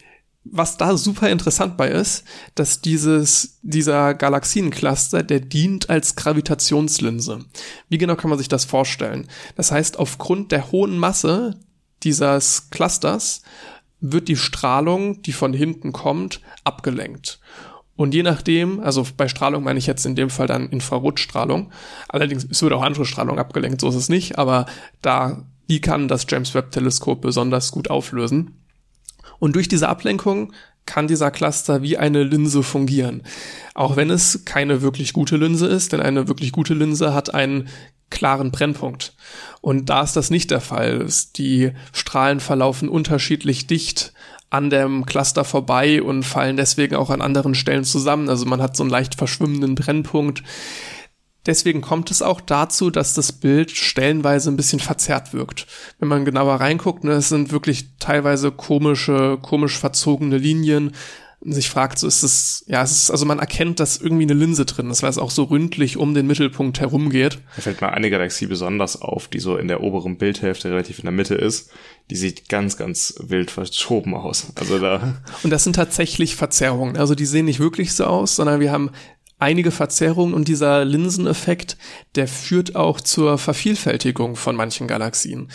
[0.51, 2.23] was da super interessant bei ist,
[2.55, 7.45] dass dieses, dieser Galaxiencluster, der dient als Gravitationslinse.
[7.89, 9.27] Wie genau kann man sich das vorstellen?
[9.55, 11.59] Das heißt, aufgrund der hohen Masse
[12.03, 13.41] dieses Clusters
[13.99, 17.39] wird die Strahlung, die von hinten kommt, abgelenkt.
[17.95, 21.71] Und je nachdem, also bei Strahlung meine ich jetzt in dem Fall dann Infrarotstrahlung.
[22.07, 24.67] Allerdings, es wird auch andere Strahlung abgelenkt, so ist es nicht, aber
[25.01, 28.66] da, die kann das James Webb Teleskop besonders gut auflösen.
[29.39, 30.53] Und durch diese Ablenkung
[30.85, 33.23] kann dieser Cluster wie eine Linse fungieren.
[33.75, 37.67] Auch wenn es keine wirklich gute Linse ist, denn eine wirklich gute Linse hat einen
[38.09, 39.13] klaren Brennpunkt.
[39.61, 41.05] Und da ist das nicht der Fall.
[41.35, 44.13] Die Strahlen verlaufen unterschiedlich dicht
[44.49, 48.29] an dem Cluster vorbei und fallen deswegen auch an anderen Stellen zusammen.
[48.29, 50.41] Also man hat so einen leicht verschwimmenden Brennpunkt.
[51.47, 55.65] Deswegen kommt es auch dazu, dass das Bild stellenweise ein bisschen verzerrt wirkt.
[55.97, 60.91] Wenn man genauer reinguckt, ne, es sind wirklich teilweise komische, komisch verzogene Linien,
[61.41, 64.65] sich fragt, so ist es, ja, es ist, also man erkennt, dass irgendwie eine Linse
[64.65, 67.39] drin ist, weil es auch so ründlich um den Mittelpunkt herumgeht.
[67.55, 71.05] Da fällt mal eine Galaxie besonders auf, die so in der oberen Bildhälfte relativ in
[71.05, 71.69] der Mitte ist.
[72.09, 74.51] Die sieht ganz, ganz wild verschoben aus.
[74.55, 75.21] Also da.
[75.43, 76.97] Und das sind tatsächlich Verzerrungen.
[76.97, 78.91] Also die sehen nicht wirklich so aus, sondern wir haben
[79.39, 81.77] einige Verzerrungen und dieser Linseneffekt,
[82.15, 85.49] der führt auch zur Vervielfältigung von manchen Galaxien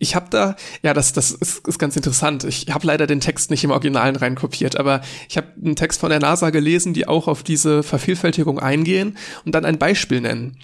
[0.00, 2.44] ich habe da, ja, das, das ist, ist ganz interessant.
[2.44, 6.08] Ich habe leider den Text nicht im Originalen reinkopiert, aber ich habe einen Text von
[6.08, 10.56] der NASA gelesen, die auch auf diese Vervielfältigung eingehen und dann ein Beispiel nennen.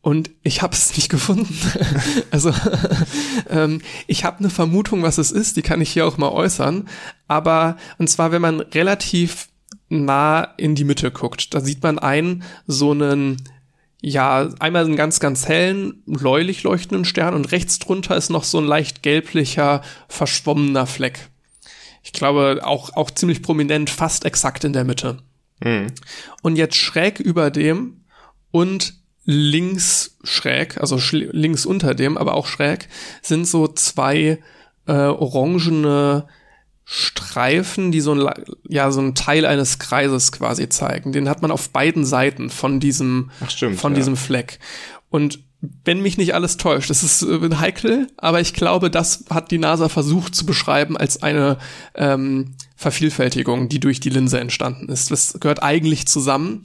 [0.00, 1.54] Und ich habe es nicht gefunden.
[2.30, 2.54] also
[3.50, 6.88] ähm, ich habe eine Vermutung, was es ist, die kann ich hier auch mal äußern.
[7.28, 9.48] Aber und zwar, wenn man relativ
[9.94, 13.36] nah in die Mitte guckt, da sieht man einen so einen
[14.06, 18.58] ja, einmal einen ganz, ganz hellen, bläulich leuchtenden Stern und rechts drunter ist noch so
[18.58, 21.30] ein leicht gelblicher, verschwommener Fleck.
[22.02, 25.22] Ich glaube, auch, auch ziemlich prominent, fast exakt in der Mitte.
[25.64, 25.86] Mhm.
[26.42, 28.04] Und jetzt schräg über dem
[28.50, 28.92] und
[29.24, 32.88] links schräg, also links unter dem, aber auch schräg,
[33.22, 34.38] sind so zwei
[34.86, 36.28] äh, orangene
[36.84, 38.28] Streifen, die so ein,
[38.68, 41.12] ja, so ein Teil eines Kreises quasi zeigen.
[41.12, 43.96] Den hat man auf beiden Seiten von diesem, stimmt, von ja.
[43.96, 44.58] diesem Fleck.
[45.08, 45.38] Und
[45.84, 49.58] wenn mich nicht alles täuscht, das ist äh, heikel, aber ich glaube, das hat die
[49.58, 51.58] NASA versucht zu beschreiben als eine
[51.94, 55.10] ähm, Vervielfältigung, die durch die Linse entstanden ist.
[55.10, 56.62] Das gehört eigentlich zusammen,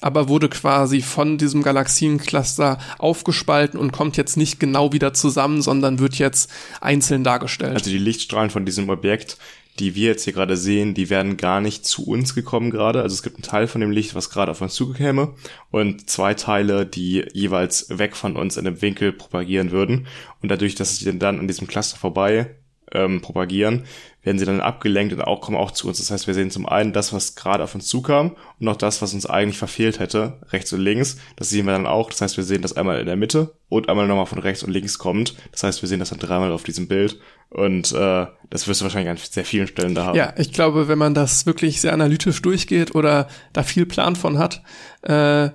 [0.00, 5.98] aber wurde quasi von diesem Galaxiencluster aufgespalten und kommt jetzt nicht genau wieder zusammen, sondern
[5.98, 6.50] wird jetzt
[6.80, 7.74] einzeln dargestellt.
[7.74, 9.36] Also die Lichtstrahlen von diesem Objekt
[9.80, 13.02] die wir jetzt hier gerade sehen, die werden gar nicht zu uns gekommen gerade.
[13.02, 15.34] Also es gibt einen Teil von dem Licht, was gerade auf uns zugekäme
[15.70, 20.06] und zwei Teile, die jeweils weg von uns in einem Winkel propagieren würden.
[20.42, 22.56] Und dadurch, dass sie dann an diesem Cluster vorbei
[22.92, 23.84] ähm, propagieren,
[24.22, 25.98] werden sie dann abgelenkt und auch kommen auch zu uns.
[25.98, 29.00] Das heißt, wir sehen zum einen das, was gerade auf uns zukam und noch das,
[29.00, 31.16] was uns eigentlich verfehlt hätte, rechts und links.
[31.36, 32.10] Das sehen wir dann auch.
[32.10, 34.72] Das heißt, wir sehen das einmal in der Mitte und einmal nochmal von rechts und
[34.72, 35.36] links kommt.
[35.52, 37.18] Das heißt, wir sehen das dann dreimal auf diesem Bild
[37.48, 40.16] und äh, das wirst du wahrscheinlich an sehr vielen Stellen da haben.
[40.16, 44.38] Ja, ich glaube, wenn man das wirklich sehr analytisch durchgeht oder da viel Plan von
[44.38, 44.62] hat,
[45.02, 45.50] äh,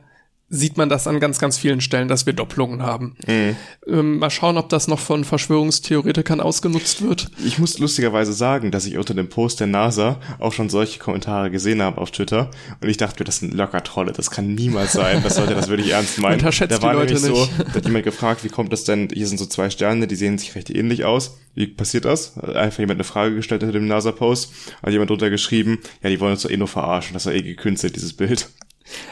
[0.47, 3.15] sieht man das an ganz, ganz vielen Stellen, dass wir Doppelungen haben.
[3.27, 3.55] Mhm.
[3.87, 7.31] Ähm, mal schauen, ob das noch von Verschwörungstheoretikern ausgenutzt wird.
[7.43, 11.49] Ich muss lustigerweise sagen, dass ich unter dem Post der NASA auch schon solche Kommentare
[11.49, 14.93] gesehen habe auf Twitter und ich dachte mir, das sind locker Trolle, das kann niemals
[14.93, 16.33] sein, das sollte das wirklich ernst meinen.
[16.33, 17.57] Unterschätzt da war die Leute nämlich nicht.
[17.57, 20.15] so, da hat jemand gefragt, wie kommt das denn, hier sind so zwei Sterne, die
[20.15, 21.37] sehen sich recht ähnlich aus.
[21.55, 22.37] Wie passiert das?
[22.37, 24.51] Einfach jemand eine Frage gestellt unter dem NASA-Post,
[24.83, 27.41] hat jemand drunter geschrieben, ja, die wollen uns doch eh nur verarschen, das war eh
[27.41, 28.49] gekünstelt, dieses Bild.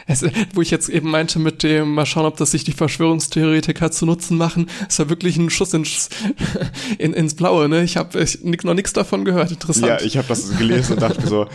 [0.06, 3.90] Es, wo ich jetzt eben meinte mit dem, mal schauen, ob das sich die Verschwörungstheoretiker
[3.90, 6.10] zu Nutzen machen, ist ja wirklich ein Schuss ins,
[6.98, 7.82] in, ins Blaue, ne?
[7.82, 8.24] Ich habe
[8.62, 9.86] noch nichts davon gehört, interessant.
[9.86, 11.46] Ja, ich habe das gelesen und dachte so,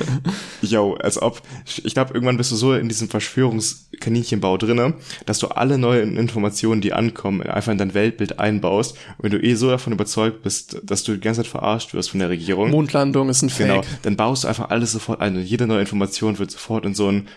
[0.61, 1.41] yo, als ob,
[1.83, 4.95] ich glaube, irgendwann bist du so in diesem Verschwörungskaninchenbau drinne,
[5.25, 9.41] dass du alle neuen Informationen, die ankommen, einfach in dein Weltbild einbaust und wenn du
[9.41, 12.71] eh so davon überzeugt bist, dass du die ganze Zeit verarscht wirst von der Regierung.
[12.71, 13.67] Mondlandung ist ein Fake.
[13.67, 16.93] Genau, dann baust du einfach alles sofort ein und jede neue Information wird sofort in
[16.93, 17.27] so ein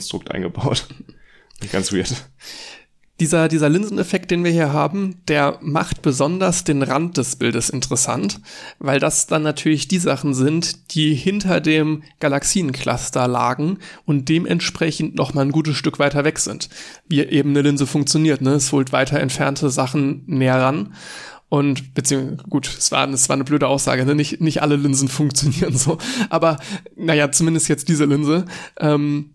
[0.00, 0.86] Verschwörungskonstrukt eingebaut.
[1.72, 2.14] Ganz weird.
[3.20, 8.40] Dieser, dieser Linseneffekt, den wir hier haben, der macht besonders den Rand des Bildes interessant,
[8.78, 13.76] weil das dann natürlich die Sachen sind, die hinter dem Galaxiencluster lagen
[14.06, 16.70] und dementsprechend noch mal ein gutes Stück weiter weg sind.
[17.08, 18.52] Wie eben eine Linse funktioniert, ne?
[18.52, 20.94] Es holt weiter entfernte Sachen näher ran.
[21.50, 24.14] Und beziehungsweise, gut, es war, es war eine blöde Aussage, ne?
[24.14, 25.98] nicht, nicht alle Linsen funktionieren so.
[26.30, 26.56] Aber
[26.96, 28.46] naja, zumindest jetzt diese Linse.
[28.78, 29.34] Ähm,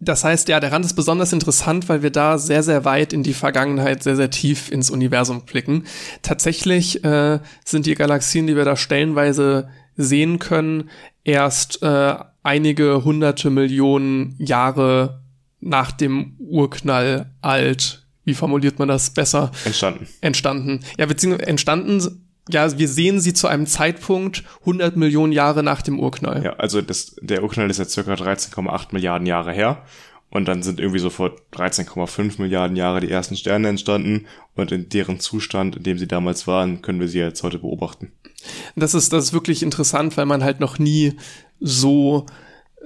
[0.00, 3.22] das heißt, ja, der Rand ist besonders interessant, weil wir da sehr, sehr weit in
[3.22, 5.84] die Vergangenheit, sehr, sehr tief ins Universum blicken.
[6.22, 10.90] Tatsächlich äh, sind die Galaxien, die wir da stellenweise sehen können,
[11.24, 15.22] erst äh, einige hunderte Millionen Jahre
[15.60, 18.06] nach dem Urknall alt.
[18.24, 19.50] Wie formuliert man das besser?
[19.64, 20.06] Entstanden.
[20.20, 20.80] Entstanden.
[20.96, 26.00] Ja, beziehungsweise entstanden ja, wir sehen sie zu einem Zeitpunkt 100 Millionen Jahre nach dem
[26.00, 26.44] Urknall.
[26.44, 29.82] Ja, also das, der Urknall ist jetzt circa 13,8 Milliarden Jahre her.
[30.30, 34.26] Und dann sind irgendwie so vor 13,5 Milliarden Jahre die ersten Sterne entstanden.
[34.54, 38.12] Und in deren Zustand, in dem sie damals waren, können wir sie jetzt heute beobachten.
[38.76, 41.14] Das ist, das ist wirklich interessant, weil man halt noch nie
[41.60, 42.26] so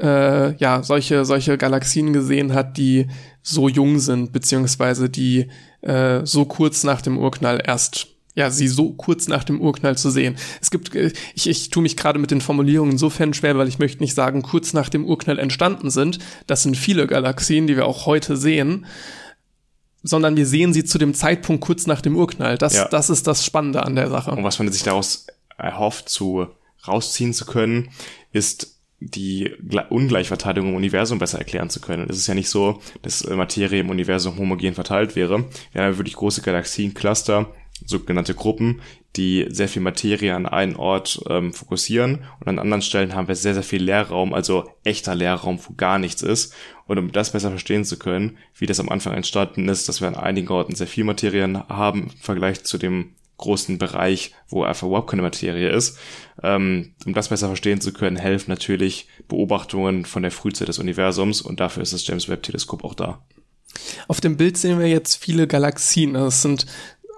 [0.00, 3.08] äh, ja solche solche Galaxien gesehen hat, die
[3.42, 5.48] so jung sind beziehungsweise die
[5.82, 10.10] äh, so kurz nach dem Urknall erst ja, sie so kurz nach dem Urknall zu
[10.10, 10.36] sehen.
[10.60, 13.78] Es gibt, äh, ich, ich tue mich gerade mit den Formulierungen insofern schwer, weil ich
[13.78, 16.18] möchte nicht sagen, kurz nach dem Urknall entstanden sind.
[16.46, 18.86] Das sind viele Galaxien, die wir auch heute sehen.
[20.02, 22.58] Sondern wir sehen sie zu dem Zeitpunkt kurz nach dem Urknall.
[22.58, 22.88] Das, ja.
[22.88, 24.32] das ist das Spannende an der Sache.
[24.32, 25.26] Und was man sich daraus
[25.56, 26.48] erhofft, zu
[26.88, 27.90] rausziehen zu können,
[28.32, 29.50] ist die
[29.90, 32.08] Ungleichverteilung im Universum besser erklären zu können.
[32.08, 35.44] Es ist ja nicht so, dass Materie im Universum homogen verteilt wäre.
[35.72, 37.52] Wir haben wirklich große Galaxien, Cluster,
[37.86, 38.80] sogenannte Gruppen,
[39.16, 43.34] die sehr viel Materie an einen Ort ähm, fokussieren und an anderen Stellen haben wir
[43.34, 46.54] sehr, sehr viel Leerraum, also echter Leerraum, wo gar nichts ist.
[46.86, 50.08] Und um das besser verstehen zu können, wie das am Anfang entstanden ist, dass wir
[50.08, 54.86] an einigen Orten sehr viel Materie haben im Vergleich zu dem großen Bereich, wo einfach
[54.86, 55.98] überhaupt keine Materie ist.
[56.42, 61.42] Ähm, um das besser verstehen zu können, helfen natürlich Beobachtungen von der Frühzeit des Universums
[61.42, 63.22] und dafür ist das James Webb Teleskop auch da.
[64.08, 66.14] Auf dem Bild sehen wir jetzt viele Galaxien.
[66.14, 66.66] Das also sind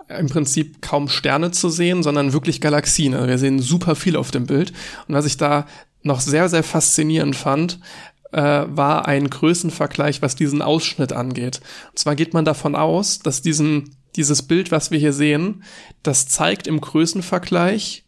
[0.09, 3.15] im Prinzip kaum Sterne zu sehen, sondern wirklich Galaxien.
[3.15, 4.73] Also wir sehen super viel auf dem Bild.
[5.09, 5.67] Und was ich da
[6.03, 7.79] noch sehr, sehr faszinierend fand,
[8.33, 11.61] äh, war ein Größenvergleich, was diesen Ausschnitt angeht.
[11.91, 15.63] Und zwar geht man davon aus, dass diesen, dieses Bild, was wir hier sehen,
[16.03, 18.05] das zeigt im Größenvergleich,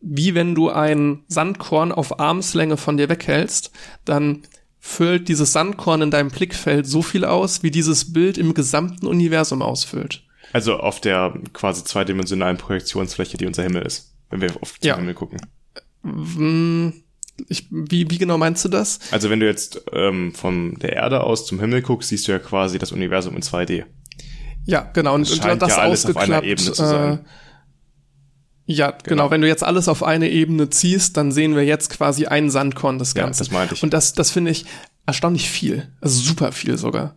[0.00, 3.72] wie wenn du ein Sandkorn auf Armslänge von dir weghältst,
[4.04, 4.42] dann
[4.78, 9.60] füllt dieses Sandkorn in deinem Blickfeld so viel aus, wie dieses Bild im gesamten Universum
[9.60, 10.22] ausfüllt.
[10.52, 14.96] Also auf der quasi zweidimensionalen Projektionsfläche, die unser Himmel ist, wenn wir auf den ja.
[14.96, 15.40] Himmel gucken.
[16.02, 16.90] Mm,
[17.48, 18.98] ich, wie, wie genau meinst du das?
[19.10, 22.38] Also wenn du jetzt ähm, von der Erde aus zum Himmel guckst, siehst du ja
[22.38, 23.84] quasi das Universum in 2D.
[24.64, 25.14] Ja, genau.
[25.14, 27.18] Und, das, und das ja alles auf einer Ebene zu sein.
[27.18, 27.18] Äh,
[28.70, 29.04] ja, genau.
[29.04, 29.30] genau.
[29.30, 32.98] Wenn du jetzt alles auf eine Ebene ziehst, dann sehen wir jetzt quasi ein Sandkorn
[32.98, 33.38] das Ganze.
[33.38, 33.82] Ja, das meinte ich.
[33.82, 34.66] Und das, das finde ich
[35.06, 35.90] erstaunlich viel.
[36.02, 37.16] Also super viel sogar.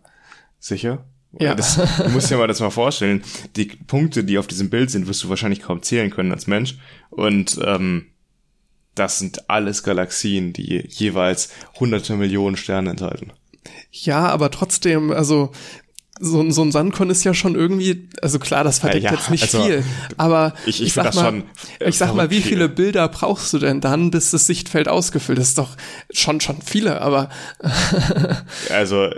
[0.58, 1.04] Sicher?
[1.38, 1.54] Ja.
[1.54, 3.22] Das, du musst dir mal das mal vorstellen.
[3.56, 6.76] Die Punkte, die auf diesem Bild sind, wirst du wahrscheinlich kaum zählen können als Mensch.
[7.10, 8.06] Und ähm,
[8.94, 13.32] das sind alles Galaxien, die jeweils hunderte Millionen Sterne enthalten.
[13.90, 15.52] Ja, aber trotzdem, also
[16.20, 19.42] so, so ein Sandkorn ist ja schon irgendwie, also klar, das verdeckt ja, jetzt nicht
[19.42, 19.84] also, viel,
[20.18, 21.42] aber ich, ich, ich sag mal,
[21.80, 22.48] ich sag mal, wie viele.
[22.48, 25.58] viele Bilder brauchst du denn dann, bis das Sichtfeld ausgefüllt ist?
[25.58, 25.70] Doch
[26.12, 27.30] schon schon viele, aber
[28.70, 29.10] also,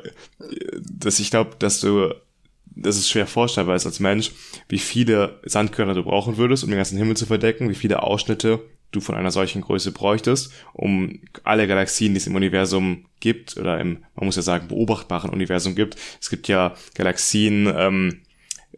[0.81, 2.15] dass ich glaube, dass du
[2.77, 4.33] das ist schwer vorstellbar ist als Mensch,
[4.69, 8.61] wie viele Sandkörner du brauchen würdest, um den ganzen Himmel zu verdecken, wie viele Ausschnitte
[8.95, 13.81] du von einer solchen Größe bräuchtest, um alle Galaxien, die es im Universum gibt, oder
[13.81, 15.97] im, man muss ja sagen, beobachtbaren Universum gibt.
[16.21, 18.23] Es gibt ja Galaxien, ähm,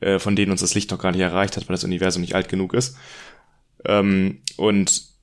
[0.01, 2.35] äh, von denen uns das Licht noch gar nicht erreicht hat, weil das Universum nicht
[2.35, 2.97] alt genug ist.
[3.85, 5.16] Ähm, und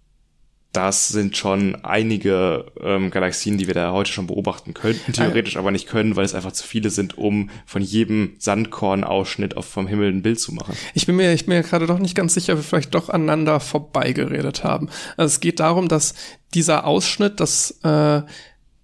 [0.73, 5.69] das sind schon einige ähm, Galaxien, die wir da heute schon beobachten könnten, theoretisch aber
[5.69, 10.11] nicht können, weil es einfach zu viele sind, um von jedem Sandkornausschnitt auf vom Himmel
[10.11, 10.75] ein Bild zu machen.
[10.95, 13.09] Ich bin mir, ich bin mir gerade doch nicht ganz sicher, ob wir vielleicht doch
[13.09, 14.89] aneinander vorbeigeredet haben.
[15.15, 16.15] Also es geht darum, dass
[16.55, 18.23] dieser Ausschnitt, das äh,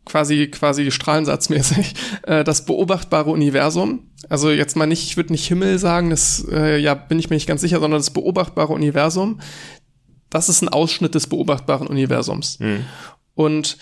[0.05, 4.11] quasi quasi strahlensatzmäßig äh, das beobachtbare Universum.
[4.27, 7.35] Also jetzt mal nicht, ich würde nicht Himmel sagen, das äh, ja bin ich mir
[7.35, 9.39] nicht ganz sicher, sondern das beobachtbare Universum
[10.29, 12.59] das ist ein Ausschnitt des beobachtbaren Universums.
[12.59, 12.85] Mhm.
[13.35, 13.77] Und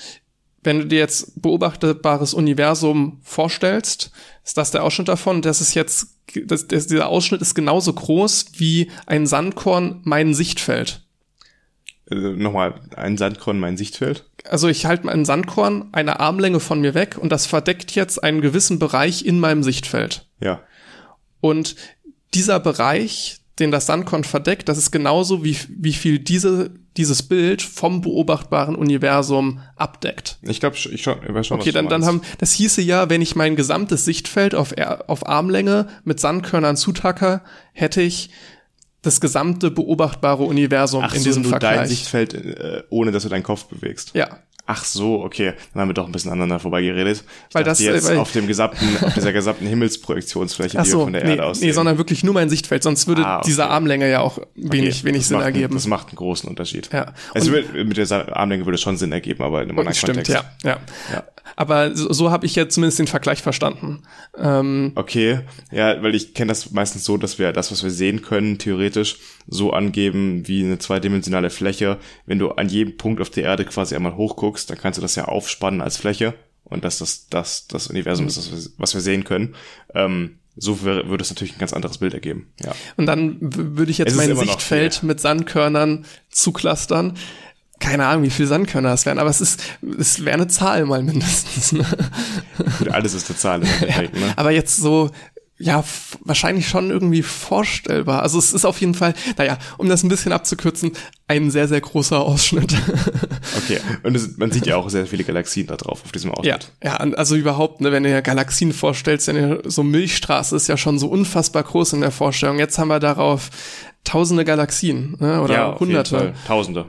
[0.64, 4.11] wenn du dir jetzt beobachtbares Universum vorstellst,
[4.44, 5.41] ist das der Ausschnitt davon.
[5.41, 11.06] Das ist jetzt, das, das, dieser Ausschnitt ist genauso groß wie ein Sandkorn mein Sichtfeld.
[12.10, 14.30] Äh, nochmal, ein Sandkorn mein Sichtfeld?
[14.44, 18.41] Also ich halte ein Sandkorn eine Armlänge von mir weg und das verdeckt jetzt einen
[18.41, 20.28] gewissen Bereich in meinem Sichtfeld.
[20.40, 20.61] Ja.
[21.40, 21.76] Und
[22.34, 27.61] dieser Bereich, den das Sandkorn verdeckt, das ist genauso wie, wie viel diese, dieses Bild
[27.61, 30.38] vom beobachtbaren Universum abdeckt.
[30.43, 33.21] Ich glaube, ich, schon, ich weiß schon, Okay, dann, dann haben, das hieße ja, wenn
[33.21, 34.73] ich mein gesamtes Sichtfeld auf,
[35.07, 37.41] auf Armlänge mit Sandkörnern zutacke,
[37.73, 38.29] hätte ich
[39.01, 41.77] das gesamte beobachtbare Universum Ach in so, diesem du Vergleich.
[41.77, 44.11] dein Sichtfeld, äh, ohne dass du deinen Kopf bewegst.
[44.13, 44.39] Ja.
[44.69, 45.53] Ach so, okay.
[45.73, 47.23] Dann haben wir doch ein bisschen aneinander vorbeigeredet.
[47.49, 50.89] Ich Weil das, äh, jetzt weil- auf dem gesamten, auf dieser gesamten Himmelsprojektionsfläche, Ach die
[50.89, 53.38] so, von der nee, Erde aus nee, sondern wirklich nur mein Sichtfeld, sonst würde Ah,
[53.38, 53.45] okay.
[53.48, 55.73] diese Armlänge ja auch wenig, Okay, wenig Sinn macht, ergeben.
[55.73, 56.89] Das macht einen großen Unterschied.
[56.91, 57.14] Ja.
[57.34, 60.18] Also mit, mit der Armlänge würde es schon Sinn ergeben, aber in einem anderen Stimmt,
[60.26, 60.44] Kontext.
[60.64, 60.77] ja, ja.
[61.14, 61.23] Ja.
[61.56, 64.03] Aber so, so habe ich jetzt zumindest den Vergleich verstanden.
[64.38, 65.40] Ähm, Okay,
[65.72, 69.18] ja, weil ich kenne das meistens so, dass wir das, was wir sehen können, theoretisch
[69.48, 71.98] so angeben wie eine zweidimensionale Fläche.
[72.26, 75.15] Wenn du an jedem Punkt auf der Erde quasi einmal hochguckst, dann kannst du das
[75.15, 76.34] ja aufspannen als Fläche
[76.64, 79.56] und dass das das, das Universum ist, das was wir sehen können.
[79.94, 82.52] Ähm, so würde es natürlich ein ganz anderes Bild ergeben.
[82.64, 82.74] Ja.
[82.98, 87.14] Und dann würde ich jetzt mein Sichtfeld mit Sandkörnern zuklustern.
[87.79, 89.61] Keine Ahnung, wie viele Sandkörner es wären, aber es ist,
[89.99, 91.73] es wäre eine Zahl mal mindestens.
[91.73, 91.85] Ne?
[92.79, 94.33] Gut, alles ist eine Zahl Endeffekt, ne?
[94.35, 95.11] Aber jetzt so,
[95.59, 95.83] ja,
[96.23, 98.21] wahrscheinlich schon irgendwie vorstellbar.
[98.21, 100.91] Also es ist auf jeden Fall, naja, um das ein bisschen abzukürzen,
[101.27, 102.75] ein sehr, sehr großer Ausschnitt.
[103.57, 103.79] Okay.
[104.03, 106.71] Und es, man sieht ja auch sehr viele Galaxien da drauf auf diesem ja, Ausschnitt.
[106.83, 110.77] ja, also überhaupt, ne, wenn du dir Galaxien vorstellst, wenn ihr so Milchstraße ist ja
[110.77, 112.59] schon so unfassbar groß in der Vorstellung.
[112.59, 113.49] Jetzt haben wir darauf
[114.03, 116.33] tausende Galaxien, ne, oder ja, hunderte.
[116.45, 116.85] Tausende.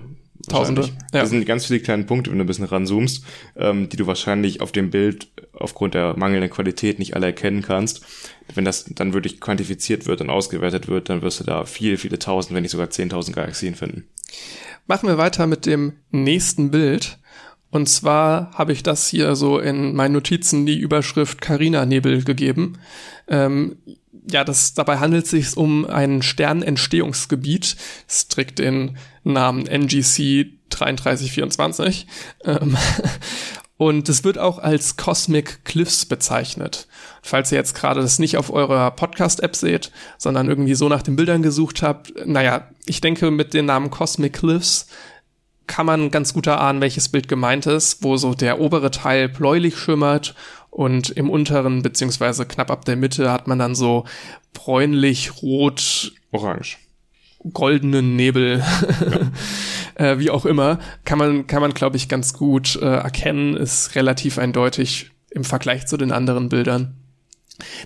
[0.49, 1.21] Tausende, ja.
[1.21, 3.25] Das sind ganz viele kleine Punkte, wenn du ein bisschen ranzoomst,
[3.57, 8.03] ähm, die du wahrscheinlich auf dem Bild aufgrund der mangelnden Qualität nicht alle erkennen kannst.
[8.55, 12.19] Wenn das dann wirklich quantifiziert wird und ausgewertet wird, dann wirst du da viele, viele
[12.19, 14.05] tausend, wenn nicht sogar zehntausend Galaxien finden.
[14.87, 17.19] Machen wir weiter mit dem nächsten Bild.
[17.71, 22.79] Und zwar habe ich das hier so in meinen Notizen die Überschrift Carina-Nebel gegeben.
[23.29, 23.77] Ähm,
[24.31, 27.77] ja, das, dabei handelt es sich um ein Sternentstehungsgebiet.
[28.07, 32.07] Es trägt den Namen NGC 3324.
[32.45, 32.77] Ähm,
[33.77, 36.89] und es wird auch als Cosmic Cliffs bezeichnet.
[37.23, 41.17] Falls ihr jetzt gerade das nicht auf eurer Podcast-App seht, sondern irgendwie so nach den
[41.17, 44.87] Bildern gesucht habt, naja, ich denke, mit dem Namen Cosmic Cliffs
[45.67, 49.77] kann man ganz gut erahnen, welches Bild gemeint ist, wo so der obere Teil bläulich
[49.77, 50.35] schimmert
[50.79, 54.05] und im unteren beziehungsweise knapp ab der Mitte hat man dann so
[54.53, 56.79] bräunlich, rot, Orange.
[57.53, 58.63] goldenen Nebel,
[59.97, 63.97] äh, wie auch immer, kann man, kann man, glaube ich, ganz gut äh, erkennen, ist
[63.97, 66.95] relativ eindeutig im Vergleich zu den anderen Bildern.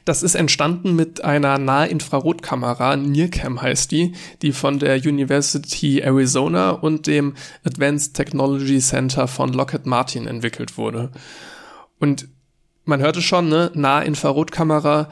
[0.04, 4.12] Das ist entstanden mit einer Nahinfrarotkamera, NIRCam heißt die,
[4.42, 11.10] die von der University Arizona und dem Advanced Technology Center von Lockheed Martin entwickelt wurde.
[11.98, 12.28] Und
[12.84, 15.08] man hörte schon, ne, Nahinfrarotkamera,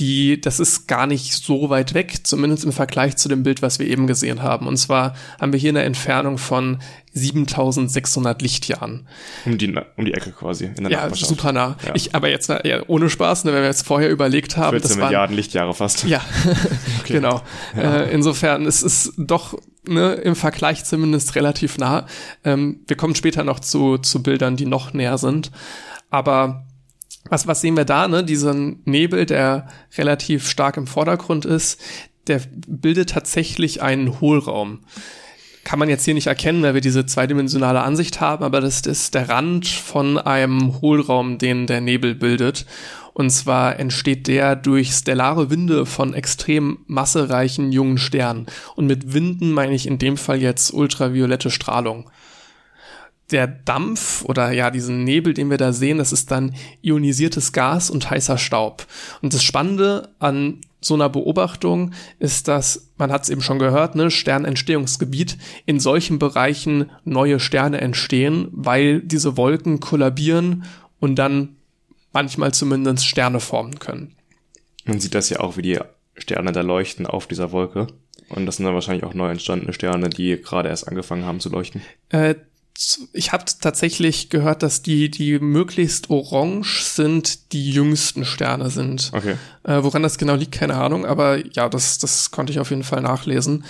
[0.00, 3.78] die, das ist gar nicht so weit weg, zumindest im Vergleich zu dem Bild, was
[3.78, 4.66] wir eben gesehen haben.
[4.66, 6.78] Und zwar haben wir hier eine Entfernung von
[7.12, 9.06] 7600 Lichtjahren.
[9.44, 10.70] Um die, um die Ecke quasi.
[10.76, 11.76] In der Ja, super nah.
[11.86, 11.94] Ja.
[11.94, 14.98] Ich, aber jetzt ja, ohne Spaß, ne, wenn wir jetzt vorher überlegt haben, 14 das
[14.98, 16.04] waren, Milliarden Lichtjahre fast.
[16.04, 16.22] ja,
[17.06, 17.42] genau.
[17.76, 22.06] Äh, insofern, es ist doch ne, im Vergleich zumindest relativ nah.
[22.44, 25.50] Ähm, wir kommen später noch zu, zu Bildern, die noch näher sind.
[26.10, 26.64] Aber
[27.30, 28.08] was, was sehen wir da?
[28.08, 28.22] Ne?
[28.24, 31.80] Diesen Nebel, der relativ stark im Vordergrund ist,
[32.26, 34.80] der bildet tatsächlich einen Hohlraum.
[35.64, 39.14] Kann man jetzt hier nicht erkennen, weil wir diese zweidimensionale Ansicht haben, aber das ist
[39.14, 42.66] der Rand von einem Hohlraum, den der Nebel bildet.
[43.12, 48.46] Und zwar entsteht der durch stellare Winde von extrem massereichen jungen Sternen.
[48.74, 52.10] Und mit Winden meine ich in dem Fall jetzt ultraviolette Strahlung
[53.32, 57.90] der Dampf oder ja diesen Nebel, den wir da sehen, das ist dann ionisiertes Gas
[57.90, 58.86] und heißer Staub.
[59.22, 63.94] Und das Spannende an so einer Beobachtung ist, dass, man hat es eben schon gehört,
[63.94, 65.36] ne, Sternentstehungsgebiet,
[65.66, 70.64] in solchen Bereichen neue Sterne entstehen, weil diese Wolken kollabieren
[70.98, 71.56] und dann
[72.12, 74.16] manchmal zumindest Sterne formen können.
[74.84, 75.78] Man sieht das ja auch, wie die
[76.16, 77.86] Sterne da leuchten auf dieser Wolke.
[78.30, 81.50] Und das sind dann wahrscheinlich auch neu entstandene Sterne, die gerade erst angefangen haben zu
[81.50, 81.82] leuchten.
[82.10, 82.36] Äh,
[83.12, 89.10] ich habe tatsächlich gehört, dass die, die möglichst orange sind, die jüngsten Sterne sind.
[89.12, 89.34] Okay.
[89.64, 92.82] Äh, woran das genau liegt, keine Ahnung, aber ja, das, das konnte ich auf jeden
[92.82, 93.64] Fall nachlesen.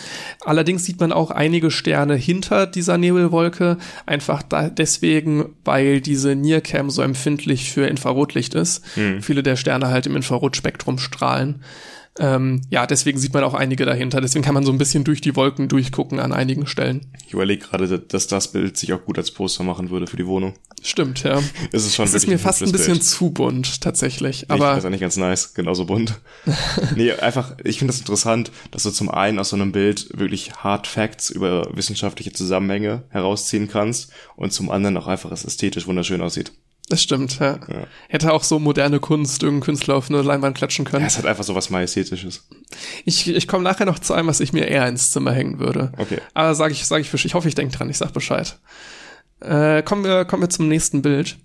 [0.45, 6.91] Allerdings sieht man auch einige Sterne hinter dieser Nebelwolke, einfach da, deswegen, weil diese NIRCam
[6.91, 8.85] so empfindlich für Infrarotlicht ist.
[9.21, 11.63] Viele der Sterne halt im Infrarotspektrum strahlen.
[12.19, 14.21] Ähm, ja, deswegen sieht man auch einige dahinter.
[14.21, 17.07] Deswegen kann man so ein bisschen durch die Wolken durchgucken an einigen Stellen.
[17.27, 20.27] Ich überlege gerade, dass das Bild sich auch gut als Poster machen würde für die
[20.27, 20.55] Wohnung.
[20.83, 21.41] Stimmt, ja.
[21.73, 23.05] Es ist schon Es ist mir fast ein bisschen Bild.
[23.05, 24.41] zu bunt, tatsächlich.
[24.49, 26.21] Nee, ich Aber weiß eigentlich ganz nice, genauso bunt.
[26.97, 30.53] nee, einfach, ich finde das interessant, dass du zum einen aus so einem Bild wirklich
[30.57, 36.21] Hard Facts über wissenschaftliche Zusammenhänge herausziehen kannst und zum anderen auch einfach es ästhetisch wunderschön
[36.23, 36.53] aussieht.
[36.91, 37.61] Das stimmt, ja.
[37.69, 37.87] Ja.
[38.09, 41.03] Hätte auch so moderne Kunst irgendein Künstler auf eine Leinwand klatschen können.
[41.03, 42.49] Ja, es hat einfach so was Majestätisches.
[43.05, 45.93] Ich, ich komme nachher noch zu einem, was ich mir eher ins Zimmer hängen würde.
[45.97, 46.19] Okay.
[46.35, 48.59] Aber sage ich, sag ich, ich hoffe, ich denke dran, ich sag Bescheid.
[49.41, 51.39] Äh, kommen, wir, kommen wir zum nächsten Bild.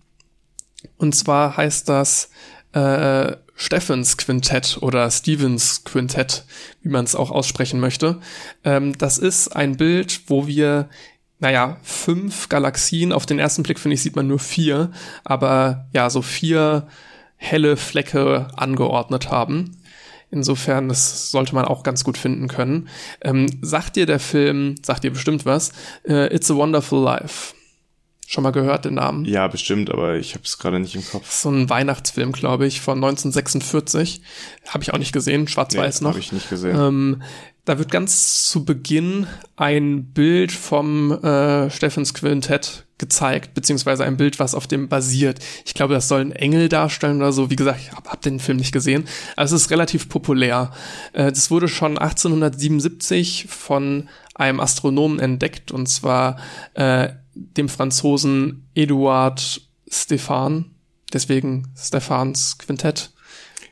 [0.98, 2.32] Und zwar heißt das
[2.74, 6.44] äh, Steffens Quintett oder Stevens Quintett,
[6.82, 8.20] wie man es auch aussprechen möchte.
[8.64, 10.90] Ähm, das ist ein Bild, wo wir
[11.40, 13.12] naja, fünf Galaxien.
[13.12, 14.92] Auf den ersten Blick, finde ich, sieht man nur vier,
[15.24, 16.88] aber ja, so vier
[17.36, 19.78] helle Flecke angeordnet haben.
[20.32, 22.90] Insofern, das sollte man auch ganz gut finden können.
[23.22, 25.72] Ähm, sagt dir der Film, sagt dir bestimmt was,
[26.08, 27.54] äh, It's a Wonderful Life.
[28.28, 29.24] Schon mal gehört den Namen?
[29.26, 31.32] Ja, bestimmt, aber ich habe es gerade nicht im Kopf.
[31.32, 34.22] So ein Weihnachtsfilm, glaube ich, von 1946.
[34.68, 36.12] Habe ich auch nicht gesehen, schwarz-weiß nee, noch.
[36.14, 36.76] Habe ich nicht gesehen.
[36.76, 37.22] Ähm,
[37.66, 44.40] da wird ganz zu Beginn ein Bild vom äh, Steffens Quintett gezeigt, beziehungsweise ein Bild,
[44.40, 45.40] was auf dem basiert.
[45.66, 47.50] Ich glaube, das soll ein Engel darstellen oder so.
[47.50, 49.06] Wie gesagt, ich habe hab den Film nicht gesehen.
[49.36, 50.72] Aber es ist relativ populär.
[51.14, 56.38] Äh, das wurde schon 1877 von einem Astronomen entdeckt, und zwar
[56.76, 60.72] äh, dem Franzosen Eduard Stefan,
[61.12, 63.12] deswegen Stephans Quintett.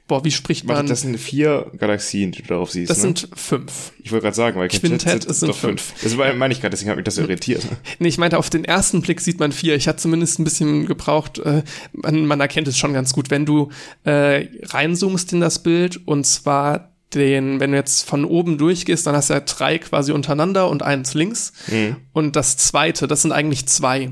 [0.05, 0.75] Boah, wie spricht man?
[0.75, 2.89] Warte, das sind vier Galaxien, die du darauf siehst.
[2.89, 3.03] Das ne?
[3.03, 3.93] sind fünf.
[4.03, 5.93] Ich wollte gerade sagen, weil Quintett es sind doch fünf.
[6.03, 7.65] Das war- meine ich gerade, deswegen hat mich das irritiert.
[7.99, 9.75] Nee, ich meinte, auf den ersten Blick sieht man vier.
[9.75, 11.39] Ich hatte zumindest ein bisschen gebraucht.
[11.39, 11.63] Äh,
[11.93, 13.69] man, man erkennt es schon ganz gut, wenn du
[14.03, 19.15] äh, reinzoomst in das Bild und zwar den, wenn du jetzt von oben durchgehst, dann
[19.15, 21.53] hast du ja drei quasi untereinander und eins links.
[21.67, 21.97] Mhm.
[22.11, 24.11] Und das zweite, das sind eigentlich zwei.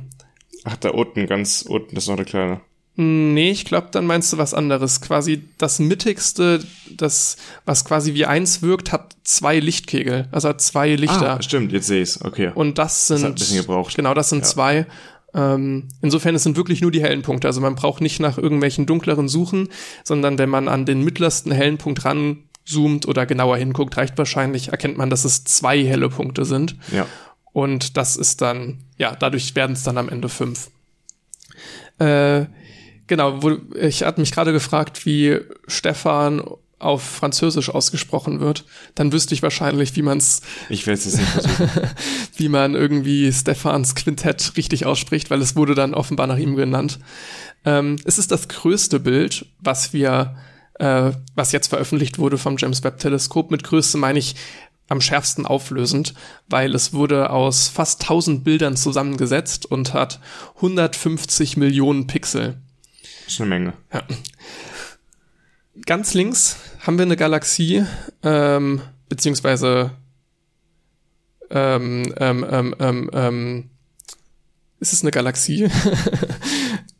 [0.64, 2.62] Ach, da unten, ganz unten, das ist noch der kleine.
[3.03, 5.02] Nee, ich glaube, dann meinst du was anderes.
[5.02, 10.28] Quasi das mittigste, das, was quasi wie eins wirkt, hat zwei Lichtkegel.
[10.32, 11.38] Also hat zwei Lichter.
[11.38, 12.22] Ah, stimmt, jetzt sehe ich's.
[12.23, 12.52] Okay.
[12.53, 13.23] Und das sind.
[13.23, 13.95] hat ein bisschen gebraucht.
[13.95, 14.45] Genau, das sind Ja.
[14.45, 14.86] zwei.
[15.34, 17.48] Ähm, insofern, es sind wirklich nur die hellen Punkte.
[17.48, 19.69] Also man braucht nicht nach irgendwelchen dunkleren suchen,
[20.03, 24.98] sondern wenn man an den mittlersten hellen Punkt ranzoomt oder genauer hinguckt, reicht wahrscheinlich, erkennt
[24.98, 26.76] man, dass es zwei helle Punkte sind.
[26.91, 27.07] ja.
[27.53, 30.69] Und das ist dann, ja, dadurch werden es dann am Ende fünf.
[31.99, 32.45] Äh,
[33.12, 36.42] genau, wo, ich hatte mich gerade gefragt, wie Stefan
[36.80, 38.64] auf Französisch ausgesprochen wird.
[38.96, 41.70] Dann wüsste ich wahrscheinlich, wie man es Ich werde es jetzt nicht versuchen.
[42.38, 47.00] wie man irgendwie Stefans Quintett richtig ausspricht, weil es wurde dann offenbar nach ihm genannt.
[47.66, 50.38] Ähm, es ist das größte Bild, was wir,
[50.76, 53.52] äh, was jetzt veröffentlicht wurde vom James Webb Teleskop.
[53.52, 54.36] Mit Größe meine ich
[54.88, 56.14] am schärfsten auflösend,
[56.48, 60.22] weil es wurde aus fast 1000 Bildern zusammengesetzt und hat
[60.56, 62.62] 150 Millionen Pixel.
[63.26, 63.73] Das ist eine Menge.
[65.85, 67.85] Ganz links haben wir eine Galaxie,
[68.23, 69.91] ähm, beziehungsweise
[71.49, 73.69] ähm, ähm, ähm, ähm, ähm,
[74.80, 75.69] ist es eine Galaxie?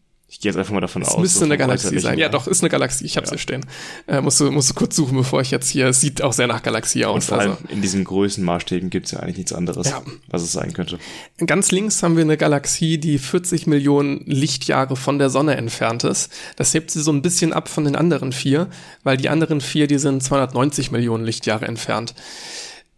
[0.42, 1.20] Gehe jetzt einfach mal davon Es aus.
[1.20, 2.18] müsste so eine Galaxie sein.
[2.18, 3.06] Ja, doch, ist eine Galaxie.
[3.06, 3.34] Ich hab's Ja.
[3.36, 3.66] hier stehen.
[4.08, 5.86] Äh, musst, du, musst du kurz suchen, bevor ich jetzt hier.
[5.88, 7.26] Es sieht auch sehr nach Galaxie Und aus.
[7.28, 7.64] vor allem Also.
[7.70, 10.02] in diesen Größenmaßstäben gibt's ja eigentlich nichts anderes, Ja.
[10.30, 10.98] was es sein könnte.
[11.46, 16.32] Ganz links haben wir eine Galaxie, die 40 Millionen Lichtjahre von der Sonne entfernt ist.
[16.56, 18.68] Das hebt sie so ein bisschen ab von den anderen vier,
[19.04, 22.16] weil die anderen vier, die sind 290 Millionen Lichtjahre entfernt.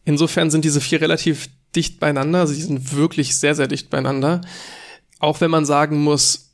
[0.06, 2.48] Insofern sind diese vier relativ dicht beieinander.
[2.48, 4.42] Sie sind wirklich sehr, sehr dicht beieinander.
[5.20, 6.52] Auch wenn man sagen muss,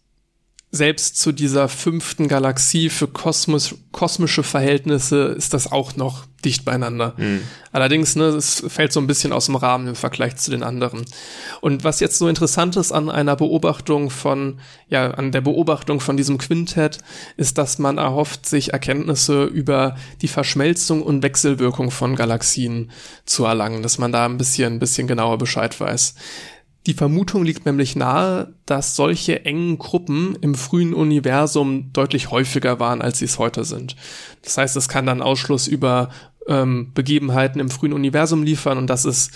[0.72, 7.16] selbst zu dieser fünften Galaxie für Kosmos, kosmische Verhältnisse ist das auch noch dicht beieinander.
[7.72, 11.06] Allerdings, ne, es fällt so ein bisschen aus dem Rahmen im Vergleich zu den anderen.
[11.62, 14.60] Und was jetzt so interessant ist an einer Beobachtung von,
[14.90, 17.00] ja, an der Beobachtung von diesem Quintett,
[17.36, 22.92] ist, dass man erhofft, sich Erkenntnisse über die Verschmelzung und Wechselwirkung von Galaxien
[23.26, 26.14] zu erlangen, dass man da ein bisschen, ein bisschen genauer Bescheid weiß.
[26.90, 33.04] Die Vermutung liegt nämlich nahe, dass solche engen Gruppen im frühen Universum deutlich häufiger waren,
[33.04, 33.96] als sie es heute sind.
[34.42, 36.10] Das heißt, es kann dann Ausschluss über
[36.48, 39.30] ähm, Begebenheiten im frühen Universum liefern und das ist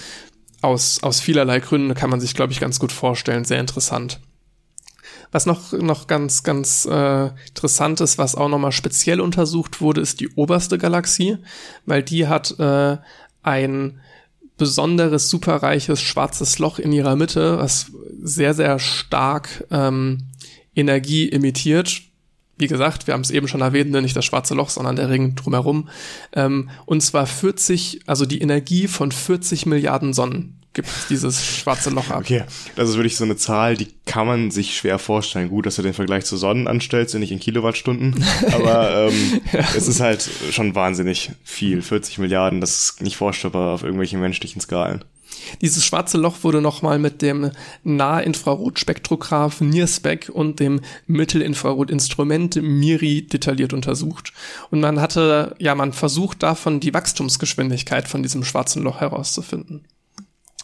[0.64, 4.20] aus, aus vielerlei Gründen, kann man sich, glaube ich, ganz gut vorstellen, sehr interessant.
[5.32, 10.22] Was noch, noch ganz, ganz äh, interessant ist, was auch nochmal speziell untersucht wurde, ist
[10.22, 11.38] die oberste Galaxie,
[11.86, 12.98] weil die hat äh,
[13.44, 14.00] ein
[14.64, 17.92] besonderes, superreiches schwarzes Loch in ihrer Mitte, was
[18.22, 20.30] sehr, sehr stark ähm,
[20.74, 22.02] Energie emittiert.
[22.58, 25.10] Wie gesagt, wir haben es eben schon erwähnt, ne, nicht das schwarze Loch, sondern der
[25.10, 25.90] Ring drumherum.
[26.34, 32.10] Ähm, und zwar 40, also die Energie von 40 Milliarden Sonnen gibt dieses schwarze Loch
[32.10, 32.22] ab.
[32.22, 32.44] Okay,
[32.76, 35.50] das ist wirklich so eine Zahl, die kann man sich schwer vorstellen.
[35.50, 39.42] Gut, dass du den Vergleich zu Sonnen anstellst nicht in Kilowattstunden, aber ähm,
[39.76, 41.82] es ist halt schon wahnsinnig viel.
[41.82, 45.04] 40 Milliarden, das ist nicht vorstellbar auf irgendwelchen menschlichen Skalen.
[45.62, 47.52] Dieses schwarze Loch wurde nochmal mit dem
[47.84, 54.34] Nahinfrarotspektrograph NIRSPEC und dem Mittelinfrarotinstrument MIRI detailliert untersucht.
[54.72, 59.86] Und man hatte, ja, man versucht davon die Wachstumsgeschwindigkeit von diesem schwarzen Loch herauszufinden.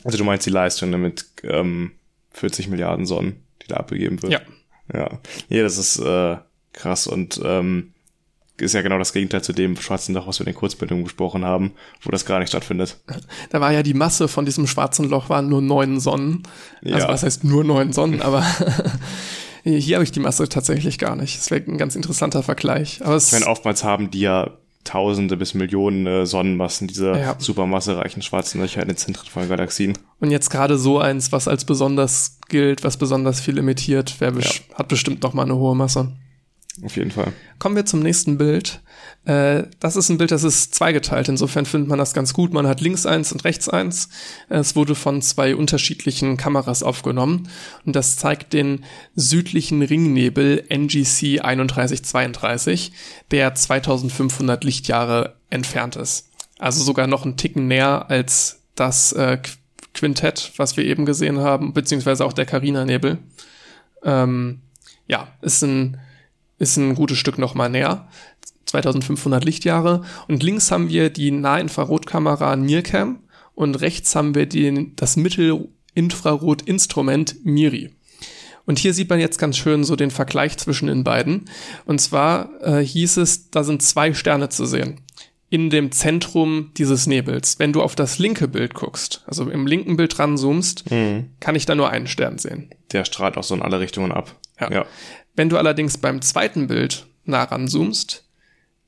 [0.04, 1.92] Also du meinst die Leistung damit ähm,
[2.32, 3.44] 40 Milliarden Sonnen.
[3.62, 4.34] die da abgegeben wird.
[4.34, 4.40] Ja.
[4.94, 5.20] Ja,
[5.50, 6.38] nee, das ist äh,
[6.74, 7.94] krass und ähm,
[8.58, 11.46] ist ja genau das Gegenteil zu dem schwarzen Loch, was wir in den Kurzbildungen besprochen
[11.46, 12.98] haben, wo das gar nicht stattfindet.
[13.52, 16.44] Da war ja die Masse von diesem schwarzen Loch waren nur neun Sonnen.
[16.84, 17.08] Also Ja.
[17.08, 18.44] was heißt nur neun Sonnen, aber
[19.64, 21.38] hier habe ich die Masse tatsächlich gar nicht.
[21.38, 23.02] Das wäre ein ganz interessanter Vergleich.
[23.04, 27.36] Aber es, Ich meine, oftmals haben die ja Tausende bis Millionen äh, Sonnenmassen, diese Ja.
[27.38, 29.98] supermassereichen schwarzen Löcher in den Zentren von Galaxien.
[30.20, 34.62] und jetzt gerade so eins, was als besonders gilt, was besonders viel emittiert, wer besch-
[34.74, 36.14] hat bestimmt noch mal eine hohe Masse.
[36.84, 37.34] Auf jeden Fall.
[37.58, 38.82] Kommen wir zum nächsten Bild.
[39.26, 41.28] Äh, das ist ein Bild, das ist zweigeteilt.
[41.28, 42.54] Insofern findet man das ganz gut.
[42.54, 44.08] Man hat links eins und rechts eins.
[44.48, 47.50] Es wurde von zwei unterschiedlichen Kameras aufgenommen.
[47.86, 48.86] Und das zeigt den
[49.16, 52.94] südlichen Ringnebel NGC 3132,
[53.32, 56.30] der 2500 Lichtjahre entfernt ist.
[56.60, 59.58] Also sogar noch einen Ticken näher als das äh, Qu-
[59.94, 63.18] Quintett, was wir eben gesehen haben, beziehungsweise auch der Carina-Nebel.
[64.04, 64.62] Ähm,
[65.08, 65.98] ja, ist ein
[66.60, 68.08] ist ein gutes Stück noch mal näher.
[68.66, 70.04] 2500 Lichtjahre.
[70.28, 73.24] Und links haben wir die Nahinfrarotkamera NIRCam
[73.56, 77.90] und rechts haben wir den, das Mittelinfrarotinstrument MIRI.
[78.66, 81.50] Und hier sieht man jetzt ganz schön so den Vergleich zwischen den beiden.
[81.86, 85.02] Und zwar äh, hieß es, da sind zwei Sterne zu sehen.
[85.50, 87.58] In dem Zentrum dieses Nebels.
[87.58, 90.84] Wenn du auf das linke Bild guckst, also im linken Bild ranzoomst,
[91.40, 92.70] kann ich da nur einen Stern sehen.
[92.92, 94.36] Der strahlt auch so in alle Richtungen ab.
[94.60, 94.72] Ja.
[94.72, 94.86] ja.
[95.40, 98.26] Wenn du allerdings beim zweiten Bild nah ranzoomst,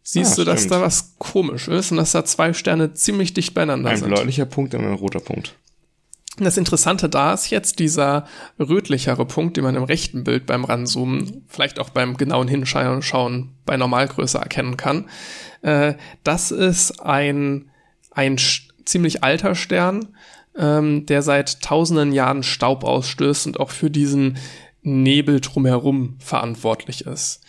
[0.03, 0.73] siehst Ah, du, dass stimmt.
[0.73, 4.09] da was komisch ist und dass da zwei Sterne ziemlich dicht beieinander Ein sind.
[4.09, 5.55] bläulicher Punkt und ein roter Punkt.
[6.39, 8.27] Das Interessante da ist jetzt dieser
[8.59, 13.51] rötlichere Punkt, den man im rechten Bild beim Ranzoomen, vielleicht auch beim genauen Hinschauen schauen,
[13.65, 15.09] bei Normalgröße erkennen kann.
[15.61, 15.93] Äh,
[16.25, 17.71] das ist ein,
[18.11, 18.35] ein
[18.83, 20.09] ziemlich alter Stern,
[20.57, 24.37] ähm, der seit tausenden Jahren Staub ausstößt und auch für diesen
[24.81, 27.41] Nebel drumherum verantwortlich ist.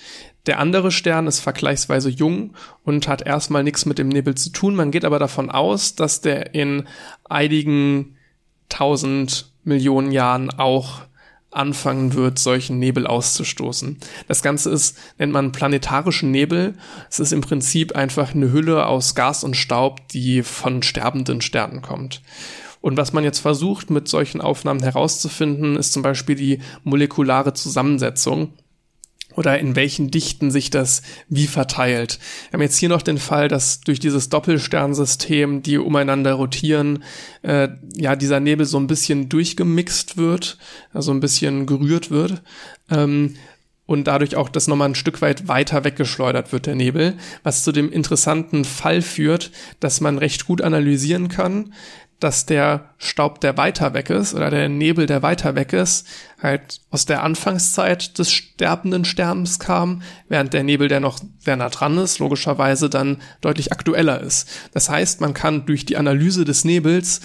[0.47, 2.55] Der andere Stern ist vergleichsweise jung
[2.85, 4.75] und hat erstmal nichts mit dem Nebel zu tun.
[4.75, 6.89] Man geht aber davon aus, dass der in
[7.25, 8.17] einigen
[8.69, 11.03] tausend Millionen Jahren auch
[11.53, 13.99] anfangen wird, solchen Nebel auszustoßen.
[14.27, 16.75] Das Ganze ist, nennt man planetarischen Nebel.
[17.11, 21.83] Es ist im Prinzip einfach eine Hülle aus Gas und Staub, die von sterbenden Sternen
[21.83, 22.23] kommt.
[22.83, 28.53] Und was man jetzt versucht, mit solchen Aufnahmen herauszufinden, ist zum Beispiel die molekulare Zusammensetzung
[29.35, 32.19] oder in welchen Dichten sich das wie verteilt.
[32.51, 37.05] Wir haben jetzt hier noch den Fall, dass durch dieses Doppelsternsystem, die umeinander rotieren,
[37.43, 40.59] äh, ja, dieser Nebel so ein bisschen durchgemixt wird,
[40.93, 42.43] also ein bisschen gerührt wird.
[42.91, 43.37] Ähm,
[43.85, 47.73] und dadurch auch das nochmal ein Stück weit weiter weggeschleudert wird, der Nebel, was zu
[47.73, 49.51] dem interessanten Fall führt,
[49.81, 51.75] dass man recht gut analysieren kann,
[52.23, 56.07] dass der Staub, der weiter weg ist, oder der Nebel, der weiter weg ist,
[56.41, 61.69] halt aus der Anfangszeit des sterbenden Sterns kam, während der Nebel, der noch sehr nah
[61.69, 64.49] dran ist, logischerweise dann deutlich aktueller ist.
[64.73, 67.21] Das heißt, man kann durch die Analyse des Nebels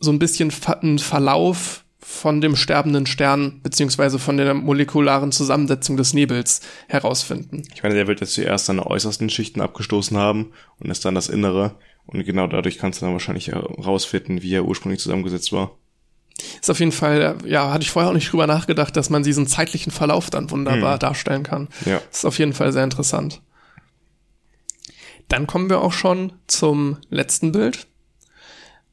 [0.00, 6.14] so ein bisschen einen Verlauf von dem sterbenden Stern beziehungsweise von der molekularen Zusammensetzung des
[6.14, 7.64] Nebels herausfinden.
[7.74, 11.28] Ich meine, der wird jetzt zuerst seine äußersten Schichten abgestoßen haben und ist dann das
[11.28, 11.74] Innere.
[12.08, 15.72] Und genau dadurch kannst du dann wahrscheinlich herausfinden, wie er ursprünglich zusammengesetzt war.
[16.60, 19.46] Ist auf jeden Fall, ja, hatte ich vorher auch nicht drüber nachgedacht, dass man diesen
[19.46, 21.68] zeitlichen Verlauf dann wunderbar darstellen kann.
[21.84, 22.00] Ja.
[22.10, 23.42] Ist auf jeden Fall sehr interessant.
[25.28, 27.86] Dann kommen wir auch schon zum letzten Bild.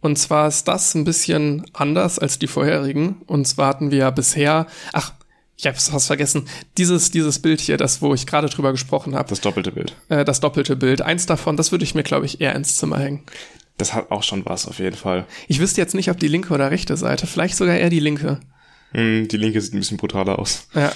[0.01, 3.21] Und zwar ist das ein bisschen anders als die vorherigen.
[3.27, 5.13] Und zwar hatten wir ja bisher, ach,
[5.57, 9.29] ich hab's fast vergessen, dieses, dieses Bild hier, das, wo ich gerade drüber gesprochen habe,
[9.29, 9.95] Das doppelte Bild.
[10.09, 11.01] äh, das doppelte Bild.
[11.01, 13.23] Eins davon, das würde ich mir, glaube ich, eher ins Zimmer hängen.
[13.77, 15.25] Das hat auch schon was, auf jeden Fall.
[15.47, 18.39] Ich wüsste jetzt nicht, ob die linke oder rechte Seite, vielleicht sogar eher die linke.
[18.91, 20.67] Hm, die linke sieht ein bisschen brutaler aus.
[20.73, 20.91] Ja.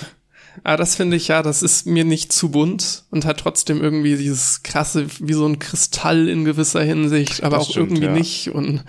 [0.63, 4.17] Aber das finde ich ja, das ist mir nicht zu bunt und hat trotzdem irgendwie
[4.17, 8.11] dieses krasse, wie so ein Kristall in gewisser Hinsicht, aber Das auch stimmt, irgendwie ja.
[8.13, 8.49] nicht.
[8.49, 8.83] Und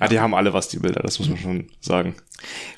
[0.00, 2.14] Ja, die haben alle was, die Bilder, das muss man schon sagen.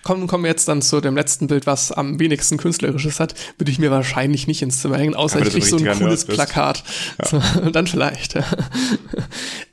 [0.03, 3.71] kommen, kommen wir jetzt dann zu dem letzten Bild, was am wenigsten künstlerisches hat, würde
[3.71, 5.99] ich mir wahrscheinlich nicht ins Zimmer hängen, außer Ja, ich wenn du krieg so ein
[5.99, 6.25] cooles.
[6.25, 6.85] Plakat.
[7.25, 7.41] So,
[7.71, 8.35] dann vielleicht.
[8.35, 8.45] Ja.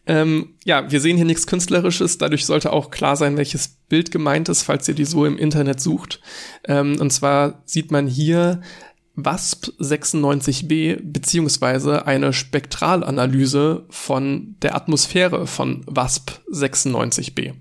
[0.08, 4.50] ähm, ja, wir sehen hier nichts Künstlerisches, dadurch sollte auch klar sein, welches Bild gemeint
[4.50, 6.22] ist, falls ihr die so im Internet sucht.
[6.66, 8.62] Ähm, und zwar sieht man hier
[9.16, 17.54] WASP 96b beziehungsweise eine Spektralanalyse von der Atmosphäre von WASP 96b.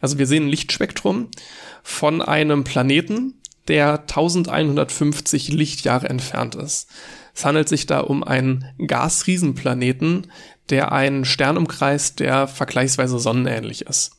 [0.00, 1.28] Also wir sehen ein Lichtspektrum
[1.82, 3.34] von einem Planeten,
[3.68, 6.88] der 1150 Lichtjahre entfernt ist.
[7.34, 10.32] Es handelt sich da um einen Gasriesenplaneten,
[10.70, 14.17] der einen Stern umkreist, der vergleichsweise sonnenähnlich ist.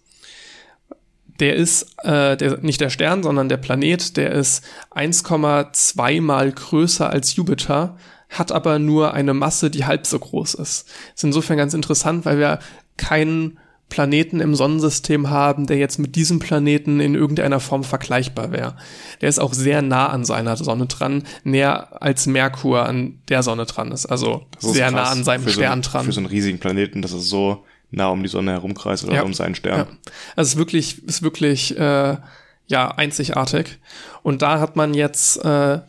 [1.40, 7.10] Der ist äh, der, nicht der Stern, sondern der Planet, der ist 1,2 mal größer
[7.10, 7.98] als Jupiter,
[8.30, 10.88] hat aber nur eine Masse, die halb so groß ist.
[11.16, 12.60] Ist insofern ganz interessant, weil wir
[12.98, 13.58] keinen
[13.90, 18.76] Planeten im Sonnensystem haben, der jetzt mit diesem Planeten in irgendeiner Form vergleichbar wäre.
[19.22, 23.66] Der ist auch sehr nah an seiner Sonne dran, näher als Merkur an der Sonne
[23.66, 24.06] dran ist.
[24.06, 26.06] Also ist sehr nah an seinem Stern so, dran.
[26.06, 29.22] Für so einen riesigen Planeten, das ist so nah um die Sonne herumkreist oder ja.
[29.24, 29.80] um seinen Stern.
[29.80, 29.88] Ja.
[30.36, 32.18] Also es ist wirklich, ist wirklich äh,
[32.68, 33.80] ja einzigartig.
[34.24, 35.80] Und da hat man jetzt äh,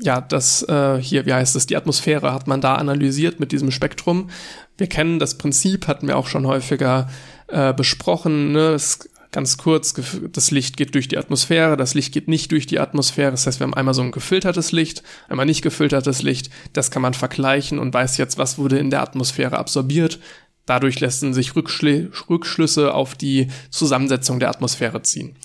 [0.00, 3.70] ja, das äh, hier, wie heißt es, die Atmosphäre hat man da analysiert mit diesem
[3.70, 4.30] Spektrum.
[4.76, 7.08] Wir kennen das Prinzip, hatten wir auch schon häufiger
[7.48, 8.52] äh, besprochen.
[8.52, 8.72] Ne?
[8.72, 9.94] Das ganz kurz,
[10.30, 13.30] das Licht geht durch die Atmosphäre, das Licht geht nicht durch die Atmosphäre.
[13.30, 16.50] Das heißt, wir haben einmal so ein gefiltertes Licht, einmal nicht gefiltertes Licht.
[16.74, 20.18] Das kann man vergleichen und weiß jetzt, was wurde in der Atmosphäre absorbiert.
[20.66, 25.36] Dadurch lassen sich Rückschl Rückschlüsse auf die Zusammensetzung der Atmosphäre ziehen.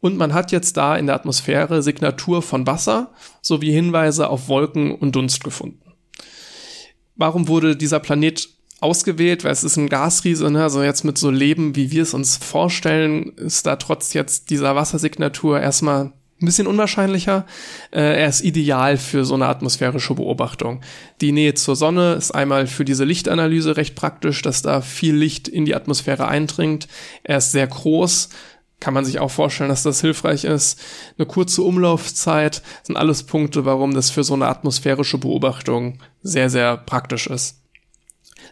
[0.00, 4.94] Und man hat jetzt da in der Atmosphäre Signatur von Wasser sowie Hinweise auf Wolken
[4.94, 5.80] und Dunst gefunden.
[7.16, 8.48] Warum wurde dieser Planet
[8.80, 9.42] ausgewählt?
[9.42, 10.62] Weil es ist ein Gasriese, ne?
[10.62, 14.76] also jetzt mit so Leben, wie wir es uns vorstellen, ist da trotz jetzt dieser
[14.76, 17.46] Wassersignatur erstmal ein bisschen unwahrscheinlicher.
[17.90, 20.82] Äh, er ist ideal für so eine atmosphärische Beobachtung.
[21.20, 25.48] Die Nähe zur Sonne ist einmal für diese Lichtanalyse recht praktisch, dass da viel Licht
[25.48, 26.88] in die Atmosphäre eindringt.
[27.22, 28.28] Er ist sehr groß,
[28.80, 30.78] kann man sich auch vorstellen, dass das hilfreich ist.
[31.16, 36.76] Eine kurze Umlaufzeit sind alles Punkte, warum das für so eine atmosphärische Beobachtung sehr, sehr
[36.76, 37.62] praktisch ist.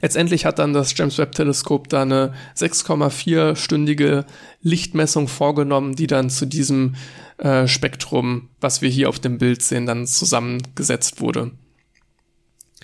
[0.05, 4.26] Letztendlich hat dann das James Webb Teleskop da eine 6,4-stündige
[4.60, 6.94] Lichtmessung vorgenommen, die dann zu diesem
[7.39, 11.52] äh, Spektrum, was wir hier auf dem Bild sehen, dann zusammengesetzt wurde.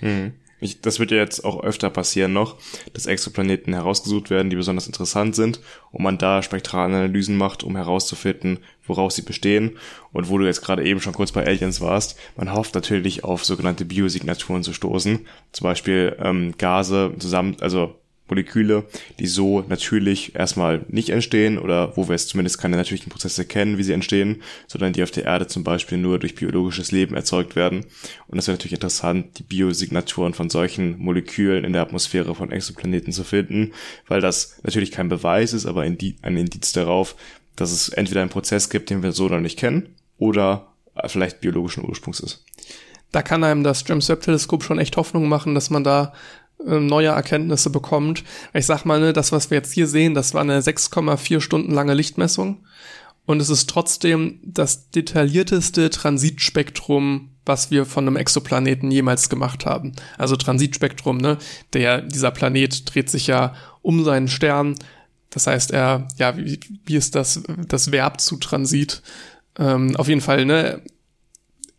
[0.01, 0.33] Mhm.
[0.61, 2.55] Ich, das wird ja jetzt auch öfter passieren noch,
[2.93, 5.59] dass Exoplaneten herausgesucht werden, die besonders interessant sind
[5.91, 9.77] und man da Spektralanalysen macht, um herauszufinden, woraus sie bestehen.
[10.13, 13.43] Und wo du jetzt gerade eben schon kurz bei Aliens warst, man hofft natürlich auf
[13.43, 15.25] sogenannte Biosignaturen zu stoßen.
[15.51, 17.95] Zum Beispiel ähm, Gase zusammen, also
[18.31, 18.85] Moleküle,
[19.19, 23.77] die so natürlich erstmal nicht entstehen oder wo wir jetzt zumindest keine natürlichen Prozesse kennen,
[23.77, 27.55] wie sie entstehen, sondern die auf der Erde zum Beispiel nur durch biologisches Leben erzeugt
[27.55, 27.85] werden.
[28.27, 33.11] Und es wäre natürlich interessant, die Biosignaturen von solchen Molekülen in der Atmosphäre von Exoplaneten
[33.11, 33.73] zu finden,
[34.07, 37.15] weil das natürlich kein Beweis ist, aber ein Indiz darauf,
[37.57, 40.67] dass es entweder einen Prozess gibt, den wir so noch nicht kennen, oder
[41.05, 42.45] vielleicht biologischen Ursprungs ist.
[43.11, 46.13] Da kann einem das James Webb Teleskop schon echt Hoffnung machen, dass man da
[46.65, 48.23] neue Erkenntnisse bekommt.
[48.53, 51.73] Ich sag mal, ne, das, was wir jetzt hier sehen, das war eine 6,4 Stunden
[51.73, 52.65] lange Lichtmessung.
[53.25, 59.93] Und es ist trotzdem das detaillierteste Transitspektrum, was wir von einem Exoplaneten jemals gemacht haben.
[60.17, 61.37] Also Transitspektrum, ne?
[61.73, 64.75] Der, dieser Planet dreht sich ja um seinen Stern.
[65.29, 69.01] Das heißt, er, ja, wie, wie ist das, das Verb zu Transit?
[69.57, 70.81] Ähm, auf jeden Fall, ne?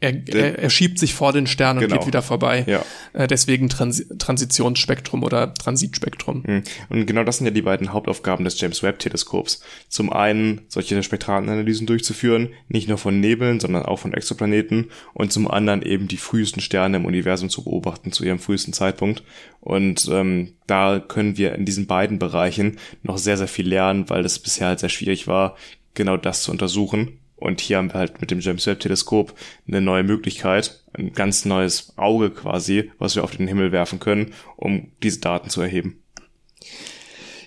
[0.03, 1.99] Er, er, er schiebt sich vor den Stern und genau.
[1.99, 2.65] geht wieder vorbei.
[2.67, 2.85] Ja.
[3.13, 6.43] Äh, deswegen Trans Transitionsspektrum oder Transitspektrum.
[6.45, 6.63] Hm.
[6.89, 9.63] Und genau das sind ja die beiden Hauptaufgaben des James Webb Teleskops.
[9.89, 15.49] Zum einen solche Spektralanalysen durchzuführen, nicht nur von Nebeln, sondern auch von Exoplaneten und zum
[15.49, 19.23] anderen eben die frühesten Sterne im Universum zu beobachten zu ihrem frühesten Zeitpunkt.
[19.61, 24.25] Und ähm, da können wir in diesen beiden Bereichen noch sehr, sehr viel lernen, weil
[24.25, 25.57] es bisher halt sehr schwierig war,
[25.95, 29.35] genau das zu untersuchen und hier haben wir halt mit dem James Webb Teleskop
[29.67, 34.33] eine neue Möglichkeit, ein ganz neues Auge quasi, was wir auf den Himmel werfen können,
[34.57, 36.03] um diese Daten zu erheben.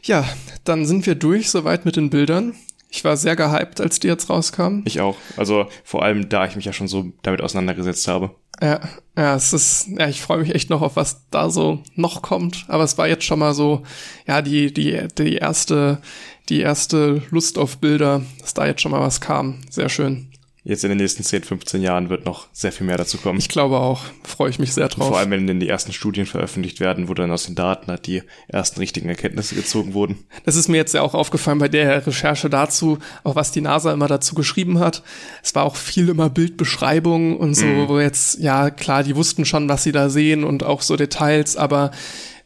[0.03, 0.27] Ja,
[0.63, 2.53] dann sind wir durch soweit mit den Bildern.
[2.89, 4.83] Ich war sehr gehypt, als die jetzt rauskamen.
[4.85, 5.17] Ich auch.
[5.35, 8.35] Also vor allem, da ich mich ja schon so damit auseinandergesetzt habe.
[8.61, 8.79] Ja,
[9.17, 12.65] ja, es ist, ja, ich freue mich echt noch auf was da so noch kommt.
[12.67, 13.83] Aber es war jetzt schon mal so,
[14.27, 16.01] ja, die, die, die erste,
[16.49, 19.61] die erste Lust auf Bilder, dass da jetzt schon mal was kam.
[19.69, 20.29] Sehr schön.
[20.67, 23.37] Jetzt in den nächsten 10, 15 Jahren wird noch sehr viel mehr dazu kommen.
[23.37, 24.01] Ich glaube auch.
[24.23, 25.09] Freue ich mich sehr drauf.
[25.09, 28.07] Vor allem, wenn dann die ersten Studien veröffentlicht werden, wo dann aus den Daten halt
[28.07, 30.25] die ersten richtigen Erkenntnisse gezogen wurden.
[30.43, 33.93] Das ist mir jetzt ja auch aufgefallen bei der Recherche dazu, auch was die NASA
[33.93, 35.03] immer dazu geschrieben hat.
[35.43, 37.87] Es war auch viel immer Bildbeschreibungen und so, mhm.
[37.87, 41.57] wo jetzt, ja klar, die wussten schon, was sie da sehen und auch so Details,
[41.57, 41.91] aber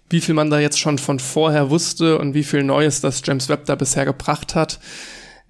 [0.10, 3.50] wie viel man da jetzt schon von vorher wusste und wie viel Neues das James
[3.50, 4.80] Webb da bisher gebracht hat,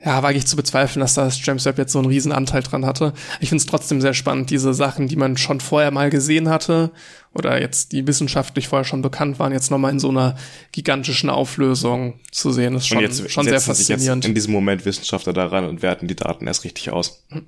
[0.04, 2.86] ja, wage ich zu bezweifeln, dass das James Webb jetzt so einen riesen Anteil dran
[2.86, 3.14] hatte.
[3.42, 6.92] Ich finde es trotzdem sehr spannend, diese Sachen, die man schon vorher mal gesehen hatte
[7.34, 10.38] oder jetzt die wissenschaftlich vorher schon bekannt waren, jetzt nochmal in so einer
[10.72, 12.76] gigantischen Auflösung zu sehen.
[12.76, 14.24] Das ist schon, jetzt schon sehr faszinierend.
[14.24, 17.26] in diesem Moment Wissenschaftler daran und werten die Daten erst richtig aus.
[17.30, 17.46] Mhm.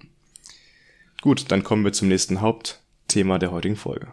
[1.21, 4.07] Gut, dann kommen wir zum nächsten Hauptthema der heutigen Folge.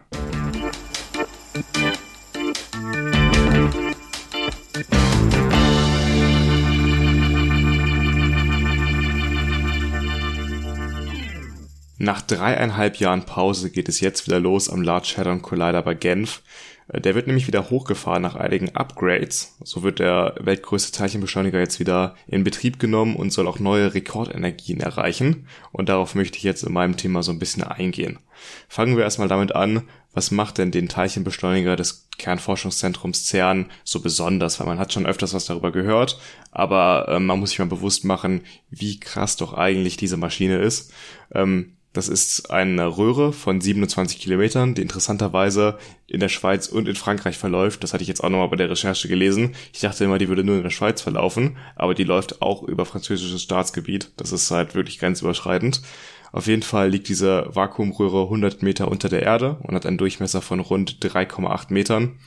[12.01, 16.41] Nach dreieinhalb Jahren Pause geht es jetzt wieder los am Large Hadron Collider bei Genf.
[16.87, 19.57] Äh, der wird nämlich wieder hochgefahren nach einigen Upgrades.
[19.65, 24.79] So wird der weltgrößte Teilchenbeschleuniger jetzt wieder in Betrieb genommen und soll auch neue Rekordenergien
[24.79, 25.47] erreichen.
[25.73, 28.19] Und darauf möchte ich jetzt in meinem Thema so ein bisschen eingehen.
[28.69, 34.57] Fangen wir erstmal damit an, was macht denn den Teilchenbeschleuniger des Kernforschungszentrums CERN so besonders?
[34.61, 36.17] Weil man hat schon öfters was darüber gehört,
[36.51, 40.93] aber äh, man muss sich mal bewusst machen, wie krass doch eigentlich diese Maschine ist.
[41.33, 46.95] Ähm, das ist eine Röhre von 27 Kilometern, die interessanterweise in der Schweiz und in
[46.95, 47.83] Frankreich verläuft.
[47.83, 49.55] Das hatte ich jetzt auch nochmal bei der Recherche gelesen.
[49.73, 52.85] Ich dachte immer, die würde nur in der Schweiz verlaufen, aber die läuft auch über
[52.85, 54.11] französisches Staatsgebiet.
[54.17, 55.81] Das ist halt wirklich grenzüberschreitend.
[56.31, 60.43] Auf jeden Fall liegt diese Vakuumröhre 100 Meter unter der Erde und hat einen Durchmesser
[60.43, 62.19] von rund 3,8 Metern.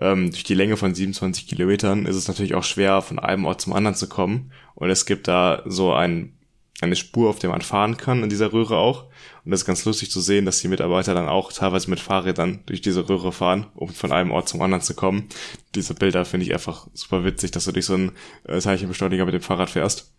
[0.00, 3.60] Ähm, durch die Länge von 27 Kilometern ist es natürlich auch schwer, von einem Ort
[3.60, 4.50] zum anderen zu kommen.
[4.74, 6.32] Und es gibt da so ein
[6.80, 9.04] eine Spur, auf der man fahren kann in dieser Röhre auch.
[9.44, 12.60] Und das ist ganz lustig zu sehen, dass die Mitarbeiter dann auch teilweise mit Fahrrädern
[12.66, 15.28] durch diese Röhre fahren, um von einem Ort zum anderen zu kommen.
[15.74, 18.12] Diese Bilder finde ich einfach super witzig, dass du durch so einen
[18.44, 20.12] äh, Teilchenbeschleuniger mit dem Fahrrad fährst.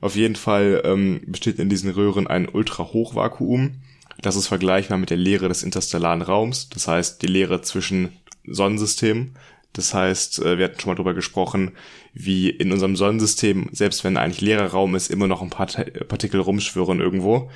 [0.00, 3.80] Auf jeden Fall ähm, besteht in diesen Röhren ein Ultrahochvakuum.
[4.20, 8.16] Das ist vergleichbar mit der Leere des interstellaren Raums, das heißt die Leere zwischen
[8.46, 9.36] Sonnensystemen
[9.76, 11.72] das heißt, äh, wir hatten schon mal drüber gesprochen,
[12.14, 16.40] wie in unserem Sonnensystem, selbst wenn eigentlich leerer Raum ist, immer noch ein paar Partikel
[16.40, 17.50] rumschwirren irgendwo.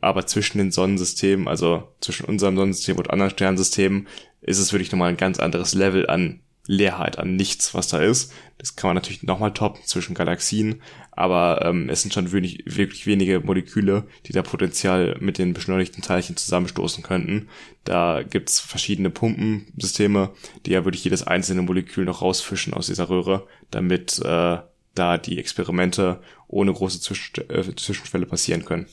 [0.00, 4.06] Aber zwischen den Sonnensystemen, also zwischen unserem Sonnensystem und anderen Sternsystemen,
[4.40, 8.32] ist es wirklich nochmal ein ganz anderes Level an Leerheit, an nichts, was da ist.
[8.58, 10.80] Das kann man natürlich nochmal toppen zwischen Galaxien,
[11.16, 16.02] aber ähm, es sind schon wenig, wirklich wenige Moleküle, die da potenziell mit den beschleunigten
[16.02, 17.48] Teilchen zusammenstoßen könnten.
[17.84, 20.30] Da gibt's verschiedene Pumpensysteme,
[20.66, 24.58] die ja wirklich jedes einzelne Molekül noch rausfischen aus dieser Röhre, damit äh,
[24.94, 28.86] da die Experimente ohne große Zwischen äh, Zwischenfälle passieren können.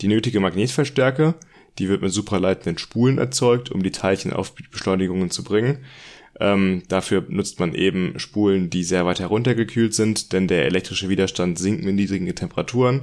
[0.00, 1.34] Die nötige Magnetverstärke,
[1.78, 5.84] die wird mit supraleitenden Spulen erzeugt, um die Teilchen auf Beschleunigungen zu bringen.
[6.40, 11.58] Ähm, dafür nutzt man eben Spulen, die sehr weit heruntergekühlt sind, denn der elektrische Widerstand
[11.58, 13.02] sinkt mit niedrigen Temperaturen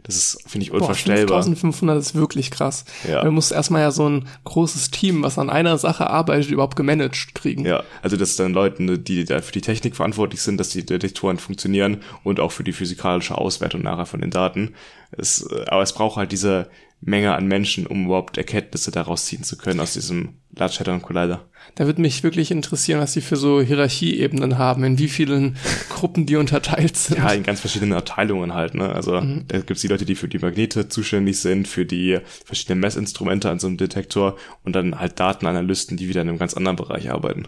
[0.03, 1.25] Das ist, finde ich, unvorstellbar.
[1.25, 2.85] Boah, 5500 ist wirklich krass.
[3.05, 3.25] Ja.
[3.25, 7.35] Du musst erstmal ja so ein großes Team, was an einer Sache arbeitet, überhaupt gemanagt
[7.35, 7.65] kriegen.
[7.65, 10.85] Ja, also das ist dann Leute, die da für die Technik verantwortlich sind, dass die
[10.85, 14.73] Detektoren funktionieren und auch für die physikalische Auswertung nachher von den Daten.
[15.11, 19.57] Es, aber es braucht halt diese Menge an Menschen, um überhaupt Erkenntnisse daraus ziehen zu
[19.57, 21.45] können aus diesem Large Hadron Collider.
[21.75, 25.57] Da würde mich wirklich interessieren, was sie für so Hierarchieebenen haben, in wie vielen
[25.89, 27.19] Gruppen die unterteilt sind.
[27.19, 28.73] Ja, in ganz verschiedenen Abteilungen halt.
[28.73, 28.89] Ne?
[28.89, 29.45] Also mhm.
[29.47, 33.59] da gibt's die Leute, die für die Magnete zuständig sind, für die verschiedenen Messinstrumente an
[33.59, 37.47] so einem Detektor und dann halt Datenanalysten, die wieder in einem ganz anderen Bereich arbeiten.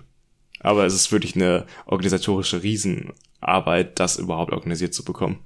[0.60, 5.40] Aber es ist wirklich eine organisatorische Riesenarbeit, das überhaupt organisiert zu bekommen.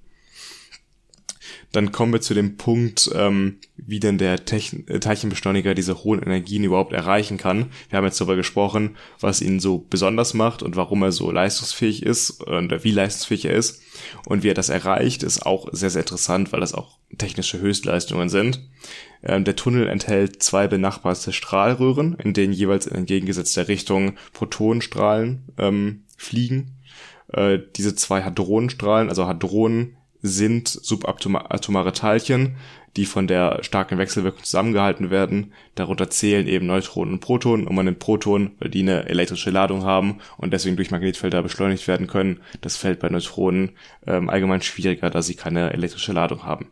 [1.73, 6.21] Dann kommen wir zu dem Punkt, ähm, wie denn der Techn äh, Teilchenbeschleuniger diese hohen
[6.21, 7.71] Energien überhaupt erreichen kann.
[7.89, 12.03] Wir haben jetzt darüber gesprochen, was ihn so besonders macht und warum er so leistungsfähig
[12.03, 13.81] ist und wie leistungsfähig er ist.
[14.25, 18.29] Und wie er das erreicht, ist auch sehr, sehr interessant, weil das auch technische Höchstleistungen
[18.29, 18.61] sind.
[19.23, 26.03] Ähm, der Tunnel enthält zwei benachbarte Strahlröhren, in denen jeweils in entgegengesetzter Richtung Protonenstrahlen ähm,
[26.17, 26.75] fliegen.
[27.29, 32.55] Äh, diese zwei Hadronenstrahlen, also Hadronen, sind subatomare Teilchen,
[32.95, 35.53] die von der starken Wechselwirkung zusammengehalten werden.
[35.75, 39.83] Darunter zählen eben Neutronen und Protonen und man nimmt Protonen, weil die eine elektrische Ladung
[39.83, 42.39] haben und deswegen durch Magnetfelder beschleunigt werden können.
[42.61, 43.71] Das fällt bei Neutronen
[44.07, 46.71] ähm, allgemein schwieriger, da sie keine elektrische Ladung haben.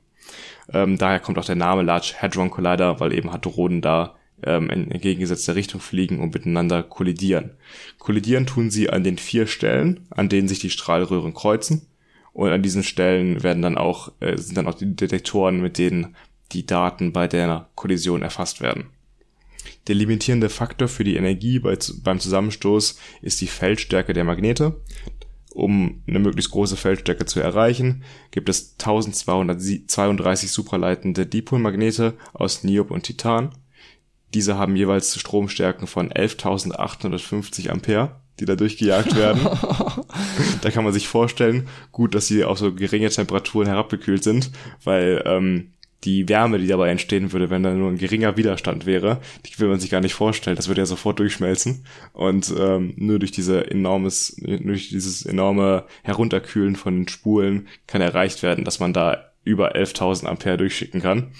[0.71, 4.91] Ähm, daher kommt auch der Name Large Hadron Collider, weil eben Hadronen da ähm, in
[4.91, 7.51] entgegengesetzter Richtung fliegen und miteinander kollidieren.
[7.97, 11.87] Kollidieren tun sie an den vier Stellen, an denen sich die Strahlröhren kreuzen.
[12.33, 16.15] Und an diesen Stellen werden dann auch, äh, sind dann auch die Detektoren, mit denen
[16.51, 18.87] die Daten bei der Kollision erfasst werden.
[19.87, 24.81] Der limitierende Faktor für die Energie bei, beim Zusammenstoß ist die Feldstärke der Magnete.
[25.53, 33.03] Um eine möglichst große Feldstärke zu erreichen, gibt es 1232 supraleitende Dipolmagnete aus Niob und
[33.03, 33.49] Titan.
[34.33, 39.41] Diese haben jeweils Stromstärken von 11.850 Ampere, die da durchgejagt werden.
[40.61, 44.51] da kann man sich vorstellen, gut, dass sie auf so geringe Temperaturen herabgekühlt sind,
[44.83, 45.71] weil ähm,
[46.03, 49.67] die Wärme, die dabei entstehen würde, wenn da nur ein geringer Widerstand wäre, die will
[49.69, 50.55] man sich gar nicht vorstellen.
[50.55, 51.85] Das würde ja sofort durchschmelzen.
[52.13, 58.41] Und ähm, nur durch diese enormes, durch dieses enorme Herunterkühlen von den Spulen kann erreicht
[58.41, 61.31] werden, dass man da über 11.000 Ampere durchschicken kann.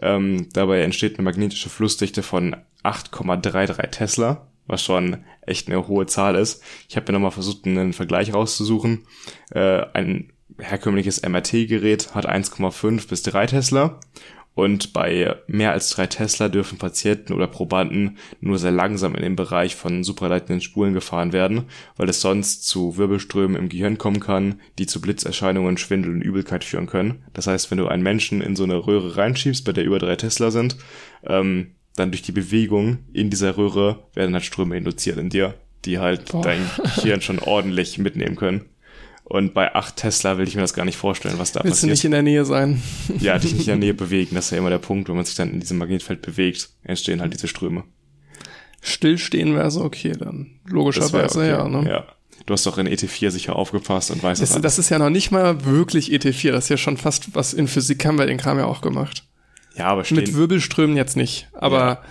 [0.00, 6.36] Ähm, dabei entsteht eine magnetische Flussdichte von 8,33 Tesla, was schon echt eine hohe Zahl
[6.36, 6.62] ist.
[6.88, 9.06] Ich habe mir nochmal versucht, einen Vergleich rauszusuchen.
[9.50, 13.98] Äh, ein herkömmliches MRT-Gerät hat 1,5 bis 3 Tesla
[14.54, 19.36] und bei mehr als 3 Tesla dürfen Patienten oder Probanden nur sehr langsam in den
[19.36, 21.64] Bereich von supraleitenden Spulen gefahren werden,
[21.96, 26.64] weil es sonst zu Wirbelströmen im Gehirn kommen kann, die zu Blitzerscheinungen, Schwindel und Übelkeit
[26.64, 27.24] führen können.
[27.32, 30.16] Das heißt, wenn du einen Menschen in so eine Röhre reinschiebst, bei der über 3
[30.16, 30.76] Tesla sind,
[31.24, 35.54] ähm, dann durch die Bewegung in dieser Röhre werden halt Ströme induziert in dir,
[35.84, 36.42] die halt Boah.
[36.42, 38.66] dein Gehirn schon ordentlich mitnehmen können.
[39.24, 41.90] Und bei 8 Tesla will ich mir das gar nicht vorstellen, was da Willst passiert.
[41.90, 42.82] Willst du nicht in der Nähe sein?
[43.20, 44.34] Ja, dich nicht in der Nähe bewegen.
[44.34, 47.20] Das ist ja immer der Punkt, wenn man sich dann in diesem Magnetfeld bewegt, entstehen
[47.20, 47.84] halt diese Ströme.
[48.82, 50.58] Stillstehen wäre so okay dann.
[50.66, 51.48] Logischerweise, okay.
[51.48, 51.88] ja, ne?
[51.88, 52.06] Ja.
[52.46, 54.50] Du hast doch in ET4 sicher aufgepasst und weißt das.
[54.50, 56.50] Das, das ist ja noch nicht mal wirklich ET4.
[56.50, 59.24] Das ist ja schon fast was in Physik haben wir den Kram ja auch gemacht.
[59.80, 60.18] Ja, aber stehen.
[60.18, 61.48] Mit Wirbelströmen jetzt nicht.
[61.52, 62.02] Aber ja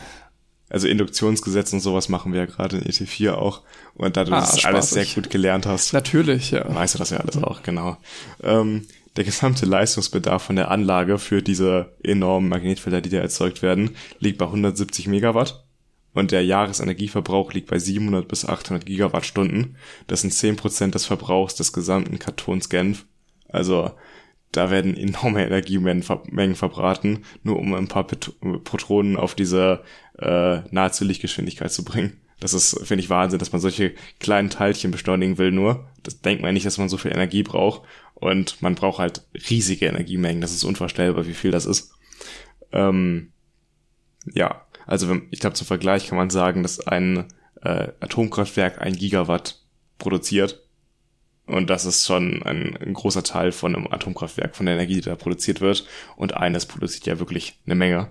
[0.70, 3.62] also Induktionsgesetz und sowas machen wir ja gerade in ET4 auch.
[3.96, 5.94] Und da du ah, das alles sehr gut gelernt hast.
[5.94, 6.64] Natürlich, ja.
[6.74, 7.98] Weißt du das ja alles auch, genau.
[8.44, 8.86] Ähm,
[9.16, 14.38] der gesamte Leistungsbedarf von der Anlage für diese enormen Magnetfelder, die da erzeugt werden, liegt
[14.38, 15.66] bei 170 Megawatt.
[16.14, 19.78] Und der Jahresenergieverbrauch liegt bei 700 bis 800 Gigawattstunden.
[20.08, 23.06] Das sind 10% des Verbrauchs des gesamten Kartons Genf.
[23.48, 23.92] Also
[24.52, 26.04] da werden enorme Energiemengen
[26.56, 29.84] verbraten, nur um ein paar Protonen auf diese
[30.18, 32.20] äh, nahezu Lichtgeschwindigkeit zu bringen.
[32.40, 35.90] Das ist, finde ich, Wahnsinn, dass man solche kleinen Teilchen beschleunigen will nur.
[36.04, 37.82] Das denkt man nicht, dass man so viel Energie braucht.
[38.14, 40.42] Und man braucht halt riesige Energiemengen.
[40.42, 41.92] Das ist unvorstellbar, wie viel das ist.
[42.72, 43.32] Ähm,
[44.34, 47.26] ja, also ich glaube, zum Vergleich kann man sagen, dass ein
[47.62, 49.62] äh, Atomkraftwerk ein Gigawatt
[49.98, 50.64] produziert.
[51.50, 55.02] Und das ist schon ein, ein, großer Teil von einem Atomkraftwerk, von der Energie, die
[55.02, 55.88] da produziert wird.
[56.16, 58.10] Und eines produziert ja wirklich eine Menge.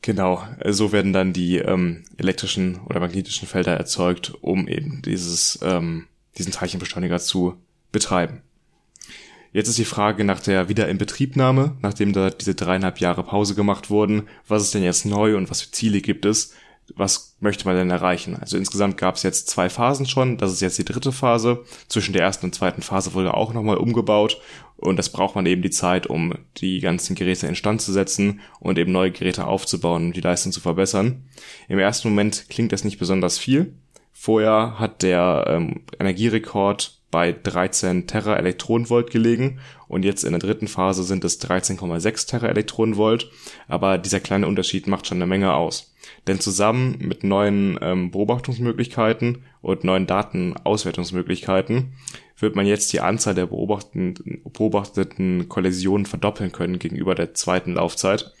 [0.00, 6.06] Genau, so werden dann die ähm, elektrischen oder magnetischen Felder erzeugt, um eben dieses, ähm,
[6.38, 7.56] diesen Teilchenbeschleuniger zu
[7.92, 8.40] betreiben.
[9.52, 14.28] Jetzt ist die Frage nach der Wiederinbetriebnahme, nachdem da diese dreieinhalb Jahre Pause gemacht wurden,
[14.48, 16.54] was ist denn jetzt neu und was für Ziele gibt es,
[16.96, 18.36] was möchte man denn erreichen?
[18.40, 20.38] Also insgesamt gab es jetzt zwei Phasen schon.
[20.38, 21.64] Das ist jetzt die dritte Phase.
[21.88, 24.40] Zwischen der ersten und zweiten Phase wurde auch nochmal umgebaut.
[24.76, 28.78] Und das braucht man eben die Zeit, um die ganzen Geräte instand zu setzen und
[28.78, 31.24] eben neue Geräte aufzubauen, um die Leistung zu verbessern.
[31.68, 33.74] Im ersten Moment klingt das nicht besonders viel.
[34.12, 40.68] Vorher hat der ähm, Energierekord bei 13 Terra Elektronenvolt gelegen und jetzt in der dritten
[40.68, 43.30] Phase sind es 13,6 Terra Elektronenvolt,
[43.66, 45.89] aber dieser kleine Unterschied macht schon eine Menge aus.
[46.26, 51.94] Denn zusammen mit neuen ähm, Beobachtungsmöglichkeiten und neuen Datenauswertungsmöglichkeiten
[52.38, 58.32] wird man jetzt die Anzahl der beobachteten, beobachteten Kollisionen verdoppeln können gegenüber der zweiten Laufzeit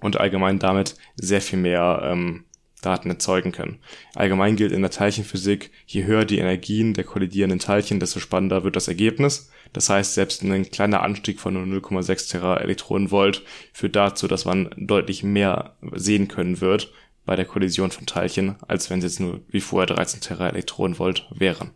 [0.00, 2.44] und allgemein damit sehr viel mehr ähm,
[2.80, 3.78] Daten erzeugen können.
[4.14, 8.76] Allgemein gilt in der Teilchenphysik, je höher die Energien der kollidierenden Teilchen, desto spannender wird
[8.76, 9.50] das Ergebnis.
[9.72, 14.70] Das heißt, selbst ein kleiner Anstieg von nur 0,6 Tera Elektronenvolt führt dazu, dass man
[14.76, 16.92] deutlich mehr sehen können wird
[17.26, 21.26] bei der Kollision von Teilchen, als wenn es jetzt nur wie vorher 13 Tera Elektronenvolt
[21.30, 21.72] wären.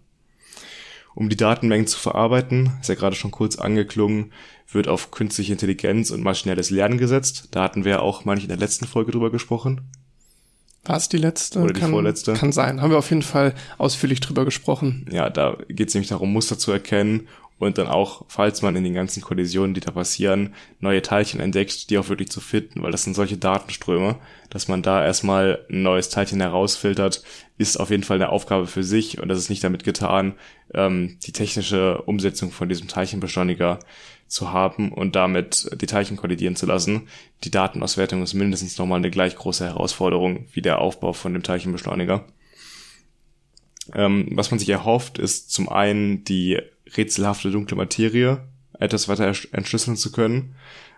[1.14, 4.32] Um die Datenmengen zu verarbeiten, ist ja gerade schon kurz angeklungen,
[4.70, 7.48] wird auf künstliche Intelligenz und maschinelles Lernen gesetzt.
[7.50, 9.82] Da hatten wir auch manche in der letzten Folge drüber gesprochen.
[10.84, 11.60] War es die letzte?
[11.60, 12.32] Oder die kann, vorletzte?
[12.32, 12.80] Kann sein.
[12.80, 15.06] Haben wir auf jeden Fall ausführlich drüber gesprochen.
[15.12, 17.28] Ja, da geht es nämlich darum, Muster zu erkennen
[17.58, 21.90] und dann auch, falls man in den ganzen Kollisionen, die da passieren, neue Teilchen entdeckt,
[21.90, 24.16] die auch wirklich zu finden, weil das sind solche Datenströme,
[24.50, 27.22] dass man da erstmal ein neues Teilchen herausfiltert,
[27.58, 30.34] ist auf jeden Fall eine Aufgabe für sich und das ist nicht damit getan,
[30.74, 33.78] ähm, die technische Umsetzung von diesem Teilchenbeschleuniger
[34.32, 37.08] zu haben und damit die Teilchen kollidieren zu lassen.
[37.44, 42.24] Die Datenauswertung ist mindestens nochmal eine gleich große Herausforderung wie der Aufbau von dem Teilchenbeschleuniger.
[43.94, 46.58] Ähm, was man sich erhofft, ist zum einen die
[46.96, 48.42] rätselhafte dunkle Materie
[48.78, 50.54] etwas weiter entschlüsseln zu können.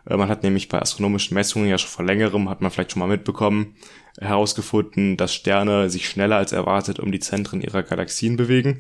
[0.06, 3.00] Äh, man hat nämlich bei astronomischen Messungen ja schon vor längerem, hat man vielleicht schon
[3.00, 3.74] mal mitbekommen,
[4.18, 8.76] herausgefunden, dass Sterne sich schneller als erwartet um die Zentren ihrer Galaxien bewegen.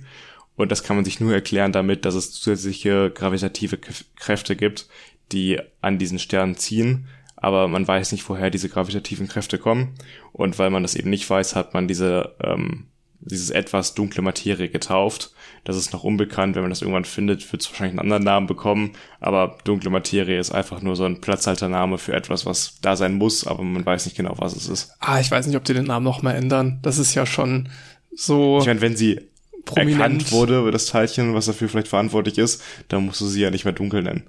[0.56, 3.78] Und das kann man sich nur erklären damit, dass es zusätzliche gravitative
[4.16, 4.88] Kräfte gibt,
[5.32, 7.08] die an diesen Sternen ziehen.
[7.36, 9.94] Aber man weiß nicht, woher diese gravitativen Kräfte kommen.
[10.32, 12.86] Und weil man das eben nicht weiß, hat man diese ähm,
[13.24, 15.32] dieses etwas dunkle Materie getauft.
[15.64, 16.54] Das ist noch unbekannt.
[16.54, 18.92] Wenn man das irgendwann findet, wird es wahrscheinlich einen anderen Namen bekommen.
[19.20, 23.46] Aber dunkle Materie ist einfach nur so ein Platzhaltername für etwas, was da sein muss,
[23.46, 24.94] aber man weiß nicht genau, was es ist.
[25.00, 26.78] Ah, ich weiß nicht, ob die den Namen noch mal ändern.
[26.82, 27.70] Das ist ja schon
[28.14, 28.58] so.
[28.60, 29.20] Ich meine, wenn sie
[29.64, 30.00] prominent.
[30.00, 33.64] erkannt wurde, das Teilchen, was dafür vielleicht verantwortlich ist, dann musst du sie ja nicht
[33.64, 34.24] mehr dunkel nennen.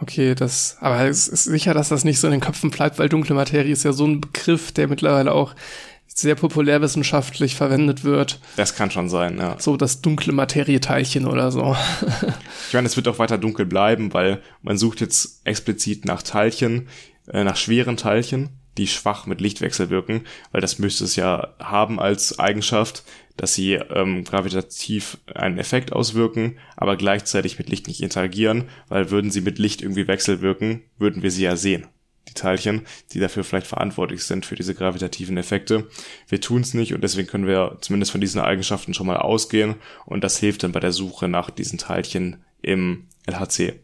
[0.00, 3.08] Okay, das, aber es ist sicher, dass das nicht so in den Köpfen bleibt, weil
[3.08, 5.54] dunkle Materie ist ja so ein Begriff, der mittlerweile auch
[6.06, 8.40] sehr populärwissenschaftlich verwendet wird.
[8.56, 9.56] Das kann schon sein, ja.
[9.58, 11.76] So das dunkle Materieteilchen oder so.
[12.68, 16.88] ich meine, es wird auch weiter dunkel bleiben, weil man sucht jetzt explizit nach Teilchen,
[17.28, 20.22] äh, nach schweren Teilchen, die schwach mit Lichtwechsel wirken,
[20.52, 23.04] weil das müsste es ja haben als Eigenschaft,
[23.38, 29.30] dass sie ähm, gravitativ einen Effekt auswirken, aber gleichzeitig mit Licht nicht interagieren, weil würden
[29.30, 31.86] sie mit Licht irgendwie wechselwirken, würden wir sie ja sehen
[32.28, 32.82] die Teilchen,
[33.12, 35.88] die dafür vielleicht verantwortlich sind für diese gravitativen Effekte.
[36.28, 39.76] Wir tun es nicht und deswegen können wir zumindest von diesen Eigenschaften schon mal ausgehen
[40.04, 43.80] und das hilft dann bei der Suche nach diesen Teilchen im LHC.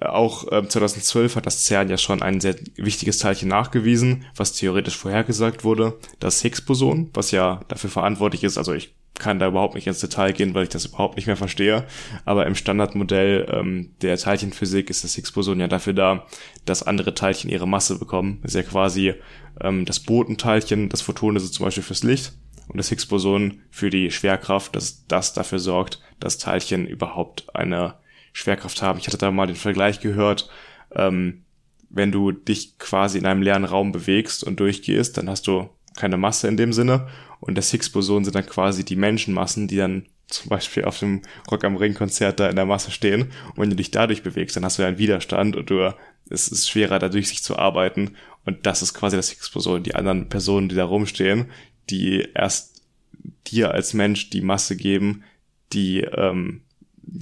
[0.00, 4.96] Auch äh, 2012 hat das CERN ja schon ein sehr wichtiges Teilchen nachgewiesen, was theoretisch
[4.96, 9.86] vorhergesagt wurde, das Higgs-Boson, was ja dafür verantwortlich ist, also ich kann da überhaupt nicht
[9.86, 11.84] ins Detail gehen, weil ich das überhaupt nicht mehr verstehe.
[12.24, 16.26] Aber im Standardmodell ähm, der Teilchenphysik ist das Higgs-Boson ja dafür da,
[16.64, 18.38] dass andere Teilchen ihre Masse bekommen.
[18.42, 19.14] Das ist ja quasi
[19.60, 22.32] ähm, das Botenteilchen, das Photon ist zum Beispiel fürs Licht
[22.68, 27.94] und das Higgs-Boson für die Schwerkraft, dass das dafür sorgt, dass Teilchen überhaupt eine
[28.32, 28.98] Schwerkraft haben.
[28.98, 30.50] Ich hatte da mal den Vergleich gehört,
[30.94, 31.44] ähm,
[31.90, 36.16] wenn du dich quasi in einem leeren Raum bewegst und durchgehst, dann hast du keine
[36.16, 37.08] Masse in dem Sinne
[37.40, 41.64] und das Higgs-Boson sind dann quasi die Menschenmassen, die dann zum Beispiel auf dem Rock
[41.64, 43.30] am Ring Konzert da in der Masse stehen.
[43.54, 45.94] Und wenn du dich dadurch bewegst, dann hast du ja einen Widerstand und du,
[46.28, 48.16] es ist schwerer dadurch sich zu arbeiten.
[48.44, 49.82] Und das ist quasi das Higgs-Boson.
[49.82, 51.46] Die anderen Personen, die da rumstehen,
[51.88, 52.82] die erst
[53.46, 55.24] dir als Mensch die Masse geben,
[55.72, 56.62] die ähm,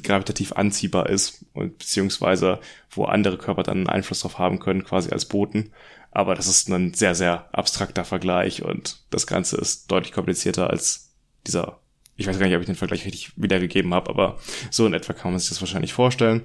[0.03, 2.61] gravitativ anziehbar ist und beziehungsweise
[2.91, 5.73] wo andere Körper dann einen Einfluss drauf haben können, quasi als Boten.
[6.11, 11.13] Aber das ist ein sehr, sehr abstrakter Vergleich und das Ganze ist deutlich komplizierter als
[11.47, 11.79] dieser,
[12.17, 14.39] ich weiß gar nicht, ob ich den Vergleich richtig wiedergegeben habe, aber
[14.71, 16.43] so in etwa kann man sich das wahrscheinlich vorstellen.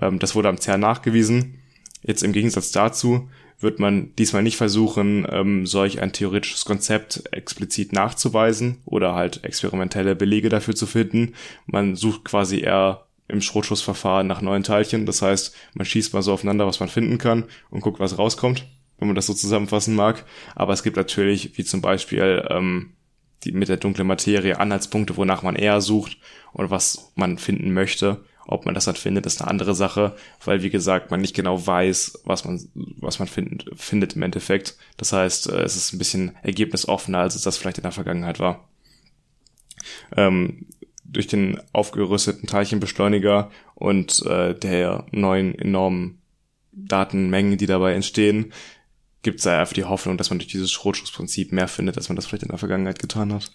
[0.00, 1.60] Ähm, das wurde am CERN nachgewiesen.
[2.02, 3.30] Jetzt im Gegensatz dazu
[3.64, 10.14] wird man diesmal nicht versuchen, ähm, solch ein theoretisches Konzept explizit nachzuweisen oder halt experimentelle
[10.14, 11.34] Belege dafür zu finden.
[11.66, 15.06] Man sucht quasi eher im Schrotschussverfahren nach neuen Teilchen.
[15.06, 18.64] Das heißt, man schießt mal so aufeinander, was man finden kann und guckt, was rauskommt
[18.98, 20.24] wenn man das so zusammenfassen mag.
[20.54, 22.92] Aber es gibt natürlich, wie zum Beispiel ähm,
[23.44, 26.18] die mit der dunklen Materie, Anhaltspunkte, wonach man eher sucht
[26.52, 28.24] und was man finden möchte.
[28.46, 30.14] Ob man das dann findet, ist eine andere Sache,
[30.44, 34.76] weil wie gesagt, man nicht genau weiß, was man, was man find, findet im Endeffekt.
[34.96, 38.40] Das heißt, äh, es ist ein bisschen ergebnisoffener, als es das vielleicht in der Vergangenheit
[38.40, 38.68] war.
[40.16, 40.66] Ähm,
[41.04, 46.20] durch den aufgerüsteten Teilchenbeschleuniger und äh, der neuen enormen
[46.72, 48.52] Datenmengen, die dabei entstehen,
[49.22, 52.26] gibt es einfach die Hoffnung, dass man durch dieses Schrotschutzprinzip mehr findet, als man das
[52.26, 53.50] vielleicht in der Vergangenheit getan hat.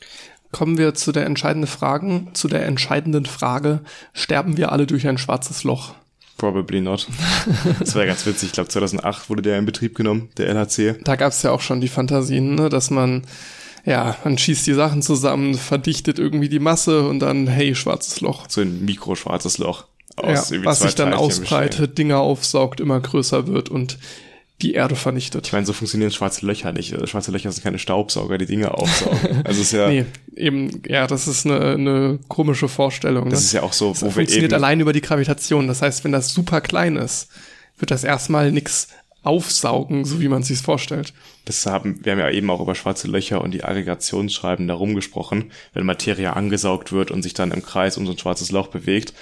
[0.52, 3.82] Kommen wir zu der entscheidenden Frage, zu der entscheidenden Frage,
[4.14, 5.94] sterben wir alle durch ein schwarzes Loch?
[6.38, 7.08] Probably not.
[7.80, 8.48] Das wäre ganz witzig.
[8.48, 10.96] Ich glaube, 2008 wurde der in Betrieb genommen, der LHC.
[11.04, 13.24] Da gab es ja auch schon die Fantasien, ne, dass man,
[13.86, 18.46] ja, man schießt die Sachen zusammen, verdichtet irgendwie die Masse und dann, hey, schwarzes Loch.
[18.50, 19.86] So ein mikroschwarzes Loch.
[20.16, 23.98] Aus ja, was sich dann ausbreitet, Dinge aufsaugt, immer größer wird und
[24.61, 25.48] die Erde vernichtet.
[25.48, 26.94] Ich meine, so funktionieren schwarze Löcher nicht.
[27.07, 29.44] Schwarze Löcher sind keine Staubsauger, die Dinge aufsaugen.
[29.45, 29.88] Also ist ja.
[29.88, 30.06] nee,
[30.36, 33.30] eben, ja, das ist eine, eine komische Vorstellung.
[33.30, 33.45] Das ne?
[33.45, 35.68] ist ja auch so, das wo wir funktioniert eben allein über die Gravitation.
[35.68, 37.30] Das heißt, wenn das super klein ist,
[37.77, 38.90] wird das erstmal nichts
[39.23, 41.14] aufsaugen, so wie man sich vorstellt.
[41.45, 45.52] Das haben, wir haben ja eben auch über schwarze Löcher und die Aggregationsschreiben darum gesprochen,
[45.73, 49.14] wenn Materie angesaugt wird und sich dann im Kreis um so ein schwarzes Loch bewegt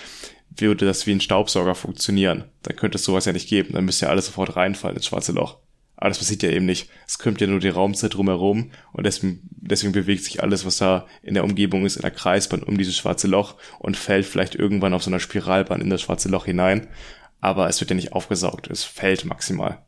[0.59, 2.45] würde das wie ein Staubsauger funktionieren.
[2.63, 3.73] Dann könnte es sowas ja nicht geben.
[3.73, 5.57] Dann müsste ja alles sofort reinfallen ins schwarze Loch.
[5.97, 6.89] Aber das passiert ja eben nicht.
[7.07, 11.07] Es krümmt ja nur die Raumzeit drumherum und deswegen, deswegen bewegt sich alles, was da
[11.23, 14.93] in der Umgebung ist, in der Kreisbahn um dieses schwarze Loch und fällt vielleicht irgendwann
[14.93, 16.87] auf so einer Spiralbahn in das schwarze Loch hinein.
[17.41, 18.69] Aber es wird ja nicht aufgesaugt.
[18.69, 19.79] Es fällt maximal.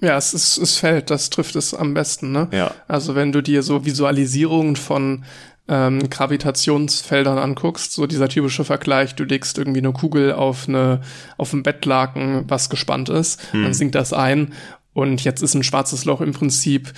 [0.00, 2.48] Ja, es ist, es fällt, das trifft es am besten, ne?
[2.52, 2.74] Ja.
[2.88, 5.24] Also wenn du dir so Visualisierungen von
[5.68, 11.00] ähm, Gravitationsfeldern anguckst, so dieser typische Vergleich, du legst irgendwie eine Kugel auf eine
[11.36, 13.64] auf ein Bettlaken, was gespannt ist, hm.
[13.64, 14.52] dann sinkt das ein
[14.92, 16.92] und jetzt ist ein schwarzes Loch im Prinzip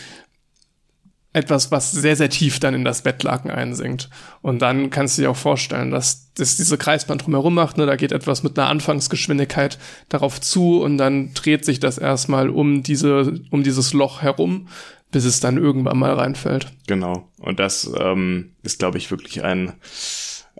[1.32, 4.08] etwas, was sehr, sehr tief dann in das Bettlaken einsinkt.
[4.40, 7.76] Und dann kannst du dir auch vorstellen, dass das diese Kreisbahn drumherum macht.
[7.76, 7.86] Ne?
[7.86, 9.78] Da geht etwas mit einer Anfangsgeschwindigkeit
[10.08, 14.68] darauf zu und dann dreht sich das erstmal um diese, um dieses Loch herum,
[15.10, 16.72] bis es dann irgendwann mal reinfällt.
[16.86, 17.28] Genau.
[17.38, 19.74] Und das ähm, ist, glaube ich, wirklich ein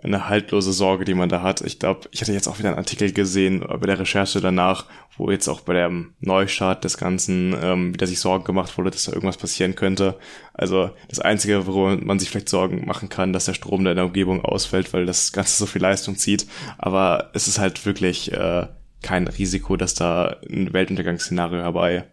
[0.03, 1.61] eine haltlose Sorge, die man da hat.
[1.61, 4.85] Ich glaube, ich hatte jetzt auch wieder einen Artikel gesehen bei der Recherche danach,
[5.17, 9.03] wo jetzt auch bei dem Neustart des Ganzen ähm, wieder sich Sorgen gemacht wurde, dass
[9.03, 10.17] da irgendwas passieren könnte.
[10.53, 13.97] Also das Einzige, worüber man sich vielleicht Sorgen machen kann, dass der Strom da in
[13.97, 16.47] der Umgebung ausfällt, weil das Ganze so viel Leistung zieht.
[16.77, 18.67] Aber es ist halt wirklich äh,
[19.01, 22.05] kein Risiko, dass da ein Weltuntergangsszenario herbei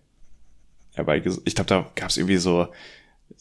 [0.96, 1.22] herbei.
[1.44, 2.68] Ich glaube, da gab es irgendwie so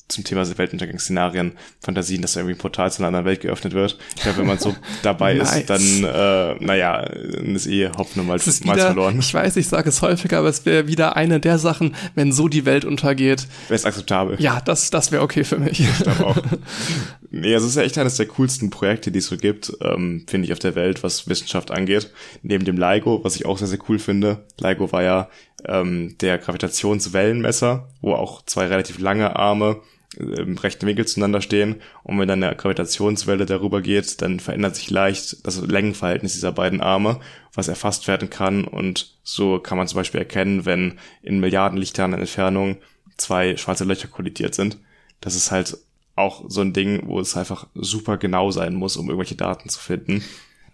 [0.08, 3.98] zum Thema Weltuntergangsszenarien Fantasien, dass da irgendwie ein Portal zu einer anderen Welt geöffnet wird.
[4.16, 5.58] Ich glaube, wenn man so dabei nice.
[5.58, 9.18] ist, dann, äh, naja, ist eh Hoffnung mal, mal wieder, verloren.
[9.20, 12.48] Ich weiß, ich sage es häufiger, aber es wäre wieder eine der Sachen, wenn so
[12.48, 13.48] die Welt untergeht.
[13.68, 14.40] Wäre es akzeptabel.
[14.40, 15.80] Ja, das, das wäre okay für mich.
[15.80, 16.38] Ich glaube auch.
[17.36, 20.46] nee, es ist ja echt eines der coolsten Projekte, die es so gibt, ähm, finde
[20.46, 22.12] ich, auf der Welt, was Wissenschaft angeht.
[22.42, 24.46] Neben dem LIGO, was ich auch sehr, sehr cool finde.
[24.60, 25.30] LIGO war ja
[25.66, 29.82] ähm, der Gravitationswellenmesser, wo auch zwei relativ lange Arme
[30.18, 34.90] im rechten Winkel zueinander stehen und wenn dann eine Gravitationswelle darüber geht, dann verändert sich
[34.90, 37.20] leicht das Längenverhältnis dieser beiden Arme,
[37.54, 42.14] was erfasst werden kann und so kann man zum Beispiel erkennen, wenn in Milliarden Lichtjahren
[42.14, 42.78] Entfernung
[43.18, 44.78] zwei schwarze Löcher kollidiert sind.
[45.20, 45.78] Das ist halt
[46.16, 49.80] auch so ein Ding, wo es einfach super genau sein muss, um irgendwelche Daten zu
[49.80, 50.24] finden.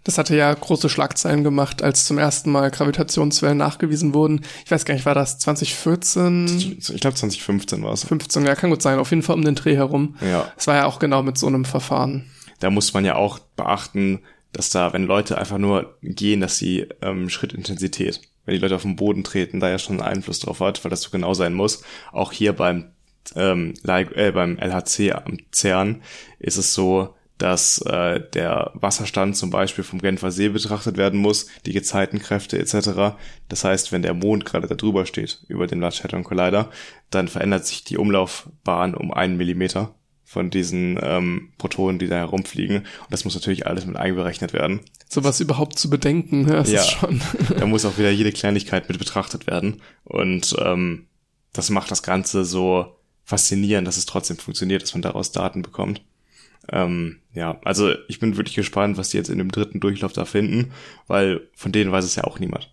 [0.04, 4.40] Das hatte ja große Schlagzeilen gemacht, als zum ersten Mal Gravitationswellen nachgewiesen wurden.
[4.64, 6.76] Ich weiß gar nicht, war das 2014?
[6.78, 8.04] Ich glaube 2015 war es.
[8.04, 8.98] 15, ja, kann gut sein.
[8.98, 10.16] Auf jeden Fall um den Dreh herum.
[10.20, 10.50] Ja.
[10.56, 12.30] Es war ja auch genau mit so einem Verfahren.
[12.58, 14.20] Da muss man ja auch beachten,
[14.52, 18.82] dass da, wenn Leute einfach nur gehen, dass sie ähm, Schrittintensität, wenn die Leute auf
[18.82, 21.54] den Boden treten, da ja schon einen Einfluss drauf hat, weil das so genau sein
[21.54, 21.84] muss.
[22.12, 22.90] Auch hier beim
[23.36, 26.02] ähm, äh, beim LHC am CERN
[26.38, 31.48] ist es so, dass äh, der Wasserstand zum Beispiel vom Genfer See betrachtet werden muss,
[31.66, 33.16] die Gezeitenkräfte etc.
[33.48, 36.70] Das heißt, wenn der Mond gerade da drüber steht, über dem Large Hadron Collider,
[37.10, 39.94] dann verändert sich die Umlaufbahn um einen Millimeter
[40.24, 42.78] von diesen ähm, Protonen, die da herumfliegen.
[42.78, 44.80] Und das muss natürlich alles mit einberechnet werden.
[45.08, 46.52] Sowas überhaupt zu bedenken, ne?
[46.52, 47.20] das ja, ist schon.
[47.58, 49.82] da muss auch wieder jede Kleinigkeit mit betrachtet werden.
[50.04, 51.06] Und ähm,
[51.52, 56.02] das macht das Ganze so faszinierend, dass es trotzdem funktioniert, dass man daraus Daten bekommt.
[56.70, 60.24] Ähm, ja, also ich bin wirklich gespannt, was die jetzt in dem dritten Durchlauf da
[60.24, 60.72] finden,
[61.06, 62.70] weil von denen weiß es ja auch niemand.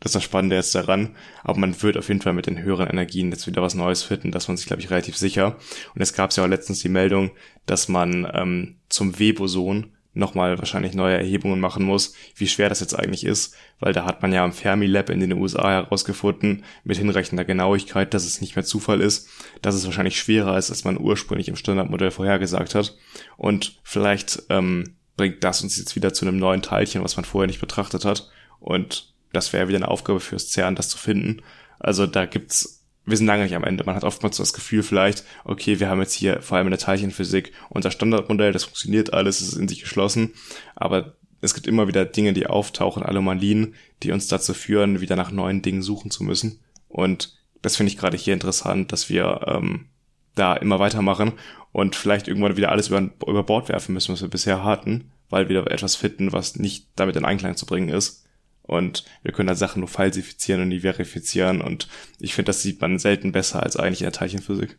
[0.00, 1.16] Das ist das Spannende jetzt daran.
[1.42, 4.30] Aber man wird auf jeden Fall mit den höheren Energien jetzt wieder was Neues finden,
[4.30, 5.56] dass man sich, glaube ich, relativ sicher.
[5.94, 7.32] Und es gab ja auch letztens die Meldung,
[7.66, 12.98] dass man ähm, zum Weboson nochmal wahrscheinlich neue Erhebungen machen muss, wie schwer das jetzt
[12.98, 17.44] eigentlich ist, weil da hat man ja am Fermi-Lab in den USA herausgefunden, mit hinreichender
[17.44, 19.28] Genauigkeit, dass es nicht mehr Zufall ist,
[19.62, 22.96] dass es wahrscheinlich schwerer ist, als man ursprünglich im Standardmodell vorhergesagt hat.
[23.36, 27.46] Und vielleicht ähm, bringt das uns jetzt wieder zu einem neuen Teilchen, was man vorher
[27.46, 28.28] nicht betrachtet hat.
[28.60, 31.42] Und das wäre wieder eine Aufgabe fürs CERN, das zu finden.
[31.78, 32.77] Also da gibt's
[33.08, 33.84] wir sind lange nicht am Ende.
[33.84, 36.78] Man hat oftmals das Gefühl vielleicht, okay, wir haben jetzt hier vor allem in der
[36.78, 40.32] Teilchenphysik unser Standardmodell, das funktioniert alles, es ist in sich geschlossen,
[40.74, 45.30] aber es gibt immer wieder Dinge, die auftauchen, Anomalien, die uns dazu führen, wieder nach
[45.30, 46.60] neuen Dingen suchen zu müssen.
[46.88, 49.86] Und das finde ich gerade hier interessant, dass wir ähm,
[50.34, 51.32] da immer weitermachen
[51.72, 55.48] und vielleicht irgendwann wieder alles über, über Bord werfen müssen, was wir bisher hatten, weil
[55.48, 58.27] wir etwas finden, was nicht damit in Einklang zu bringen ist.
[58.68, 61.60] Und wir können da Sachen nur falsifizieren und nie verifizieren.
[61.60, 61.88] Und
[62.20, 64.76] ich finde, das sieht man selten besser als eigentlich in der Teilchenphysik.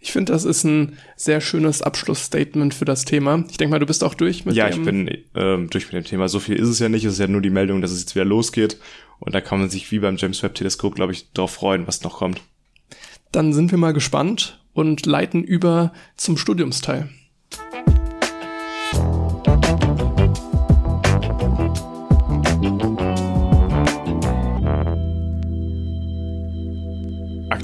[0.00, 3.44] Ich finde, das ist ein sehr schönes Abschlussstatement für das Thema.
[3.50, 4.72] Ich denke mal, du bist auch durch mit ja, dem.
[4.72, 6.28] Ja, ich bin ähm, durch mit dem Thema.
[6.28, 7.04] So viel ist es ja nicht.
[7.04, 8.78] Es ist ja nur die Meldung, dass es jetzt wieder losgeht.
[9.18, 12.02] Und da kann man sich wie beim James Webb Teleskop, glaube ich, darauf freuen, was
[12.02, 12.40] noch kommt.
[13.32, 17.10] Dann sind wir mal gespannt und leiten über zum Studiumsteil.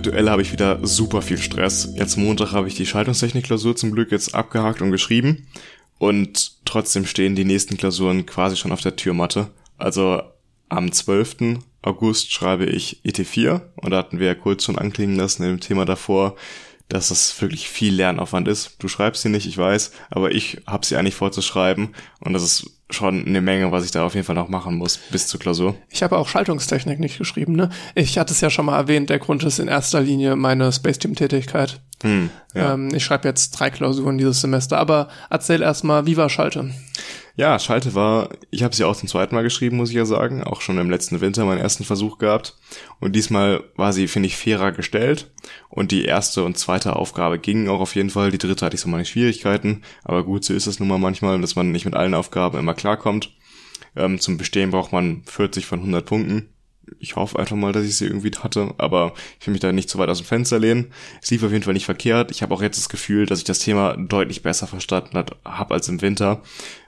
[0.07, 1.89] Aktuell habe ich wieder super viel Stress.
[1.97, 5.49] Jetzt Montag habe ich die Schaltungstechnik-Klausur zum Glück jetzt abgehakt und geschrieben.
[5.99, 9.49] und trotzdem stehen die nächsten Klausuren quasi schon auf der Türmatte.
[9.79, 10.23] Also
[10.69, 11.59] am 12.
[11.83, 15.87] August schreibe ich ET4 und da hatten wir ja kurz schon anklingen lassen im Thema
[15.87, 16.37] davor,
[16.89, 18.77] dass das wirklich viel Lernaufwand ist.
[18.79, 22.76] Du schreibst sie nicht, ich weiß, aber ich habe sie eigentlich vorzuschreiben und das ist
[22.91, 25.75] schon eine Menge, was ich da auf jeden Fall noch machen muss bis zur Klausur.
[25.91, 27.71] Ich habe auch Schaltungstechnik nicht geschrieben, ne?
[27.95, 30.99] Ich hatte es ja schon mal erwähnt, der Grund ist in erster Linie meine Space
[30.99, 31.81] Team Tätigkeit.
[32.03, 32.75] Hm, ja.
[32.75, 36.71] ähm, ich schreibe jetzt drei Klausuren dieses Semester, aber erzähl erstmal, wie war Schalte?
[37.39, 40.43] Ja, Schalte war, ich habe sie auch zum zweiten Mal geschrieben, muss ich ja sagen,
[40.43, 42.57] auch schon im letzten Winter meinen ersten Versuch gehabt.
[42.99, 45.31] Und diesmal war sie, finde ich, fairer gestellt.
[45.69, 48.31] Und die erste und zweite Aufgabe gingen auch auf jeden Fall.
[48.31, 49.83] Die dritte hatte ich so meine Schwierigkeiten.
[50.03, 52.73] Aber gut, so ist es nun mal manchmal, dass man nicht mit allen Aufgaben immer
[52.73, 53.37] klarkommt.
[53.95, 56.49] Ähm, zum Bestehen braucht man 40 von 100 Punkten
[56.99, 59.91] ich hoffe einfach mal, dass ich sie irgendwie hatte, aber ich will mich da nicht
[59.91, 60.93] zu weit aus dem Fenster lehnen.
[61.23, 62.31] Es lief auf jeden Fall nicht verkehrt.
[62.31, 65.89] Ich habe auch jetzt das Gefühl, dass ich das Thema deutlich besser verstanden habe als
[65.89, 66.43] im Winter.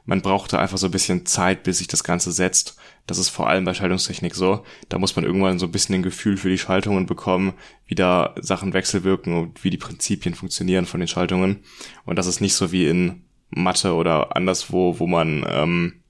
[0.08, 2.78] Man brauchte einfach so ein bisschen Zeit, bis sich das Ganze setzt.
[3.06, 4.64] Das ist vor allem bei Schaltungstechnik so.
[4.88, 7.52] Da muss man irgendwann so ein bisschen ein Gefühl für die Schaltungen bekommen,
[7.84, 11.58] wie da Sachen wechselwirken und wie die Prinzipien funktionieren von den Schaltungen.
[12.06, 16.00] Und das ist nicht so wie in Mathe oder anderswo, wo man ähm,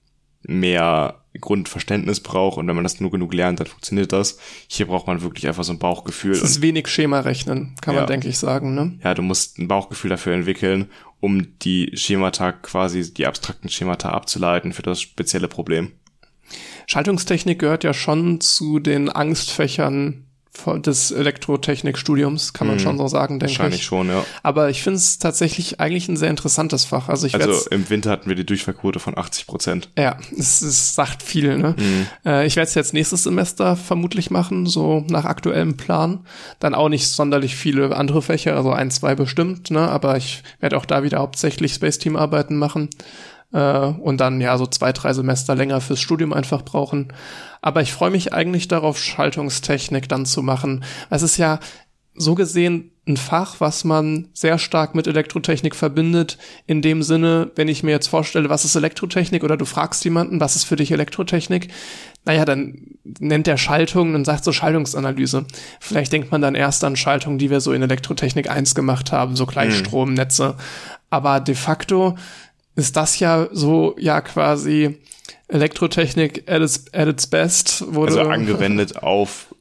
[0.42, 4.38] mehr Grundverständnis braucht und wenn man das nur genug lernt, dann funktioniert das.
[4.66, 6.32] Hier braucht man wirklich einfach so ein Bauchgefühl.
[6.32, 8.00] Es ist wenig Schema rechnen, kann ja.
[8.00, 8.98] man denke ich sagen, ne?
[9.04, 10.90] Ja, du musst ein Bauchgefühl dafür entwickeln,
[11.20, 15.92] um die Schemata quasi, die abstrakten Schemata abzuleiten für das spezielle Problem.
[16.86, 20.27] Schaltungstechnik gehört ja schon zu den Angstfächern
[20.78, 23.58] des Elektrotechnikstudiums, kann man mm, schon so sagen, denke ich.
[23.58, 24.24] Wahrscheinlich schon, ja.
[24.42, 27.08] Aber ich finde es tatsächlich eigentlich ein sehr interessantes Fach.
[27.08, 29.88] Also, ich also im Winter hatten wir die Durchfallquote von 80 Prozent.
[29.96, 31.58] Ja, es, es sagt viel.
[31.58, 31.74] Ne?
[31.76, 32.28] Mm.
[32.28, 36.20] Äh, ich werde es jetzt nächstes Semester vermutlich machen, so nach aktuellem Plan.
[36.58, 39.88] Dann auch nicht sonderlich viele andere Fächer, also ein, zwei bestimmt, ne?
[39.88, 42.90] aber ich werde auch da wieder hauptsächlich Space Team Arbeiten machen
[43.52, 47.12] äh, und dann ja so zwei, drei Semester länger fürs Studium einfach brauchen.
[47.60, 50.84] Aber ich freue mich eigentlich darauf, Schaltungstechnik dann zu machen.
[51.10, 51.58] Es ist ja
[52.14, 56.36] so gesehen ein Fach, was man sehr stark mit Elektrotechnik verbindet.
[56.66, 60.40] In dem Sinne, wenn ich mir jetzt vorstelle, was ist Elektrotechnik oder du fragst jemanden,
[60.40, 61.68] was ist für dich Elektrotechnik?
[62.26, 65.46] Naja, dann nennt der Schaltung und sagt so Schaltungsanalyse.
[65.80, 69.34] Vielleicht denkt man dann erst an Schaltungen, die wir so in Elektrotechnik 1 gemacht haben,
[69.34, 70.48] so Gleichstromnetze.
[70.48, 70.62] Mhm.
[71.10, 72.16] Aber de facto
[72.78, 74.98] ist das ja so ja quasi
[75.48, 77.84] Elektrotechnik at its, at its best.
[77.92, 79.54] Wurde also angewendet auf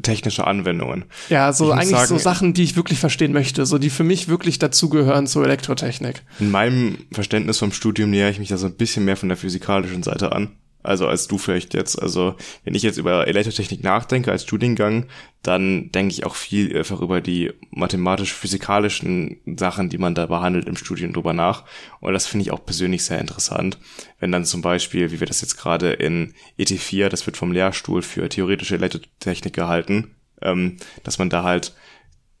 [0.00, 1.04] technische Anwendungen.
[1.28, 4.28] Ja, so eigentlich sagen, so Sachen, die ich wirklich verstehen möchte, so die für mich
[4.28, 6.22] wirklich dazugehören zur Elektrotechnik.
[6.40, 9.36] In meinem Verständnis vom Studium nähere ich mich da so ein bisschen mehr von der
[9.36, 10.56] physikalischen Seite an.
[10.82, 12.00] Also als du vielleicht jetzt.
[12.00, 12.34] Also
[12.64, 15.06] wenn ich jetzt über Elektrotechnik nachdenke als Studiengang,
[15.42, 20.76] dann denke ich auch viel einfach über die mathematisch-physikalischen Sachen, die man da behandelt im
[20.76, 21.64] Studium drüber nach.
[22.00, 23.78] Und das finde ich auch persönlich sehr interessant.
[24.20, 28.02] Wenn dann zum Beispiel, wie wir das jetzt gerade in ET4, das wird vom Lehrstuhl
[28.02, 31.74] für theoretische Elektrotechnik gehalten, ähm, dass man da halt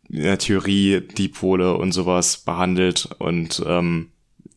[0.08, 4.11] in der Theorie Dipole und sowas behandelt und ähm,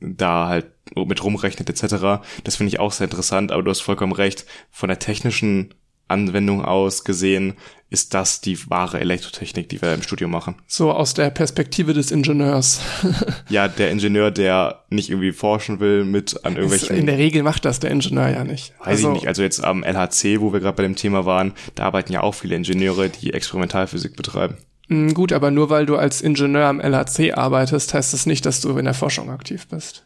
[0.06, 2.24] da halt mit rumrechnet etc.
[2.44, 4.46] Das finde ich auch sehr interessant, aber du hast vollkommen recht.
[4.72, 5.74] Von der technischen
[6.08, 7.56] Anwendung aus gesehen
[7.90, 10.56] ist das die wahre Elektrotechnik, die wir im Studio machen.
[10.68, 12.82] So aus der Perspektive des Ingenieurs.
[13.50, 16.96] ja, der Ingenieur, der nicht irgendwie forschen will mit an irgendwelchen.
[16.96, 18.74] In der Regel macht das der Ingenieur ja nicht.
[18.80, 19.28] Weiß also, ich nicht.
[19.28, 22.34] Also jetzt am LHC, wo wir gerade bei dem Thema waren, da arbeiten ja auch
[22.34, 24.58] viele Ingenieure, die Experimentalphysik betreiben.
[24.88, 28.62] Mm, gut, aber nur weil du als Ingenieur am LHC arbeitest, heißt das nicht, dass
[28.62, 30.06] du in der Forschung aktiv bist.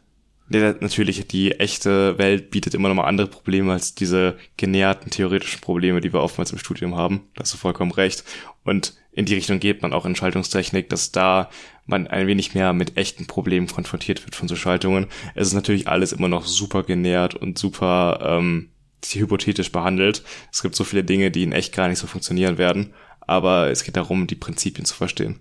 [0.52, 5.62] Ja, natürlich, die echte Welt bietet immer noch mal andere Probleme als diese genäherten theoretischen
[5.62, 7.28] Probleme, die wir oftmals im Studium haben.
[7.36, 8.24] Da hast du vollkommen recht.
[8.64, 11.52] Und in die Richtung geht man auch in Schaltungstechnik, dass da
[11.86, 15.08] man ein wenig mehr mit echten Problemen konfrontiert wird von so Schaltungen.
[15.36, 18.70] Es ist natürlich alles immer noch super genährt und super ähm,
[19.06, 20.24] hypothetisch behandelt.
[20.52, 22.94] Es gibt so viele Dinge, die in echt gar nicht so funktionieren werden
[23.30, 25.40] aber es geht darum, die Prinzipien zu verstehen.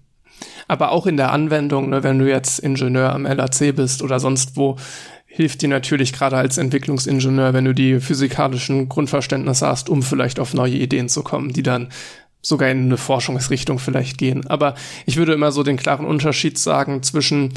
[0.69, 4.57] Aber auch in der Anwendung, ne, wenn du jetzt Ingenieur am LAC bist oder sonst
[4.57, 4.77] wo,
[5.27, 10.55] hilft dir natürlich gerade als Entwicklungsingenieur, wenn du die physikalischen Grundverständnisse hast, um vielleicht auf
[10.55, 11.91] neue Ideen zu kommen, die dann
[12.41, 14.47] sogar in eine Forschungsrichtung vielleicht gehen.
[14.47, 14.75] Aber
[15.07, 17.55] ich würde immer so den klaren Unterschied sagen zwischen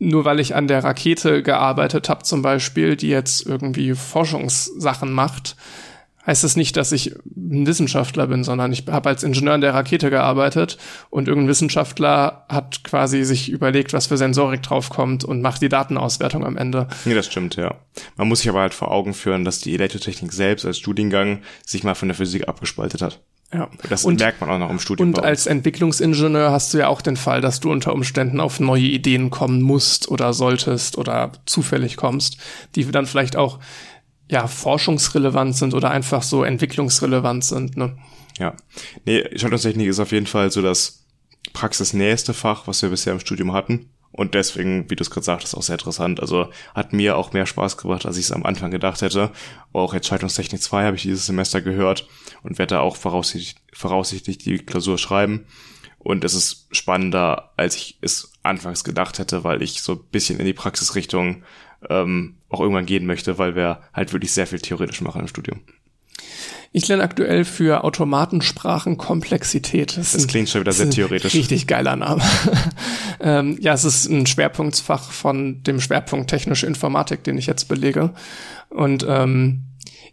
[0.00, 5.56] nur weil ich an der Rakete gearbeitet habe zum Beispiel, die jetzt irgendwie Forschungssachen macht,
[6.28, 9.72] heißt es nicht, dass ich ein Wissenschaftler bin, sondern ich habe als Ingenieur in der
[9.72, 10.76] Rakete gearbeitet
[11.08, 16.44] und irgendein Wissenschaftler hat quasi sich überlegt, was für Sensorik draufkommt und macht die Datenauswertung
[16.44, 16.86] am Ende.
[17.06, 17.76] Nee, das stimmt, ja.
[18.16, 21.82] Man muss sich aber halt vor Augen führen, dass die Elektrotechnik selbst als Studiengang sich
[21.82, 23.20] mal von der Physik abgespaltet hat.
[23.52, 23.70] Ja.
[23.88, 25.08] Das und, merkt man auch noch im Studium.
[25.08, 28.82] Und als Entwicklungsingenieur hast du ja auch den Fall, dass du unter Umständen auf neue
[28.82, 32.36] Ideen kommen musst oder solltest oder zufällig kommst,
[32.74, 33.58] die dann vielleicht auch
[34.30, 37.76] ja forschungsrelevant sind oder einfach so entwicklungsrelevant sind.
[37.76, 37.96] Ne?
[38.38, 38.54] Ja.
[39.04, 41.06] Nee, Schaltungstechnik ist auf jeden Fall so das
[41.52, 43.90] praxisnäheste Fach, was wir bisher im Studium hatten.
[44.10, 46.20] Und deswegen, wie du es gerade sagtest, auch sehr interessant.
[46.20, 49.30] Also hat mir auch mehr Spaß gebracht, als ich es am Anfang gedacht hätte.
[49.72, 52.08] Auch jetzt Schaltungstechnik 2 habe ich dieses Semester gehört
[52.42, 55.46] und werde da auch voraussichtlich, voraussichtlich die Klausur schreiben.
[55.98, 60.38] Und es ist spannender, als ich es anfangs gedacht hätte, weil ich so ein bisschen
[60.38, 61.42] in die Praxisrichtung
[61.88, 65.60] ähm, auch irgendwann gehen möchte, weil wir halt wirklich sehr viel theoretisch machen im Studium.
[66.70, 69.96] Ich lerne aktuell für Automatensprachen Komplexität.
[69.96, 71.34] Das, das klingt schon wieder sehr theoretisch.
[71.34, 72.22] Richtig geiler Name.
[73.20, 78.12] ähm, ja, es ist ein Schwerpunktsfach von dem Schwerpunkt technische Informatik, den ich jetzt belege.
[78.68, 79.64] Und ähm,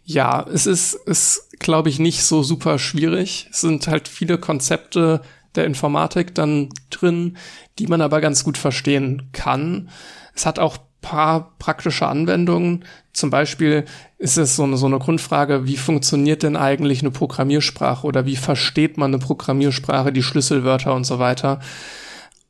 [0.04, 3.48] ja, es ist, ist glaube ich, nicht so super schwierig.
[3.50, 5.20] Es sind halt viele Konzepte
[5.56, 7.36] der Informatik dann drin,
[7.78, 9.90] die man aber ganz gut verstehen kann.
[10.34, 12.84] Es hat auch paar praktische Anwendungen.
[13.12, 13.84] Zum Beispiel
[14.18, 18.34] ist es so eine, so eine Grundfrage, wie funktioniert denn eigentlich eine Programmiersprache oder wie
[18.34, 21.60] versteht man eine Programmiersprache, die Schlüsselwörter und so weiter.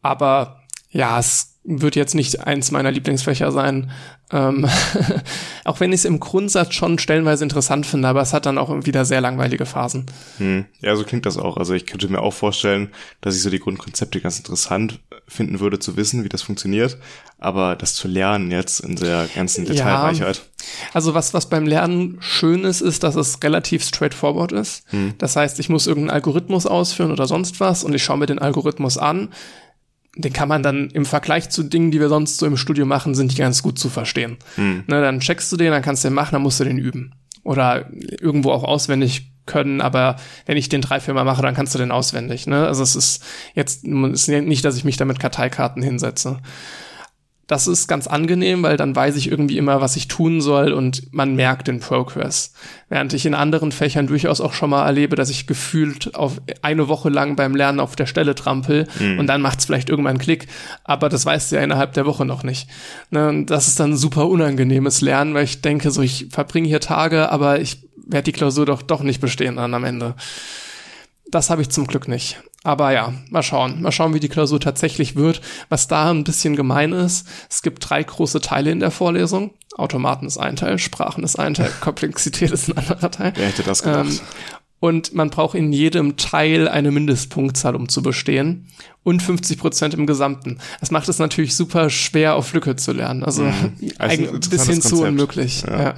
[0.01, 3.91] Aber ja, es wird jetzt nicht eins meiner Lieblingsfächer sein.
[4.33, 4.67] Ähm,
[5.65, 8.87] auch wenn ich es im Grundsatz schon stellenweise interessant finde, aber es hat dann auch
[8.87, 10.07] wieder sehr langweilige Phasen.
[10.39, 10.65] Hm.
[10.81, 11.59] Ja, so klingt das auch.
[11.59, 15.79] Also ich könnte mir auch vorstellen, dass ich so die Grundkonzepte ganz interessant finden würde
[15.79, 16.99] zu wissen, wie das funktioniert.
[17.39, 20.37] Aber das zu lernen jetzt in der ganzen Detailreichheit.
[20.37, 24.85] Ja, also was, was beim Lernen schön ist, ist, dass es relativ straightforward ist.
[24.91, 25.15] Hm.
[25.19, 28.39] Das heißt, ich muss irgendeinen Algorithmus ausführen oder sonst was und ich schaue mir den
[28.39, 29.29] Algorithmus an
[30.19, 33.15] den kann man dann im Vergleich zu Dingen, die wir sonst so im Studio machen,
[33.15, 34.39] sind die ganz gut zu verstehen.
[34.55, 34.85] Hm.
[34.87, 37.15] Ne, dann checkst du den, dann kannst du den machen, dann musst du den üben.
[37.43, 41.79] Oder irgendwo auch auswendig können, aber wenn ich den drei, Mal mache, dann kannst du
[41.79, 42.47] den auswendig.
[42.47, 42.67] Ne?
[42.67, 43.25] Also es ist
[43.55, 46.39] jetzt ist nicht, dass ich mich da mit Karteikarten hinsetze.
[47.47, 51.13] Das ist ganz angenehm, weil dann weiß ich irgendwie immer, was ich tun soll und
[51.15, 52.53] man merkt den Progress.
[52.89, 56.89] Während ich in anderen Fächern durchaus auch schon mal erlebe, dass ich gefühlt auf eine
[56.89, 59.21] Woche lang beim Lernen auf der Stelle trampel mhm.
[59.21, 60.49] und dann macht es vielleicht irgendwann einen Klick,
[60.83, 62.69] aber das weißt du ja innerhalb der Woche noch nicht.
[63.11, 67.31] Ne, das ist dann super unangenehmes Lernen, weil ich denke, so ich verbringe hier Tage,
[67.31, 70.15] aber ich werde die Klausur doch doch nicht bestehen dann am Ende.
[71.29, 72.41] Das habe ich zum Glück nicht.
[72.63, 73.83] Aber ja, mal schauen.
[73.83, 75.41] Mal schauen, wie die Klausur tatsächlich wird.
[75.69, 79.51] Was da ein bisschen gemein ist, es gibt drei große Teile in der Vorlesung.
[79.77, 83.33] Automaten ist ein Teil, Sprachen ist ein Teil, Komplexität ist ein anderer Teil.
[83.35, 84.09] Wer hätte das gedacht?
[84.09, 84.21] Ähm,
[84.79, 88.69] und man braucht in jedem Teil eine Mindestpunktzahl, um zu bestehen.
[89.03, 90.59] Und 50 Prozent im Gesamten.
[90.81, 93.23] Das macht es natürlich super schwer, auf Lücke zu lernen.
[93.23, 93.73] Also, mhm.
[93.99, 95.63] also ein bisschen zu unmöglich.
[95.63, 95.83] Ja.
[95.83, 95.95] ja.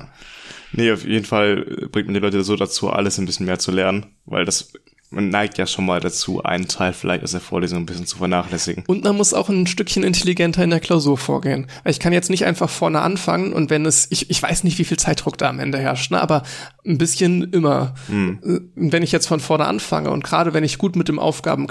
[0.73, 3.71] Nee, auf jeden Fall bringt man die Leute so dazu, alles ein bisschen mehr zu
[3.71, 4.73] lernen, weil das
[5.11, 8.19] man neigt ja schon mal dazu, einen Teil vielleicht aus der Vorlesung ein bisschen zu
[8.19, 8.85] vernachlässigen.
[8.87, 11.67] Und man muss auch ein Stückchen intelligenter in der Klausur vorgehen.
[11.85, 14.85] Ich kann jetzt nicht einfach vorne anfangen und wenn es, ich, ich weiß nicht, wie
[14.85, 16.43] viel Zeitdruck da am Ende herrscht, ne, aber
[16.85, 17.95] ein bisschen immer.
[18.09, 18.71] Hm.
[18.75, 21.69] Wenn ich jetzt von vorne anfange und gerade wenn ich gut mit dem Aufgaben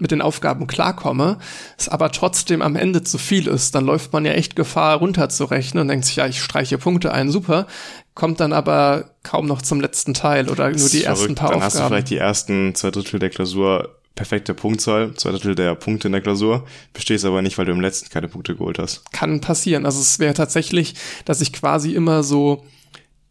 [0.00, 1.38] mit den Aufgaben klarkomme,
[1.78, 5.82] es aber trotzdem am Ende zu viel ist, dann läuft man ja echt Gefahr runterzurechnen
[5.82, 7.66] und denkt sich, ja, ich streiche Punkte ein, super,
[8.14, 11.60] kommt dann aber kaum noch zum letzten Teil oder nur die ersten paar dann Aufgaben.
[11.60, 15.74] Dann hast du vielleicht die ersten zwei Drittel der Klausur perfekte Punktzahl, zwei Drittel der
[15.74, 19.10] Punkte in der Klausur, bestehst aber nicht, weil du im letzten keine Punkte geholt hast.
[19.12, 19.86] Kann passieren.
[19.86, 22.64] Also es wäre tatsächlich, dass ich quasi immer so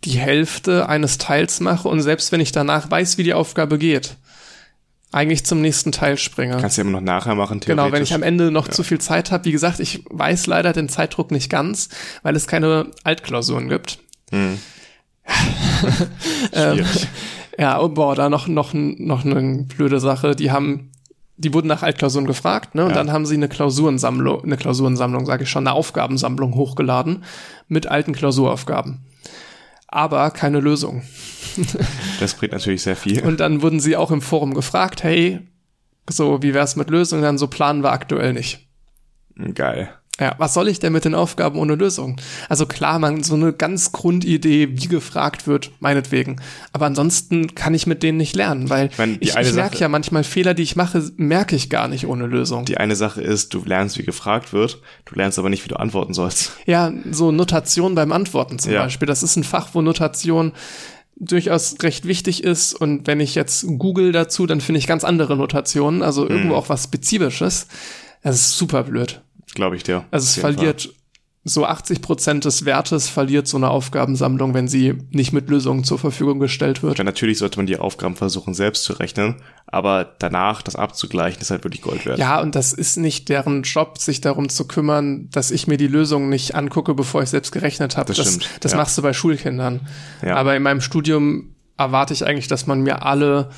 [0.05, 4.15] die Hälfte eines Teils mache und selbst wenn ich danach weiß, wie die Aufgabe geht,
[5.11, 6.57] eigentlich zum nächsten Teil springe.
[6.57, 7.83] Kannst du ja immer noch nachher machen, theoretisch.
[7.83, 8.71] Genau, wenn ich am Ende noch ja.
[8.71, 9.45] zu viel Zeit habe.
[9.45, 11.89] Wie gesagt, ich weiß leider den Zeitdruck nicht ganz,
[12.21, 13.99] weil es keine Altklausuren gibt.
[14.31, 14.59] Hm.
[16.53, 16.85] ähm,
[17.57, 20.35] ja, oh, boah, da noch, noch, noch eine blöde Sache.
[20.35, 20.91] Die haben,
[21.37, 22.83] die wurden nach Altklausuren gefragt, ne?
[22.83, 22.95] Und ja.
[22.95, 27.23] dann haben sie eine Klausurensammlung, eine Klausurensammlung, sage ich schon, eine Aufgabensammlung hochgeladen
[27.67, 29.05] mit alten Klausuraufgaben.
[29.87, 31.03] Aber keine Lösung.
[32.19, 33.25] Das bringt natürlich sehr viel.
[33.25, 35.39] Und dann wurden sie auch im Forum gefragt, hey,
[36.09, 37.23] so, wie wär's mit Lösungen?
[37.23, 38.67] Dann so planen wir aktuell nicht.
[39.53, 39.89] Geil.
[40.19, 42.17] Ja, was soll ich denn mit den Aufgaben ohne Lösung?
[42.49, 46.41] Also klar, man so eine ganz Grundidee, wie gefragt wird, meinetwegen.
[46.73, 49.87] Aber ansonsten kann ich mit denen nicht lernen, weil ich, mein, ich, ich merke ja
[49.87, 52.65] manchmal Fehler, die ich mache, merke ich gar nicht ohne Lösung.
[52.65, 55.77] Die eine Sache ist, du lernst, wie gefragt wird, du lernst aber nicht, wie du
[55.77, 56.51] antworten sollst.
[56.65, 58.83] Ja, so Notation beim Antworten zum ja.
[58.83, 59.07] Beispiel.
[59.07, 60.53] Das ist ein Fach, wo Notation
[61.19, 65.35] durchaus recht wichtig ist und wenn ich jetzt google dazu, dann finde ich ganz andere
[65.35, 66.55] Notationen, also irgendwo mhm.
[66.55, 67.67] auch was Spezifisches.
[68.23, 69.21] Das ist super blöd.
[69.59, 70.05] Glaube ich dir.
[70.11, 70.89] Also es verliert
[71.45, 75.97] so 80 Prozent des Wertes verliert so eine Aufgabensammlung, wenn sie nicht mit Lösungen zur
[75.97, 76.97] Verfügung gestellt wird.
[76.97, 81.49] Ja, natürlich sollte man die Aufgaben versuchen, selbst zu rechnen, aber danach das abzugleichen, ist
[81.49, 82.19] halt wirklich Gold wert.
[82.19, 85.87] Ja, und das ist nicht deren Job, sich darum zu kümmern, dass ich mir die
[85.87, 88.07] Lösungen nicht angucke, bevor ich selbst gerechnet habe.
[88.07, 88.77] Das Das, stimmt, das ja.
[88.77, 89.87] machst du bei Schulkindern.
[90.21, 90.35] Ja.
[90.35, 93.49] Aber in meinem Studium erwarte ich eigentlich, dass man mir alle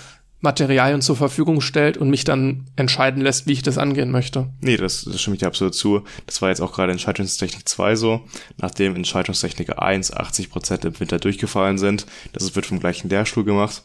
[0.41, 4.49] Materialien zur Verfügung stellt und mich dann entscheiden lässt, wie ich das angehen möchte.
[4.61, 6.03] Nee, das, das stimme ich dir absolut zu.
[6.25, 8.21] Das war jetzt auch gerade in Schaltungstechnik 2 so.
[8.57, 13.83] Nachdem in Schaltungstechnik 1 80% im Winter durchgefallen sind, das wird vom gleichen Lehrstuhl gemacht,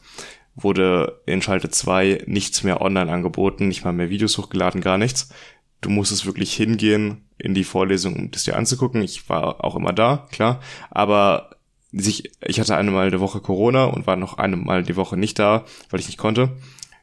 [0.54, 5.28] wurde in Schalte 2 nichts mehr online angeboten, nicht mal mehr Videos hochgeladen, gar nichts.
[5.82, 9.02] Du musstest wirklich hingehen in die Vorlesung, um das dir anzugucken.
[9.02, 10.60] Ich war auch immer da, klar.
[10.90, 11.55] Aber
[11.92, 15.64] sich, ich hatte einmal die Woche Corona und war noch einmal die Woche nicht da,
[15.90, 16.56] weil ich nicht konnte.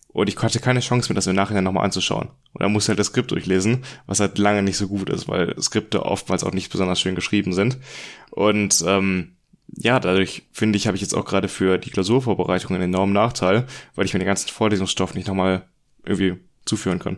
[0.10, 2.30] Und ich hatte keine Chance, mir das im Nachhinein nochmal anzuschauen.
[2.54, 5.60] Und dann musste halt das Skript durchlesen, was halt lange nicht so gut ist, weil
[5.60, 7.80] Skripte oftmals auch nicht besonders schön geschrieben sind.
[8.30, 9.36] Und ähm,
[9.76, 13.66] ja, dadurch finde ich, habe ich jetzt auch gerade für die Klausurvorbereitung einen enormen Nachteil,
[13.96, 15.68] weil ich mir den ganzen Vorlesungsstoff nicht nochmal
[16.06, 16.36] irgendwie
[16.66, 17.18] zuführen kann.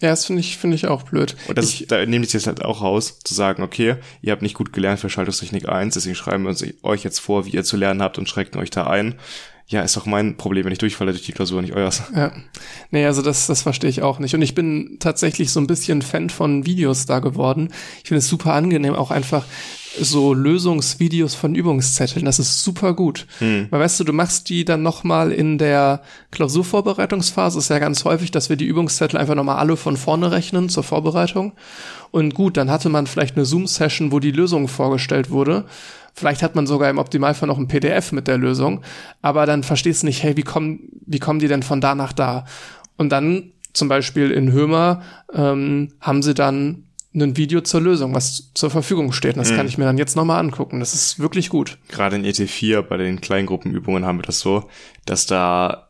[0.00, 1.36] Ja, das finde ich, finde ich auch blöd.
[1.48, 4.42] Und das, ich, da nehme ich jetzt halt auch raus, zu sagen, okay, ihr habt
[4.42, 7.64] nicht gut gelernt für Schaltungstechnik 1, deswegen schreiben wir uns euch jetzt vor, wie ihr
[7.64, 9.16] zu lernen habt und schrecken euch da ein.
[9.70, 12.04] Ja, ist doch mein Problem, wenn ich durchfalle durch die Klausur, nicht euers.
[12.16, 12.32] Ja.
[12.90, 14.34] Nee, also das, das verstehe ich auch nicht.
[14.34, 17.68] Und ich bin tatsächlich so ein bisschen Fan von Videos da geworden.
[18.02, 19.44] Ich finde es super angenehm, auch einfach
[20.00, 22.24] so Lösungsvideos von Übungszetteln.
[22.24, 23.26] Das ist super gut.
[23.40, 27.58] Weil weißt du, du machst die dann nochmal in der Klausurvorbereitungsphase.
[27.58, 30.82] Ist ja ganz häufig, dass wir die Übungszettel einfach nochmal alle von vorne rechnen zur
[30.82, 31.52] Vorbereitung.
[32.10, 35.66] Und gut, dann hatte man vielleicht eine Zoom-Session, wo die Lösung vorgestellt wurde.
[36.14, 38.82] Vielleicht hat man sogar im Optimalfall noch ein PDF mit der Lösung,
[39.22, 42.12] aber dann verstehst du nicht, hey, wie kommen, wie kommen die denn von da nach
[42.12, 42.44] da?
[42.96, 45.02] Und dann zum Beispiel in Hömer
[45.32, 49.36] ähm, haben sie dann ein Video zur Lösung, was zur Verfügung steht.
[49.36, 50.80] Und das kann ich mir dann jetzt nochmal angucken.
[50.80, 51.78] Das ist wirklich gut.
[51.88, 54.68] Gerade in ET4 bei den Kleingruppenübungen haben wir das so,
[55.04, 55.87] dass da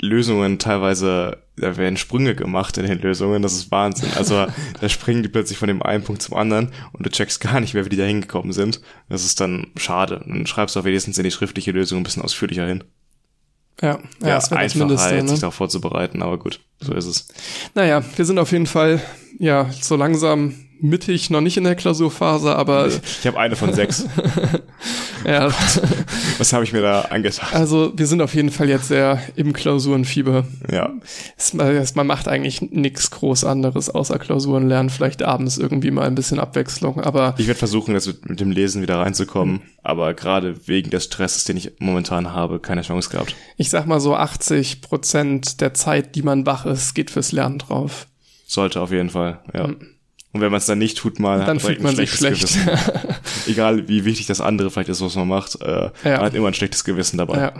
[0.00, 4.10] Lösungen teilweise, da werden Sprünge gemacht in den Lösungen, das ist Wahnsinn.
[4.16, 4.46] Also
[4.80, 7.74] da springen die plötzlich von dem einen Punkt zum anderen und du checkst gar nicht
[7.74, 8.80] mehr, wie die da hingekommen sind.
[9.08, 10.22] Das ist dann schade.
[10.26, 12.84] Dann schreibst du auch wenigstens in die schriftliche Lösung ein bisschen ausführlicher hin.
[13.82, 13.88] Ja,
[14.22, 15.06] ja, Ja, das das einfacher, Mindeste.
[15.08, 15.40] als sich Ne?
[15.40, 17.28] darauf vorzubereiten, aber gut, so ist es.
[17.74, 19.00] Naja, wir sind auf jeden Fall,
[19.38, 24.06] ja, so langsam mittig, noch nicht in der Klausurphase, aber Ich habe eine von sechs.
[25.24, 25.50] ja,
[26.38, 27.48] Was habe ich mir da angetan?
[27.52, 30.44] also wir sind auf jeden Fall jetzt sehr im Klausurenfieber.
[30.70, 30.90] Ja,
[31.36, 31.54] Es,
[31.94, 36.38] man macht eigentlich nichts groß anderes außer Klausuren lernen, vielleicht abends irgendwie mal ein bisschen
[36.38, 40.90] Abwechslung, aber ich werde versuchen, jetzt mit, mit dem Lesen wieder reinzukommen, aber gerade wegen
[40.90, 43.34] des Stresses, den ich momentan habe, keine Chance gehabt.
[43.56, 47.58] ich sag mal so 80 Prozent der Zeit, die man wach ist, geht fürs Lernen
[47.58, 48.06] drauf.
[48.46, 49.68] Sollte auf jeden Fall, ja.
[50.32, 51.44] Und wenn man es dann nicht tut, mal.
[51.44, 52.56] Dann fühlt man sich schlecht.
[53.46, 56.16] Egal wie wichtig das andere vielleicht ist, was man macht, äh, Ja.
[56.16, 57.38] man hat immer ein schlechtes Gewissen dabei.
[57.38, 57.52] ja.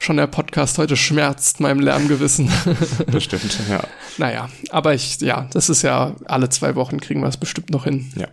[0.00, 2.50] Schon der Podcast heute schmerzt meinem Lerngewissen.
[3.06, 3.82] Das stimmt, ja.
[4.18, 7.84] naja, aber ich, ja, das ist ja alle zwei Wochen kriegen wir es bestimmt noch
[7.84, 8.12] hin.
[8.16, 8.26] ja.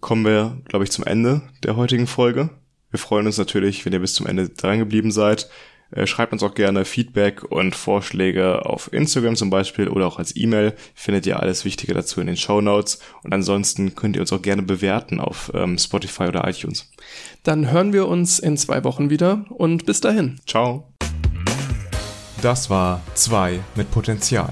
[0.00, 2.48] Kommen wir, glaube ich, zum Ende der heutigen Folge.
[2.90, 5.48] Wir freuen uns natürlich, wenn ihr bis zum Ende dran geblieben seid.
[5.92, 10.36] Äh, Schreibt uns auch gerne Feedback und Vorschläge auf Instagram zum Beispiel oder auch als
[10.36, 10.74] E-Mail.
[10.94, 13.00] Findet ihr alles Wichtige dazu in den Show Notes.
[13.22, 16.90] Und ansonsten könnt ihr uns auch gerne bewerten auf ähm, Spotify oder iTunes.
[17.42, 20.40] Dann hören wir uns in zwei Wochen wieder und bis dahin.
[20.46, 20.86] Ciao.
[22.42, 24.50] Das war 2 mit Potenzial.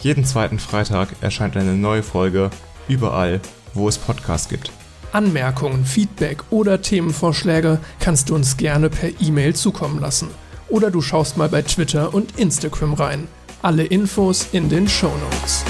[0.00, 2.50] Jeden zweiten Freitag erscheint eine neue Folge
[2.88, 3.40] überall,
[3.74, 4.70] wo es Podcasts gibt.
[5.12, 10.28] Anmerkungen, Feedback oder Themenvorschläge kannst du uns gerne per E-Mail zukommen lassen.
[10.68, 13.28] Oder du schaust mal bei Twitter und Instagram rein.
[13.62, 15.64] Alle Infos in den Show Notes.